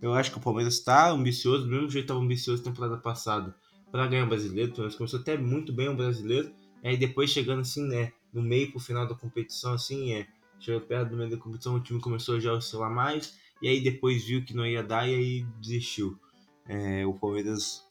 eu 0.01 0.13
acho 0.13 0.31
que 0.31 0.39
o 0.39 0.41
Palmeiras 0.41 0.75
está 0.75 1.11
ambicioso, 1.11 1.65
do 1.65 1.71
mesmo 1.71 1.91
jeito 1.91 2.05
estava 2.05 2.21
ambicioso 2.21 2.63
na 2.63 2.71
temporada 2.71 2.97
passada 2.99 3.55
para 3.91 4.07
ganhar 4.07 4.25
o 4.25 4.29
brasileiro. 4.29 4.71
O 4.71 4.75
Palmeiras 4.75 4.97
começou 4.97 5.21
até 5.21 5.37
muito 5.37 5.73
bem 5.73 5.89
o 5.89 5.97
brasileiro 5.97 6.53
Aí 6.87 6.97
depois 6.97 7.31
chegando 7.31 7.63
assim, 7.63 7.85
né, 7.89 8.13
no 8.37 8.43
meio 8.43 8.71
pro 8.71 8.79
final 8.79 9.07
da 9.09 9.15
competição, 9.15 9.73
assim, 9.73 10.13
é, 10.13 10.29
chegou 10.61 10.83
perto 10.83 11.11
do 11.11 11.17
meio 11.17 11.31
da 11.31 11.39
competição, 11.39 11.75
o 11.75 11.81
time 11.81 12.01
começou 12.01 12.39
já 12.39 12.51
a 12.51 12.55
oscilar 12.55 12.93
mais, 12.93 13.39
e 13.63 13.69
aí 13.69 13.81
depois 13.81 14.25
viu 14.25 14.45
que 14.45 14.55
não 14.55 14.67
ia 14.67 14.83
dar 14.83 15.09
e 15.09 15.15
aí 15.15 15.43
desistiu. 15.59 16.21
É, 16.69 17.07
o 17.07 17.15
Palmeiras 17.15 17.83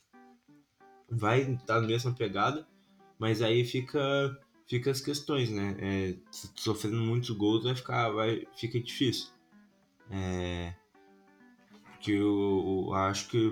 vai 1.10 1.42
estar 1.42 1.66
tá 1.66 1.82
na 1.82 1.88
mesma 1.88 2.14
pegada, 2.14 2.68
mas 3.18 3.42
aí 3.42 3.66
fica 3.66 4.40
fica 4.68 4.92
as 4.92 5.02
questões, 5.02 5.50
né? 5.50 5.76
É, 5.80 6.16
sofrendo 6.56 6.98
muitos 6.98 7.30
gols 7.32 7.64
vai 7.64 7.76
ficar 7.76 8.10
vai 8.10 8.46
fica 8.56 8.80
difícil. 8.80 9.30
É, 10.12 10.74
que 12.00 12.12
eu, 12.12 12.86
eu, 12.88 12.94
acho 12.94 13.30
que 13.30 13.52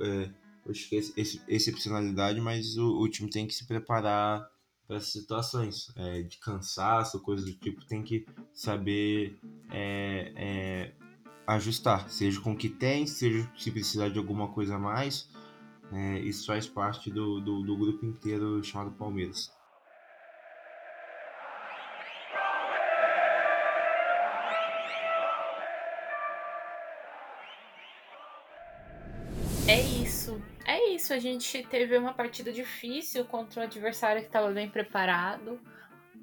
é, 0.00 0.30
acho 0.70 0.88
que 0.88 0.96
esse, 0.96 1.42
excepcionalidade, 1.48 2.40
mas 2.40 2.76
o, 2.76 3.00
o, 3.00 3.08
time 3.08 3.30
tem 3.30 3.46
que 3.46 3.54
se 3.54 3.66
preparar 3.66 4.50
para 4.86 4.96
essas 4.96 5.12
situações 5.12 5.92
é, 5.96 6.22
de 6.22 6.38
cansaço, 6.38 7.20
coisas 7.20 7.46
do 7.46 7.52
tipo, 7.52 7.84
tem 7.84 8.02
que 8.02 8.26
saber 8.52 9.38
é, 9.70 10.32
é, 10.36 10.92
ajustar, 11.46 12.08
seja 12.08 12.40
com 12.40 12.52
o 12.52 12.56
que 12.56 12.68
tem, 12.68 13.06
seja 13.06 13.50
se 13.56 13.70
precisar 13.70 14.08
de 14.08 14.18
alguma 14.18 14.48
coisa 14.48 14.76
a 14.76 14.78
mais. 14.78 15.28
É, 15.92 16.18
isso 16.20 16.46
faz 16.46 16.66
parte 16.66 17.10
do, 17.10 17.40
do, 17.40 17.62
do 17.62 17.76
grupo 17.76 18.04
inteiro 18.04 18.62
chamado 18.62 18.92
Palmeiras. 18.92 19.55
Isso. 31.06 31.12
A 31.12 31.18
gente 31.18 31.62
teve 31.62 31.96
uma 31.96 32.12
partida 32.12 32.52
difícil 32.52 33.24
contra 33.24 33.60
um 33.60 33.64
adversário 33.64 34.20
que 34.22 34.26
estava 34.26 34.50
bem 34.50 34.68
preparado. 34.68 35.60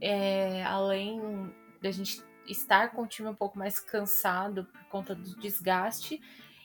É, 0.01 0.63
além 0.65 1.53
da 1.81 1.89
gente 1.89 2.21
estar 2.45 2.91
com 2.91 3.03
o 3.03 3.07
time 3.07 3.29
um 3.29 3.35
pouco 3.35 3.57
mais 3.57 3.79
cansado 3.79 4.65
por 4.65 4.83
conta 4.85 5.15
do 5.15 5.39
desgaste 5.39 6.21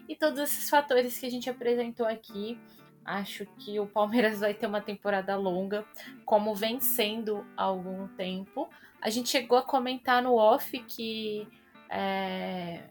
e 0.08 0.16
todos 0.16 0.40
esses 0.40 0.68
fatores 0.68 1.16
que 1.16 1.26
a 1.26 1.30
gente 1.30 1.48
apresentou 1.48 2.06
aqui. 2.06 2.58
Acho 3.04 3.46
que 3.58 3.78
o 3.78 3.86
Palmeiras 3.86 4.40
vai 4.40 4.52
ter 4.52 4.66
uma 4.66 4.80
temporada 4.80 5.34
longa, 5.36 5.86
como 6.26 6.54
vem 6.54 6.80
sendo 6.80 7.46
há 7.56 7.62
algum 7.62 8.08
tempo. 8.08 8.68
A 9.00 9.08
gente 9.08 9.30
chegou 9.30 9.56
a 9.56 9.62
comentar 9.62 10.22
no 10.22 10.34
off 10.34 10.78
que 10.80 11.48
é, 11.88 12.82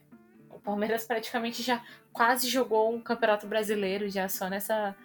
o 0.50 0.60
Palmeiras 0.60 1.06
praticamente 1.06 1.62
já 1.62 1.84
quase 2.12 2.50
jogou 2.50 2.96
um 2.96 3.02
campeonato 3.02 3.46
brasileiro 3.46 4.10
já 4.10 4.28
só 4.28 4.50
nessa, 4.50 4.96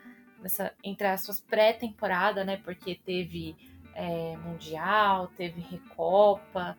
nessa 0.42 0.72
entre 0.82 1.06
aspas, 1.06 1.40
pré-temporada, 1.40 2.44
né? 2.44 2.56
Porque 2.58 2.94
teve 2.94 3.56
é, 3.94 4.36
Mundial, 4.38 5.28
teve 5.28 5.60
Recopa, 5.60 6.76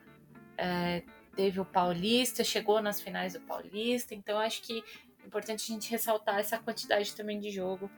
é, 0.57 1.03
teve 1.35 1.59
o 1.59 1.65
Paulista, 1.65 2.43
chegou 2.43 2.81
nas 2.81 3.01
finais 3.01 3.33
do 3.33 3.41
Paulista, 3.41 4.13
então 4.13 4.37
acho 4.39 4.61
que 4.61 4.83
é 5.23 5.25
importante 5.25 5.71
a 5.71 5.73
gente 5.73 5.89
ressaltar 5.89 6.39
essa 6.39 6.59
quantidade 6.59 7.15
também 7.15 7.39
de 7.39 7.49
jogo 7.49 7.89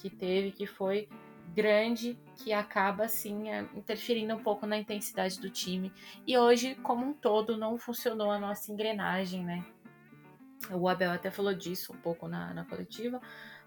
que 0.00 0.08
teve, 0.10 0.50
que 0.50 0.66
foi 0.66 1.08
grande, 1.54 2.18
que 2.36 2.52
acaba 2.52 3.04
assim 3.04 3.50
é, 3.50 3.60
interferindo 3.74 4.34
um 4.34 4.42
pouco 4.42 4.66
na 4.66 4.78
intensidade 4.78 5.38
do 5.38 5.50
time. 5.50 5.92
E 6.26 6.36
hoje, 6.36 6.74
como 6.76 7.04
um 7.04 7.12
todo, 7.12 7.56
não 7.58 7.76
funcionou 7.76 8.30
a 8.30 8.38
nossa 8.38 8.72
engrenagem, 8.72 9.44
né? 9.44 9.64
O 10.70 10.88
Abel 10.88 11.10
até 11.10 11.30
falou 11.30 11.52
disso 11.52 11.92
um 11.92 11.98
pouco 11.98 12.26
na, 12.26 12.54
na 12.54 12.64
coletiva. 12.64 13.20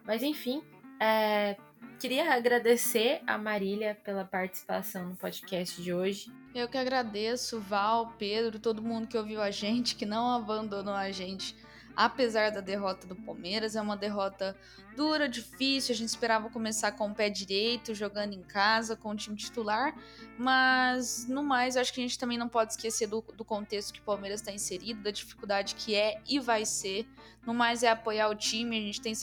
Mas 0.04 0.24
enfim, 0.24 0.64
é, 1.00 1.58
queria 2.00 2.34
agradecer 2.34 3.22
a 3.26 3.38
Marília 3.38 3.98
pela 4.04 4.26
participação 4.26 5.10
no 5.10 5.16
podcast 5.16 5.82
de 5.82 5.94
hoje. 5.94 6.32
Eu 6.54 6.68
que 6.68 6.78
agradeço, 6.78 7.60
Val, 7.60 8.14
Pedro, 8.18 8.60
todo 8.60 8.82
mundo 8.82 9.08
que 9.08 9.18
ouviu 9.18 9.42
a 9.42 9.52
gente, 9.52 9.96
que 9.96 10.06
não 10.06 10.36
abandonou 10.36 10.94
a 10.94 11.12
gente 11.12 11.56
apesar 11.96 12.52
da 12.52 12.60
derrota 12.60 13.08
do 13.08 13.16
Palmeiras. 13.16 13.76
É 13.76 13.82
uma 13.82 13.96
derrota 13.96 14.56
dura, 14.96 15.30
difícil. 15.30 15.94
A 15.94 15.98
gente 15.98 16.10
esperava 16.10 16.50
começar 16.50 16.92
com 16.92 17.10
o 17.10 17.16
pé 17.16 17.30
direito, 17.30 17.96
jogando 17.96 18.34
em 18.34 18.42
casa, 18.42 18.96
com 18.96 19.10
o 19.10 19.16
time 19.16 19.36
titular. 19.36 19.96
Mas, 20.38 21.26
no 21.28 21.44
mais, 21.44 21.78
acho 21.78 21.94
que 21.94 22.02
a 22.02 22.04
gente 22.04 22.20
também 22.20 22.38
não 22.38 22.50
pode 22.50 22.74
esquecer 22.74 23.08
do, 23.08 23.22
do 23.36 23.46
contexto 23.46 23.94
que 23.94 24.00
o 24.02 24.04
Palmeiras 24.04 24.42
está 24.42 24.52
inserido, 24.52 25.02
da 25.02 25.12
dificuldade 25.12 25.76
que 25.76 25.96
é 25.96 26.20
e 26.28 26.40
vai 26.40 26.66
ser. 26.66 27.08
No 27.46 27.54
mais, 27.54 27.84
é 27.84 27.90
apoiar 27.90 28.30
o 28.30 28.36
time. 28.36 28.78
A 28.78 28.82
gente 28.82 29.02
tem, 29.02 29.14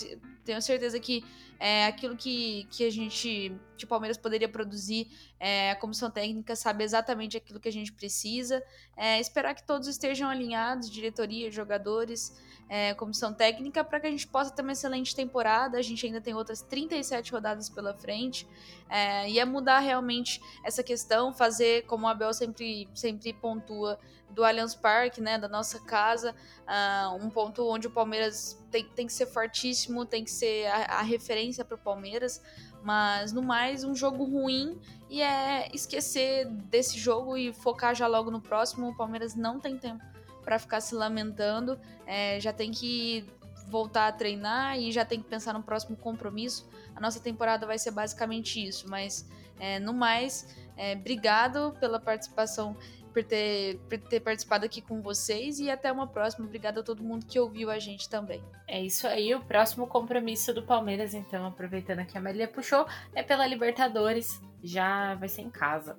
tenho 0.45 0.61
certeza 0.61 0.99
que 0.99 1.25
é, 1.59 1.87
aquilo 1.87 2.17
que, 2.17 2.67
que 2.71 2.85
a 2.85 2.91
gente, 2.91 3.57
que 3.77 3.85
o 3.85 3.89
Palmeiras 3.89 4.19
poderia 4.19 4.49
produzir, 4.49 5.09
é, 5.39 5.71
a 5.71 5.77
comissão 5.77 6.11
técnica 6.11 6.57
sabe 6.57 6.83
exatamente 6.83 7.37
aquilo 7.37 7.61
que 7.61 7.69
a 7.69 7.73
gente 7.73 7.93
precisa. 7.93 8.61
É, 8.97 9.21
esperar 9.21 9.55
que 9.55 9.65
todos 9.65 9.87
estejam 9.87 10.29
alinhados, 10.29 10.91
diretoria, 10.91 11.53
jogadores, 11.53 12.37
é, 12.69 12.95
comissão 12.95 13.33
técnica, 13.33 13.85
para 13.85 14.01
que 14.01 14.09
a 14.09 14.11
gente 14.11 14.27
possa 14.27 14.51
ter 14.51 14.63
uma 14.63 14.73
excelente 14.73 15.15
temporada. 15.15 15.79
A 15.79 15.83
gente 15.83 16.05
ainda 16.05 16.21
tem 16.21 16.35
outras 16.35 16.63
37 16.63 17.31
rodadas 17.31 17.69
pela 17.69 17.95
frente. 17.95 18.45
É, 18.89 19.31
e 19.31 19.39
é 19.39 19.45
mudar 19.45 19.79
realmente 19.79 20.41
essa 20.65 20.83
questão, 20.83 21.33
fazer, 21.33 21.87
como 21.87 22.07
o 22.07 22.09
Abel 22.09 22.35
sempre, 22.35 22.89
sempre 22.93 23.33
pontua, 23.35 24.01
do 24.33 24.45
Allianz 24.45 24.75
Parque, 24.75 25.21
né, 25.21 25.39
da 25.39 25.49
nossa 25.49 25.79
casa, 25.81 26.35
uh, 26.63 27.15
um 27.17 27.31
ponto 27.31 27.67
onde 27.69 27.87
o 27.87 27.91
Palmeiras 27.91 28.59
tem, 28.71 28.85
tem 28.85 29.07
que 29.07 29.13
ser 29.13 29.27
fortíssimo, 29.27 30.05
tem 30.07 30.25
que 30.25 30.31
ser 30.31 30.67
a, 30.67 30.99
a 30.99 31.03
referência 31.03 31.65
para 31.65 31.75
o 31.75 31.79
Palmeiras, 31.79 32.43
mas 32.83 33.33
no 33.33 33.43
mais, 33.43 33.85
um 33.85 33.95
jogo 33.95 34.25
ruim 34.25 34.81
e 35.09 35.23
é 35.23 35.69
esquecer 35.73 36.47
desse 36.47 36.99
jogo 36.99 37.37
e 37.37 37.53
focar 37.53 37.95
já 37.95 38.07
logo 38.07 38.31
no 38.31 38.41
próximo. 38.41 38.89
O 38.89 38.97
Palmeiras 38.97 39.35
não 39.35 39.61
tem 39.61 39.79
tempo 39.79 40.03
para 40.43 40.59
ficar 40.59 40.81
se 40.81 40.95
lamentando, 40.95 41.79
é, 42.07 42.41
já 42.41 42.53
tem 42.53 42.73
que 42.73 43.25
voltar 43.69 44.09
a 44.09 44.13
treinar 44.13 44.79
e 44.79 44.91
já 44.91 45.05
tem 45.05 45.21
que 45.21 45.29
pensar 45.29 45.53
no 45.53 45.63
próximo 45.63 45.97
compromisso. 45.97 46.69
A 46.95 47.01
nossa 47.01 47.21
temporada 47.21 47.67
vai 47.67 47.79
ser 47.79 47.93
basicamente 47.93 48.63
isso, 48.63 48.89
mas 48.89 49.29
é, 49.59 49.79
no 49.79 49.95
mais, 49.95 50.57
é, 50.77 50.95
obrigado 50.95 51.77
pela 51.79 52.01
participação 52.01 52.77
por 53.13 53.23
ter, 53.23 53.79
por 53.89 53.99
ter 53.99 54.21
participado 54.21 54.65
aqui 54.65 54.81
com 54.81 55.01
vocês 55.01 55.61
e 55.61 55.71
até 55.71 55.93
uma 55.93 56.07
próxima. 56.07 56.47
Obrigada 56.47 56.81
a 56.81 56.83
todo 56.83 57.03
mundo 57.03 57.27
que 57.27 57.39
ouviu 57.39 57.71
a 57.71 57.79
gente 57.79 58.09
também. 58.09 58.43
É 58.67 58.81
isso 58.81 59.07
aí, 59.07 59.35
o 59.35 59.41
próximo 59.41 59.87
compromisso 59.87 60.53
do 60.53 60.63
Palmeiras, 60.63 61.15
então, 61.15 61.47
aproveitando 61.47 62.05
que 62.07 62.17
a 62.17 62.21
Marília 62.21 62.49
puxou, 62.49 62.87
é 63.15 63.23
pela 63.23 63.47
Libertadores, 63.47 64.41
já 64.63 65.15
vai 65.17 65.29
ser 65.29 65.43
em 65.43 65.51
casa. 65.51 65.97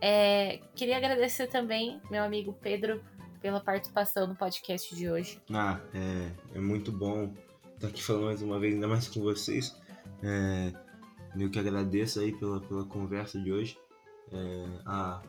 É, 0.00 0.60
queria 0.74 0.96
agradecer 0.96 1.46
também 1.46 2.00
meu 2.10 2.22
amigo 2.22 2.52
Pedro 2.60 3.02
pela 3.40 3.60
participação 3.60 4.26
no 4.26 4.36
podcast 4.36 4.94
de 4.94 5.10
hoje. 5.10 5.40
Ah, 5.52 5.80
é, 5.94 6.58
é 6.58 6.60
muito 6.60 6.92
bom 6.92 7.32
estar 7.74 7.88
aqui 7.88 8.02
falando 8.02 8.26
mais 8.26 8.42
uma 8.42 8.58
vez, 8.58 8.74
ainda 8.74 8.88
mais 8.88 9.08
com 9.08 9.20
vocês. 9.20 9.74
É, 10.22 10.72
eu 11.38 11.50
que 11.50 11.58
agradeço 11.58 12.20
aí 12.20 12.32
pela, 12.32 12.60
pela 12.60 12.84
conversa 12.84 13.40
de 13.40 13.52
hoje. 13.52 13.78
É, 14.32 14.66
ah, 14.86 15.20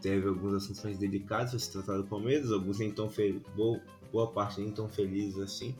teve 0.00 0.28
algumas 0.28 0.54
assuntos 0.54 0.82
mais 0.82 0.96
delicados 0.96 1.54
a 1.54 1.58
se 1.58 1.70
tratar 1.70 1.98
do 1.98 2.04
Palmeiras, 2.04 2.50
alguns 2.50 2.78
nem 2.78 2.90
tão 2.90 3.08
felizes, 3.08 3.42
boa, 3.54 4.26
parte 4.28 4.60
nem 4.60 4.70
tão 4.70 4.88
felizes 4.88 5.38
assim, 5.38 5.74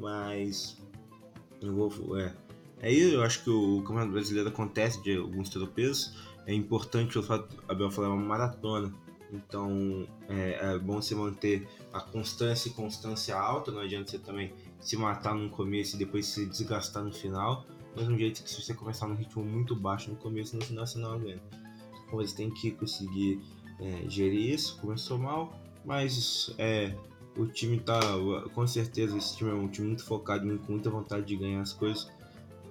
mas 0.00 0.76
eu 1.60 1.72
vou, 1.72 2.18
é, 2.18 2.34
aí 2.82 3.12
eu 3.12 3.22
acho 3.22 3.44
que 3.44 3.50
o 3.50 3.80
Campeonato 3.82 4.10
Brasileiro 4.10 4.48
acontece 4.48 5.00
de 5.00 5.16
alguns 5.16 5.48
tropeços, 5.48 6.12
é 6.44 6.52
importante 6.52 7.16
o 7.18 7.22
fato, 7.22 7.56
Abel 7.68 7.88
falar, 7.88 8.08
é 8.08 8.10
uma 8.10 8.26
maratona, 8.26 8.92
então 9.32 10.04
é, 10.28 10.58
é, 10.60 10.78
bom 10.80 11.00
você 11.00 11.14
manter 11.14 11.68
a 11.92 12.00
constância 12.00 12.68
e 12.68 12.72
constância 12.72 13.38
alta, 13.38 13.70
não 13.70 13.80
adianta 13.80 14.10
você 14.10 14.18
também 14.18 14.52
se 14.80 14.96
matar 14.96 15.36
no 15.36 15.48
começo 15.50 15.94
e 15.94 15.98
depois 16.00 16.26
se 16.26 16.46
desgastar 16.46 17.04
no 17.04 17.12
final, 17.12 17.64
mas 17.94 18.08
um 18.08 18.18
jeito 18.18 18.42
que 18.42 18.50
se 18.50 18.60
você 18.60 18.74
começar 18.74 19.06
num 19.06 19.14
ritmo 19.14 19.44
muito 19.44 19.76
baixo 19.76 20.10
no 20.10 20.16
começo, 20.16 20.56
no 20.56 20.64
final 20.64 20.84
você 20.84 20.98
não 20.98 21.12
aguenta. 21.12 21.62
Palmeiras 22.12 22.32
tem 22.32 22.50
que 22.50 22.70
conseguir 22.70 23.40
é, 23.80 24.08
gerir 24.08 24.54
isso. 24.54 24.78
Começou 24.80 25.18
mal, 25.18 25.58
mas 25.84 26.54
é, 26.58 26.94
o 27.36 27.46
time 27.46 27.80
tá. 27.80 28.00
Com 28.54 28.66
certeza, 28.66 29.16
esse 29.16 29.36
time 29.36 29.50
é 29.50 29.54
um 29.54 29.68
time 29.68 29.88
muito 29.88 30.04
focado, 30.04 30.58
com 30.60 30.72
muita 30.72 30.90
vontade 30.90 31.24
de 31.26 31.36
ganhar 31.36 31.62
as 31.62 31.72
coisas 31.72 32.10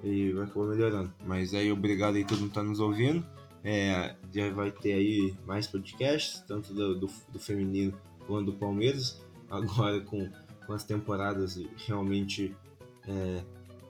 e 0.04 0.32
vai 0.32 0.46
acabar 0.46 0.68
melhorando. 0.68 1.14
Mas 1.26 1.54
aí, 1.54 1.72
obrigado 1.72 2.16
aí 2.16 2.26
todo 2.26 2.40
mundo 2.40 2.50
que 2.50 2.56
tá 2.56 2.64
nos 2.64 2.80
ouvindo. 2.80 3.26
É, 3.64 4.16
já 4.34 4.52
vai 4.52 4.72
ter 4.72 4.94
aí 4.94 5.36
mais 5.46 5.68
podcasts, 5.68 6.42
tanto 6.48 6.74
do, 6.74 7.00
do, 7.00 7.10
do 7.32 7.40
feminino 7.40 7.94
quanto 8.26 8.52
do 8.52 8.54
Palmeiras. 8.54 9.22
Agora 9.50 10.00
com, 10.02 10.30
com 10.66 10.74
as 10.74 10.84
temporadas 10.84 11.60
realmente 11.86 12.56
é, 13.08 13.44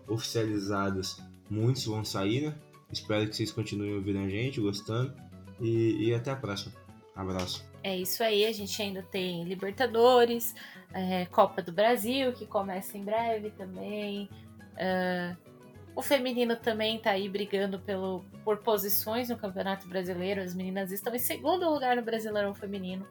oficializadas, 0.08 1.22
muitos 1.50 1.86
vão 1.86 2.04
sair, 2.04 2.42
né? 2.42 2.56
Espero 2.92 3.30
que 3.30 3.36
vocês 3.36 3.52
continuem 3.52 3.96
ouvindo 3.96 4.20
a 4.20 4.28
gente, 4.28 4.60
gostando. 4.60 5.14
E, 5.62 6.08
e 6.10 6.14
até 6.14 6.32
a 6.32 6.36
próxima. 6.36 6.74
Abraço. 7.16 7.64
É 7.84 7.96
isso 7.96 8.24
aí, 8.24 8.46
a 8.46 8.52
gente 8.52 8.82
ainda 8.82 9.04
tem 9.04 9.44
Libertadores, 9.44 10.56
é, 10.94 11.26
Copa 11.26 11.62
do 11.62 11.72
Brasil, 11.72 12.34
que 12.34 12.46
começa 12.46 12.98
em 12.98 13.04
breve 13.04 13.52
também. 13.52 14.30
Uh, 14.74 15.38
O 15.94 16.02
feminino 16.02 16.56
também 16.56 17.00
tá 17.00 17.12
aí 17.12 17.28
brigando 17.28 17.78
pelo, 17.80 18.24
por 18.46 18.60
posições 18.60 19.28
no 19.30 19.38
Campeonato 19.38 19.88
Brasileiro. 19.88 20.42
As 20.42 20.54
meninas 20.54 20.90
estão 20.92 21.14
em 21.14 21.20
segundo 21.20 21.70
lugar 21.70 21.98
no 21.98 22.02
Brasileirão 22.02 22.56
Feminino. 22.56 23.06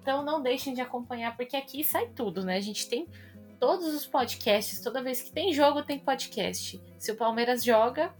Então 0.00 0.22
não 0.22 0.40
deixem 0.40 0.72
de 0.72 0.80
acompanhar, 0.80 1.36
porque 1.36 1.56
aqui 1.56 1.82
sai 1.82 2.06
tudo, 2.14 2.44
né? 2.44 2.56
A 2.56 2.60
gente 2.60 2.88
tem 2.88 3.08
todos 3.58 3.92
os 3.92 4.06
podcasts, 4.06 4.80
toda 4.80 5.02
vez 5.02 5.20
que 5.20 5.32
tem 5.32 5.52
jogo, 5.52 5.82
tem 5.82 5.98
podcast. 5.98 6.80
Se 6.96 7.10
o 7.10 7.16
Palmeiras 7.16 7.64
joga, 7.64 8.14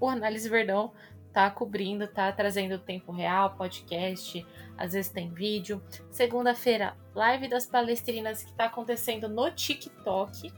o 0.00 0.08
Análise 0.08 0.48
Verdão 0.48 0.92
tá 1.32 1.50
cobrindo, 1.50 2.06
tá 2.06 2.30
trazendo 2.32 2.78
tempo 2.78 3.12
real, 3.12 3.54
podcast, 3.54 4.44
às 4.76 4.92
vezes 4.92 5.10
tem 5.10 5.30
vídeo. 5.30 5.82
Segunda-feira, 6.10 6.96
live 7.14 7.48
das 7.48 7.66
palestrinas 7.66 8.42
que 8.42 8.52
tá 8.52 8.66
acontecendo 8.66 9.28
no 9.28 9.50
TikTok. 9.50 10.52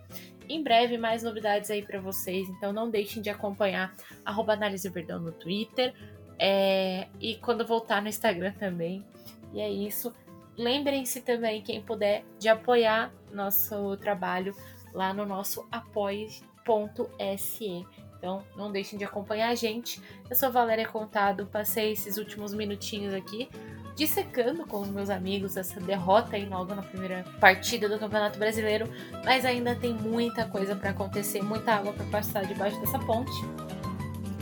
Em 0.49 0.63
breve, 0.63 0.99
mais 0.99 1.23
novidades 1.23 1.71
aí 1.71 1.83
para 1.83 2.01
vocês, 2.01 2.49
então 2.49 2.73
não 2.73 2.91
deixem 2.91 3.23
de 3.23 3.31
acompanhar 3.31 3.95
arroba 4.25 4.53
Análise 4.53 4.89
Verdão 4.89 5.21
no 5.21 5.33
Twitter 5.33 5.95
é, 6.39 7.09
e 7.21 7.37
quando 7.37 7.67
voltar 7.67 8.03
no 8.03 8.09
Instagram 8.09 8.53
também. 8.53 9.05
E 9.53 9.61
é 9.61 9.71
isso. 9.71 10.13
Lembrem-se 10.57 11.21
também, 11.21 11.63
quem 11.63 11.81
puder, 11.81 12.25
de 12.39 12.49
apoiar 12.49 13.13
nosso 13.33 13.97
trabalho 13.99 14.55
lá 14.93 15.15
no 15.15 15.25
nosso 15.25 15.67
apoie.se. 15.71 16.43
Então, 18.23 18.41
não 18.55 18.71
deixem 18.71 18.97
de 18.97 19.05
acompanhar 19.05 19.49
a 19.49 19.55
gente. 19.57 20.01
Eu 20.31 20.37
sou 20.37 20.53
Valéria 20.53 20.87
Contado, 20.87 21.45
passei 21.47 21.91
esses 21.91 22.19
últimos 22.19 22.55
minutinhos 22.55 23.13
aqui 23.13 23.49
dissecando 23.97 24.65
com 24.65 24.81
os 24.81 24.89
meus 24.89 25.11
amigos 25.11 25.57
essa 25.57 25.81
derrota 25.81 26.37
aí 26.37 26.47
logo 26.47 26.73
na 26.73 26.83
primeira 26.83 27.25
partida 27.41 27.89
do 27.89 27.99
Campeonato 27.99 28.39
Brasileiro, 28.39 28.89
mas 29.25 29.45
ainda 29.45 29.75
tem 29.75 29.93
muita 29.93 30.47
coisa 30.47 30.77
para 30.77 30.91
acontecer, 30.91 31.43
muita 31.43 31.75
água 31.75 31.93
para 31.93 32.07
passar 32.07 32.47
debaixo 32.47 32.81
dessa 32.81 32.99
ponte. 33.01 33.33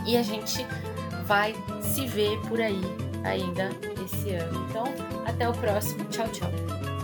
E 0.07 0.15
a 0.15 0.23
gente 0.23 0.63
vai 1.25 1.55
se 1.81 2.07
ver 2.07 2.39
por 2.49 2.61
aí 2.61 2.81
ainda 3.25 3.71
esse 4.05 4.35
ano. 4.35 4.67
Então, 4.69 4.85
até 5.27 5.49
o 5.49 5.53
próximo. 5.53 6.05
Tchau, 6.05 6.29
tchau. 6.29 7.00